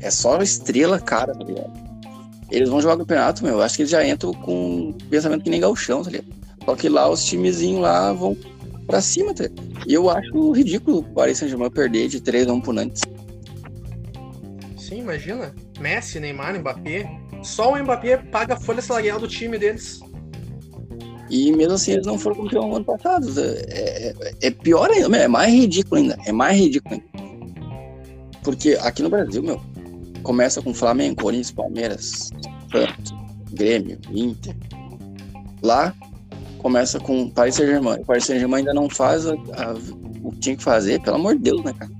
é 0.00 0.10
só 0.10 0.40
estrela, 0.42 1.00
cara, 1.00 1.32
tá 1.32 1.44
ligado? 1.44 1.72
Eles 2.50 2.68
vão 2.68 2.80
jogar 2.80 2.94
o 2.94 2.98
campeonato, 2.98 3.44
meu. 3.44 3.60
Acho 3.60 3.76
que 3.76 3.82
eles 3.82 3.90
já 3.90 4.06
entram 4.06 4.32
com 4.32 4.92
pensamento 5.10 5.42
que 5.42 5.50
nem 5.50 5.60
galchão, 5.60 6.02
tá 6.02 6.10
ligado? 6.10 6.28
Só 6.64 6.76
que 6.76 6.88
lá 6.88 7.08
os 7.08 7.24
timezinhos 7.24 7.80
lá 7.80 8.12
vão 8.12 8.36
pra 8.86 9.00
cima, 9.00 9.34
tá 9.34 9.44
ligado? 9.44 9.66
E 9.86 9.94
eu 9.94 10.08
acho 10.08 10.52
ridículo 10.52 10.98
o 10.98 11.02
Paris 11.02 11.38
Saint-Germain 11.38 11.70
perder 11.70 12.08
de 12.08 12.20
3 12.20 12.46
a 12.46 12.52
1 12.52 12.60
pro 12.60 12.72
Nantes. 12.72 13.02
Sim, 14.76 15.00
imagina. 15.00 15.54
Messi, 15.80 16.20
Neymar, 16.20 16.58
Mbappé. 16.58 17.08
Só 17.42 17.72
o 17.72 17.82
Mbappé 17.82 18.16
paga 18.16 18.54
a 18.54 18.60
folha 18.60 18.80
salarial 18.80 19.18
do 19.18 19.26
time 19.26 19.58
deles. 19.58 20.00
E 21.28 21.50
mesmo 21.52 21.74
assim 21.74 21.92
eles 21.92 22.06
não 22.06 22.18
foram 22.18 22.36
campeão 22.36 22.74
ano 22.74 22.84
passado. 22.84 23.28
É, 23.40 24.14
é, 24.20 24.32
é 24.42 24.50
pior 24.50 24.90
ainda, 24.90 25.16
é 25.16 25.26
mais 25.26 25.52
ridículo 25.52 26.00
ainda. 26.00 26.16
É 26.24 26.32
mais 26.32 26.56
ridículo 26.56 26.94
ainda. 26.94 27.26
Porque 28.42 28.78
aqui 28.80 29.02
no 29.02 29.10
Brasil, 29.10 29.42
meu, 29.42 29.60
começa 30.26 30.60
com 30.60 30.74
Flamengo, 30.74 31.22
Corinthians, 31.22 31.52
Palmeiras, 31.52 32.30
Santos, 32.72 33.14
Grêmio, 33.52 33.96
Inter. 34.10 34.56
Lá 35.62 35.94
começa 36.58 36.98
com 36.98 37.30
Paris 37.30 37.54
Saint-Germain. 37.54 38.00
O 38.00 38.04
Paris 38.04 38.24
Saint-Germain 38.24 38.58
ainda 38.58 38.74
não 38.74 38.90
faz 38.90 39.24
a, 39.24 39.34
a, 39.34 39.74
o 40.24 40.32
que 40.32 40.38
tinha 40.38 40.56
que 40.56 40.64
fazer, 40.64 41.00
pelo 41.00 41.14
amor 41.14 41.36
de 41.36 41.42
Deus, 41.42 41.62
né, 41.62 41.72
cara? 41.72 41.92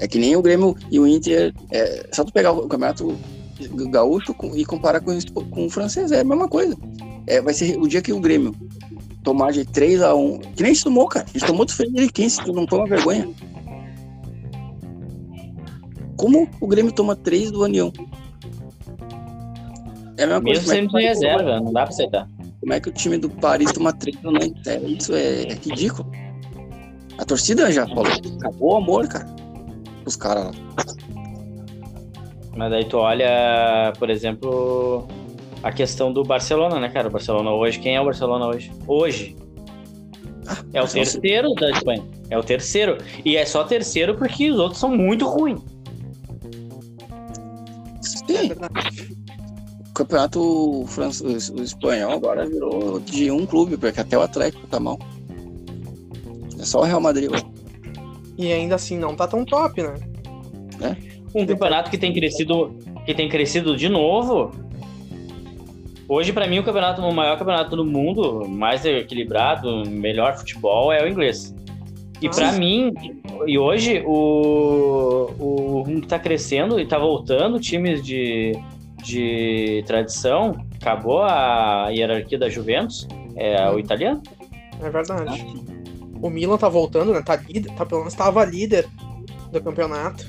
É 0.00 0.08
que 0.08 0.18
nem 0.18 0.34
o 0.34 0.42
Grêmio 0.42 0.76
e 0.90 0.98
o 0.98 1.06
Inter. 1.06 1.54
É, 1.70 2.08
só 2.12 2.24
tu 2.24 2.32
pegar 2.32 2.50
o 2.50 2.62
campeonato 2.62 3.16
gaúcho 3.88 4.34
e 4.56 4.64
comparar 4.64 5.00
com, 5.00 5.16
com 5.48 5.66
o 5.66 5.70
francês, 5.70 6.10
é 6.10 6.20
a 6.20 6.24
mesma 6.24 6.48
coisa. 6.48 6.76
É, 7.28 7.40
vai 7.40 7.54
ser 7.54 7.78
o 7.78 7.86
dia 7.86 8.02
que 8.02 8.12
o 8.12 8.20
Grêmio 8.20 8.52
tomar 9.22 9.52
de 9.52 9.64
3 9.64 10.02
a 10.02 10.12
1 10.12 10.38
Que 10.56 10.64
nem 10.64 10.74
se 10.74 10.82
tomou, 10.82 11.06
cara. 11.06 11.24
A 11.24 11.38
gente 11.38 11.46
tomou 11.46 11.64
do 11.64 11.72
Frederiquense, 11.72 12.44
tu 12.44 12.52
não 12.52 12.66
toma 12.66 12.88
vergonha. 12.88 13.28
Como 16.22 16.48
o 16.60 16.68
Grêmio 16.68 16.92
toma 16.92 17.16
3 17.16 17.50
do 17.50 17.64
União? 17.64 17.92
É 20.16 20.22
a 20.22 20.26
mesma 20.28 20.40
coisa. 20.40 20.60
Mesmo 20.60 20.68
sendo 20.68 20.88
de 20.96 21.02
reserva, 21.04 21.60
não 21.60 21.72
dá 21.72 21.82
pra 21.82 21.88
aceitar. 21.88 22.28
Como 22.60 22.72
é 22.72 22.78
que 22.78 22.88
o 22.88 22.92
time 22.92 23.18
do 23.18 23.28
Paris 23.28 23.72
toma 23.72 23.92
3 23.92 24.16
do? 24.18 24.30
É, 24.38 24.78
isso 24.86 25.12
é 25.16 25.48
ridículo. 25.54 26.08
A 27.18 27.24
torcida 27.24 27.72
já 27.72 27.88
falou. 27.88 28.06
Acabou 28.38 28.74
o 28.74 28.76
amor, 28.76 29.08
cara. 29.08 29.26
Os 30.06 30.14
caras 30.14 30.44
lá. 30.44 30.52
Mas 32.56 32.72
aí 32.72 32.84
tu 32.84 32.98
olha, 32.98 33.92
por 33.98 34.08
exemplo, 34.08 35.08
a 35.60 35.72
questão 35.72 36.12
do 36.12 36.22
Barcelona, 36.22 36.78
né, 36.78 36.88
cara? 36.88 37.08
O 37.08 37.10
Barcelona 37.10 37.50
hoje, 37.50 37.80
quem 37.80 37.96
é 37.96 38.00
o 38.00 38.04
Barcelona 38.04 38.46
hoje? 38.46 38.70
Hoje. 38.86 39.34
Ah, 40.46 40.58
é 40.72 40.80
o 40.80 40.86
terceiro 40.86 41.52
da 41.54 41.70
Espanha. 41.70 42.04
É 42.30 42.38
o 42.38 42.44
terceiro. 42.44 42.98
E 43.24 43.36
é 43.36 43.44
só 43.44 43.64
terceiro 43.64 44.14
porque 44.14 44.52
os 44.52 44.60
outros 44.60 44.78
são 44.78 44.96
muito 44.96 45.26
ruins. 45.26 45.60
Sim. 48.36 48.52
O 49.88 49.92
campeonato 49.92 50.84
francês, 50.86 51.50
o 51.50 51.62
espanhol 51.62 52.12
agora 52.12 52.46
virou 52.46 52.98
de 53.00 53.30
um 53.30 53.44
clube, 53.44 53.76
porque 53.76 54.00
até 54.00 54.16
o 54.16 54.22
Atlético 54.22 54.66
tá 54.66 54.80
mal. 54.80 54.98
É 56.58 56.64
só 56.64 56.80
o 56.80 56.84
Real 56.84 57.00
Madrid. 57.00 57.30
E 58.38 58.52
ainda 58.52 58.76
assim 58.76 58.96
não 58.96 59.14
tá 59.14 59.28
tão 59.28 59.44
top, 59.44 59.82
né? 59.82 59.94
É. 60.80 60.96
Um 61.34 61.46
campeonato 61.46 61.90
que 61.90 61.98
tem 61.98 62.12
crescido, 62.12 62.74
que 63.04 63.14
tem 63.14 63.28
crescido 63.28 63.76
de 63.76 63.88
novo. 63.88 64.52
Hoje, 66.08 66.32
para 66.32 66.46
mim, 66.46 66.58
o 66.58 66.64
campeonato, 66.64 67.02
o 67.02 67.14
maior 67.14 67.38
campeonato 67.38 67.76
do 67.76 67.84
mundo, 67.84 68.48
mais 68.48 68.84
equilibrado, 68.84 69.84
melhor 69.88 70.36
futebol 70.36 70.92
é 70.92 71.02
o 71.02 71.08
inglês. 71.08 71.54
E 72.22 72.28
para 72.28 72.52
mim, 72.52 72.94
e 73.46 73.58
hoje 73.58 74.02
o, 74.06 75.28
o 75.38 75.84
que 75.84 76.06
tá 76.06 76.18
crescendo 76.18 76.78
e 76.78 76.86
tá 76.86 76.96
voltando 76.96 77.58
times 77.58 78.00
de, 78.02 78.52
de 79.02 79.82
tradição, 79.86 80.64
acabou 80.80 81.22
a 81.22 81.88
hierarquia 81.90 82.38
da 82.38 82.48
Juventus, 82.48 83.08
é 83.34 83.68
o 83.68 83.78
italiano. 83.78 84.22
É 84.80 84.88
verdade. 84.88 85.44
O 86.20 86.30
Milan 86.30 86.56
tá 86.56 86.68
voltando, 86.68 87.12
né? 87.12 87.20
Tá 87.22 87.34
líder, 87.34 87.72
tá, 87.72 87.84
pelo 87.84 88.02
menos 88.02 88.14
tava 88.14 88.44
líder 88.44 88.86
do 89.50 89.60
campeonato. 89.60 90.24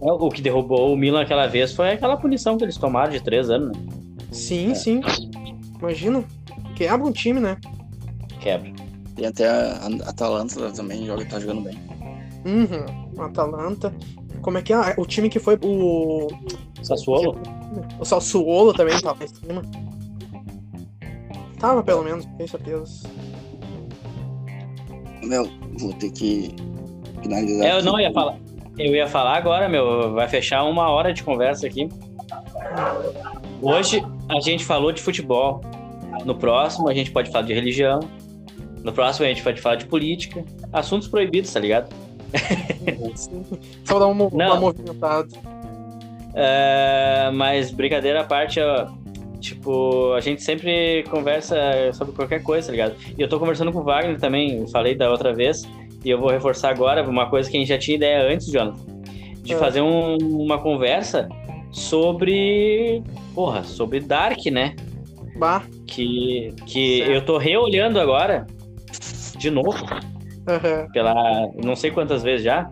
É, 0.00 0.12
o 0.12 0.28
que 0.28 0.40
derrubou 0.40 0.92
o 0.92 0.96
Milan 0.96 1.22
aquela 1.22 1.48
vez 1.48 1.72
foi 1.72 1.90
aquela 1.90 2.16
punição 2.16 2.56
que 2.56 2.64
eles 2.64 2.76
tomaram 2.76 3.10
de 3.10 3.20
três 3.20 3.50
anos, 3.50 3.76
né? 3.76 3.84
Sim, 4.30 4.70
é. 4.70 4.74
sim. 4.74 5.00
Imagina. 5.78 6.24
Quebra 6.76 7.06
um 7.06 7.12
time, 7.12 7.40
né? 7.40 7.56
Quebra. 8.40 8.81
E 9.18 9.26
até 9.26 9.48
a 9.48 9.86
Atalanta 10.06 10.70
também 10.72 11.06
joga, 11.06 11.24
tá 11.26 11.38
jogando 11.38 11.62
bem. 11.62 11.78
Uhum. 12.44 13.22
Atalanta. 13.22 13.94
Como 14.40 14.58
é 14.58 14.62
que 14.62 14.72
é? 14.72 14.94
O 14.96 15.06
time 15.06 15.28
que 15.28 15.38
foi 15.38 15.58
o. 15.62 16.28
Sassuolo? 16.82 17.38
O 18.00 18.04
Sassuolo 18.04 18.72
também 18.74 18.98
tava 19.00 19.22
em 19.24 19.28
cima. 19.28 19.62
Tava 21.58 21.82
pelo 21.82 22.02
menos, 22.02 22.26
tenho 22.36 22.48
certeza. 22.48 23.08
Meu, 25.22 25.48
vou 25.78 25.92
ter 25.92 26.10
que 26.10 26.54
finalizar. 27.22 27.66
É, 27.66 27.78
eu 27.78 27.84
não 27.84 28.00
ia 28.00 28.12
falar. 28.12 28.36
Eu 28.76 28.94
ia 28.94 29.06
falar 29.06 29.36
agora, 29.36 29.68
meu. 29.68 30.12
Vai 30.14 30.28
fechar 30.28 30.64
uma 30.64 30.88
hora 30.88 31.14
de 31.14 31.22
conversa 31.22 31.66
aqui. 31.66 31.88
Hoje 33.60 34.04
a 34.28 34.40
gente 34.40 34.64
falou 34.64 34.90
de 34.90 35.00
futebol. 35.00 35.60
No 36.24 36.34
próximo 36.34 36.88
a 36.88 36.94
gente 36.94 37.12
pode 37.12 37.30
falar 37.30 37.44
de 37.44 37.54
religião. 37.54 38.00
No 38.82 38.92
próximo 38.92 39.26
a 39.26 39.28
gente 39.28 39.42
pode 39.42 39.60
falar 39.60 39.76
de 39.76 39.86
política. 39.86 40.44
Assuntos 40.72 41.08
proibidos, 41.08 41.52
tá 41.52 41.60
ligado? 41.60 41.94
Só 43.84 43.98
dar 43.98 44.06
uma, 44.06 44.26
uma 44.26 44.56
movimentada. 44.56 45.28
É, 46.34 47.30
mas 47.32 47.70
brincadeira 47.70 48.22
à 48.22 48.24
parte, 48.24 48.58
ó, 48.60 48.86
tipo, 49.38 50.12
a 50.14 50.20
gente 50.20 50.42
sempre 50.42 51.04
conversa 51.10 51.56
sobre 51.92 52.14
qualquer 52.14 52.42
coisa, 52.42 52.68
tá 52.68 52.72
ligado? 52.72 52.94
E 53.16 53.20
eu 53.20 53.28
tô 53.28 53.38
conversando 53.38 53.72
com 53.72 53.80
o 53.80 53.84
Wagner 53.84 54.18
também, 54.18 54.66
falei 54.68 54.94
da 54.94 55.10
outra 55.10 55.34
vez, 55.34 55.62
e 56.04 56.10
eu 56.10 56.18
vou 56.18 56.30
reforçar 56.30 56.70
agora 56.70 57.02
uma 57.08 57.28
coisa 57.28 57.50
que 57.50 57.56
a 57.56 57.60
gente 57.60 57.68
já 57.68 57.78
tinha 57.78 57.96
ideia 57.96 58.32
antes, 58.32 58.46
Jonathan, 58.46 59.02
de 59.42 59.52
é. 59.52 59.56
fazer 59.56 59.82
um, 59.82 60.16
uma 60.16 60.58
conversa 60.58 61.28
sobre, 61.70 63.02
porra, 63.34 63.62
sobre 63.64 64.00
Dark, 64.00 64.46
né? 64.46 64.74
Bah. 65.36 65.62
Que, 65.86 66.54
que 66.66 67.00
eu 67.00 67.22
tô 67.22 67.36
reolhando 67.36 68.00
agora, 68.00 68.46
de 69.42 69.50
novo, 69.50 69.70
uhum. 69.72 70.90
pela 70.92 71.50
não 71.62 71.74
sei 71.74 71.90
quantas 71.90 72.22
vezes 72.22 72.44
já. 72.44 72.70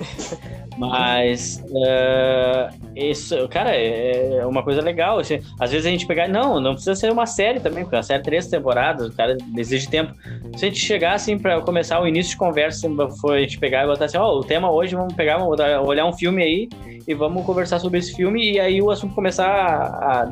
Mas 0.78 1.62
uh, 1.68 2.74
isso, 2.96 3.46
cara, 3.48 3.76
é 3.76 4.44
uma 4.46 4.62
coisa 4.62 4.80
legal. 4.80 5.18
Assim, 5.18 5.40
às 5.60 5.70
vezes 5.70 5.86
a 5.86 5.90
gente 5.90 6.06
pegar. 6.06 6.28
Não, 6.28 6.58
não 6.60 6.72
precisa 6.72 6.94
ser 6.94 7.12
uma 7.12 7.26
série 7.26 7.60
também, 7.60 7.84
porque 7.84 7.96
uma 7.96 8.02
série 8.02 8.22
três 8.22 8.46
temporadas, 8.46 9.08
o 9.08 9.12
cara 9.12 9.36
exige 9.56 9.88
tempo. 9.88 10.14
Se 10.56 10.64
a 10.64 10.68
gente 10.68 10.80
chegar 10.80 11.12
assim 11.12 11.38
para 11.38 11.60
começar 11.60 12.00
o 12.00 12.06
início 12.06 12.32
de 12.32 12.38
conversa, 12.38 12.88
foi 13.20 13.38
a 13.38 13.40
gente 13.42 13.58
pegar 13.58 13.84
e 13.84 13.86
botar 13.86 14.06
assim, 14.06 14.16
ó, 14.16 14.32
oh, 14.32 14.38
o 14.38 14.44
tema 14.44 14.70
hoje, 14.70 14.94
vamos 14.94 15.14
pegar, 15.14 15.38
vamos 15.38 15.58
olhar 15.86 16.06
um 16.06 16.12
filme 16.12 16.42
aí 16.42 16.68
e 17.06 17.14
vamos 17.14 17.44
conversar 17.44 17.78
sobre 17.78 17.98
esse 17.98 18.14
filme, 18.14 18.52
e 18.52 18.60
aí 18.60 18.80
o 18.80 18.90
assunto 18.90 19.14
começar 19.14 19.46
a 19.46 20.24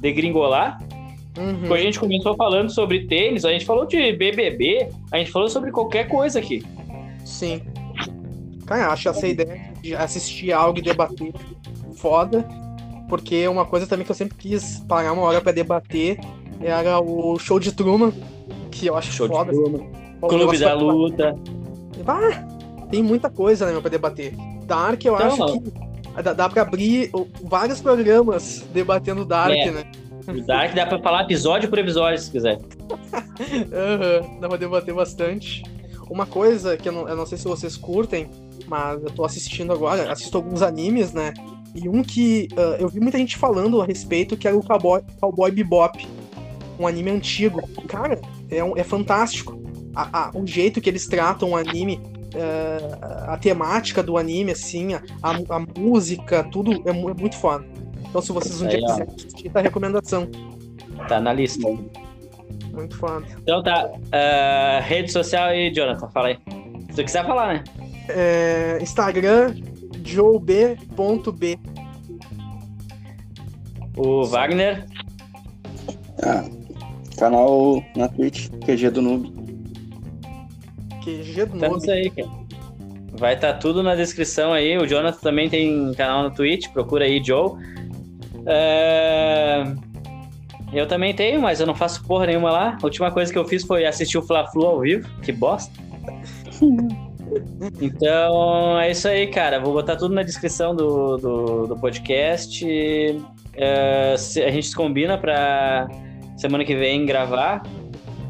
degringolar. 0.00 0.78
Uhum. 1.36 1.60
Quando 1.68 1.72
a 1.74 1.82
gente 1.82 2.00
começou 2.00 2.34
falando 2.36 2.70
sobre 2.70 3.06
tênis, 3.06 3.44
a 3.44 3.50
gente 3.50 3.64
falou 3.64 3.86
de 3.86 4.12
BBB, 4.12 4.88
a 5.12 5.18
gente 5.18 5.30
falou 5.30 5.48
sobre 5.48 5.70
qualquer 5.70 6.08
coisa 6.08 6.38
aqui. 6.38 6.64
Sim. 7.24 7.62
Cara, 8.66 8.92
acho 8.92 9.08
essa 9.08 9.26
ideia 9.26 9.72
de 9.80 9.94
assistir 9.94 10.52
algo 10.52 10.78
e 10.78 10.82
debater 10.82 11.32
foda, 11.94 12.46
porque 13.08 13.36
é 13.36 13.48
uma 13.48 13.64
coisa 13.64 13.86
também 13.86 14.04
que 14.04 14.10
eu 14.10 14.16
sempre 14.16 14.36
quis 14.36 14.80
parar 14.88 15.12
uma 15.12 15.22
hora 15.22 15.40
para 15.40 15.52
debater 15.52 16.18
era 16.60 16.98
o 17.00 17.38
show 17.38 17.60
de 17.60 17.72
Truman, 17.72 18.12
que 18.70 18.86
eu 18.86 18.96
acho 18.96 19.12
show 19.12 19.28
foda. 19.28 19.52
De 19.52 19.58
Truman. 19.58 19.86
Clube 20.20 20.58
da 20.58 20.74
Luta. 20.74 21.36
Ah, 22.06 22.86
tem 22.90 23.02
muita 23.02 23.28
coisa, 23.28 23.70
né, 23.70 23.80
pra 23.80 23.90
debater. 23.90 24.34
Dark, 24.64 25.04
eu 25.04 25.14
então, 25.14 25.26
acho 25.26 25.60
que 25.60 26.22
dá, 26.22 26.32
dá 26.32 26.48
pra 26.48 26.62
abrir 26.62 27.10
vários 27.42 27.80
programas 27.80 28.64
debatendo 28.72 29.24
Dark, 29.24 29.54
é. 29.54 29.70
né? 29.70 29.84
O 30.28 30.40
Dark 30.46 30.74
dá 30.74 30.86
pra 30.86 30.98
falar 31.00 31.22
episódio 31.22 31.68
por 31.68 31.78
episódio, 31.78 32.18
se 32.18 32.30
quiser. 32.30 32.58
uhum, 32.58 34.40
dá 34.40 34.48
pra 34.48 34.56
debater 34.56 34.94
bastante. 34.94 35.62
Uma 36.10 36.26
coisa 36.26 36.76
que 36.76 36.88
eu 36.88 36.92
não, 36.92 37.08
eu 37.08 37.16
não 37.16 37.26
sei 37.26 37.38
se 37.38 37.44
vocês 37.44 37.76
curtem, 37.76 38.28
mas 38.66 39.02
eu 39.02 39.10
tô 39.10 39.24
assistindo 39.24 39.72
agora, 39.72 40.10
assisto 40.10 40.36
alguns 40.36 40.62
animes, 40.62 41.12
né? 41.12 41.32
E 41.74 41.88
um 41.88 42.02
que 42.02 42.48
uh, 42.52 42.80
eu 42.80 42.88
vi 42.88 43.00
muita 43.00 43.18
gente 43.18 43.36
falando 43.36 43.82
a 43.82 43.84
respeito, 43.84 44.36
que 44.36 44.48
era 44.48 44.56
o 44.56 44.62
Cowboy, 44.62 45.02
Cowboy 45.20 45.50
Bebop. 45.50 46.06
Um 46.78 46.86
anime 46.86 47.10
antigo. 47.10 47.66
Cara, 47.86 48.20
é, 48.50 48.62
um, 48.62 48.76
é 48.76 48.84
fantástico. 48.84 49.60
A, 49.94 50.28
a, 50.28 50.30
o 50.34 50.46
jeito 50.46 50.80
que 50.80 50.88
eles 50.88 51.06
tratam 51.06 51.50
o 51.50 51.56
anime, 51.56 52.00
é, 52.34 52.78
a 53.28 53.36
temática 53.36 54.02
do 54.02 54.16
anime, 54.16 54.52
assim, 54.52 54.94
a, 54.94 55.02
a 55.22 55.58
música, 55.78 56.44
tudo 56.44 56.72
é, 56.86 56.90
é, 56.90 56.92
muito 56.92 57.36
foda. 57.36 57.64
Então, 58.16 58.24
se 58.24 58.32
vocês 58.32 58.62
um 58.62 58.66
dia 58.66 58.80
quiserem 58.80 59.14
assistir, 59.14 59.50
tá 59.50 59.58
a 59.58 59.62
recomendação. 59.62 60.26
Tá 61.06 61.20
na 61.20 61.34
lista. 61.34 61.68
Muito 62.72 62.96
foda. 62.96 63.26
Então 63.42 63.62
tá. 63.62 63.90
Uh, 63.92 64.82
rede 64.82 65.12
social 65.12 65.54
e 65.54 65.70
Jonathan, 65.70 66.08
fala 66.08 66.28
aí. 66.28 66.38
Se 66.88 66.96
tu 66.96 67.04
quiser 67.04 67.26
falar, 67.26 67.52
né? 67.52 67.64
É, 68.08 68.78
Instagram, 68.80 69.54
joeb.b. 70.02 71.58
O 73.98 74.24
Wagner. 74.24 74.86
Ah, 76.22 76.48
canal 77.18 77.84
na 77.94 78.08
Twitch, 78.08 78.48
QG 78.64 78.90
do 78.92 79.02
Noob. 79.02 79.30
QG 81.04 81.44
do 81.44 81.56
então, 81.56 81.56
Noob. 81.56 81.56
Então 81.56 81.76
isso 81.76 81.90
aí, 81.90 82.08
cara. 82.08 82.30
Vai 83.18 83.34
estar 83.34 83.52
tá 83.52 83.58
tudo 83.58 83.82
na 83.82 83.94
descrição 83.94 84.54
aí. 84.54 84.78
O 84.78 84.86
Jonathan 84.86 85.20
também 85.20 85.50
tem 85.50 85.92
canal 85.92 86.22
no 86.22 86.30
Twitch, 86.30 86.68
procura 86.68 87.04
aí, 87.04 87.22
Joe. 87.22 87.75
É... 88.46 89.64
Eu 90.72 90.86
também 90.86 91.14
tenho, 91.14 91.40
mas 91.40 91.60
eu 91.60 91.66
não 91.66 91.74
faço 91.74 92.04
porra 92.04 92.26
nenhuma 92.26 92.50
lá. 92.50 92.78
A 92.80 92.84
última 92.84 93.10
coisa 93.10 93.32
que 93.32 93.38
eu 93.38 93.44
fiz 93.44 93.64
foi 93.64 93.86
assistir 93.86 94.18
o 94.18 94.22
Fla-Flu 94.22 94.66
ao 94.66 94.80
vivo. 94.80 95.08
Que 95.22 95.32
bosta. 95.32 95.72
Então, 97.80 98.80
é 98.80 98.90
isso 98.92 99.08
aí, 99.08 99.26
cara. 99.26 99.58
Vou 99.60 99.72
botar 99.72 99.96
tudo 99.96 100.14
na 100.14 100.22
descrição 100.22 100.74
do, 100.74 101.16
do, 101.16 101.66
do 101.66 101.76
podcast. 101.76 102.64
Uh, 102.64 104.14
a 104.14 104.50
gente 104.50 104.68
se 104.68 104.74
combina 104.74 105.18
pra 105.18 105.88
semana 106.36 106.64
que 106.64 106.74
vem 106.74 107.04
gravar 107.04 107.62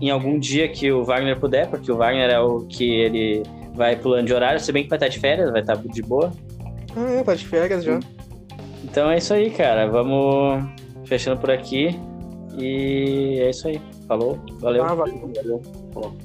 em 0.01 0.11
algum 0.11 0.39
dia 0.39 0.69
que 0.69 0.91
o 0.91 1.05
Wagner 1.05 1.39
puder, 1.39 1.69
porque 1.69 1.91
o 1.91 1.97
Wagner 1.97 2.31
é 2.31 2.41
o 2.41 2.61
que 2.61 3.01
ele 3.01 3.43
vai 3.75 3.97
pulando 3.97 4.27
de 4.27 4.35
horário, 4.35 4.61
se 4.61 4.73
bem 4.73 4.83
que 4.83 4.89
vai 4.89 4.97
estar 4.97 5.09
de 5.09 5.19
férias, 5.19 5.51
vai 5.51 5.61
estar 5.61 5.77
de 5.77 6.03
boa. 6.03 6.33
Ah, 6.97 7.13
é, 7.13 7.23
tá 7.23 7.35
de 7.35 7.47
férias 7.47 7.85
já. 7.85 8.01
Então 8.97 9.11
é 9.11 9.19
isso 9.19 9.35
aí, 9.35 9.51
cara. 9.51 9.87
Vamos 9.87 10.65
fechando 11.05 11.39
por 11.39 11.51
aqui. 11.51 12.01
E 12.57 13.39
é 13.43 13.51
isso 13.51 13.69
aí. 13.69 13.79
Falou. 14.09 14.41
Valeu. 14.59 14.83
Ah, 14.83 14.95
valeu. 14.95 15.31
valeu. 15.37 15.63
Falou. 15.93 16.17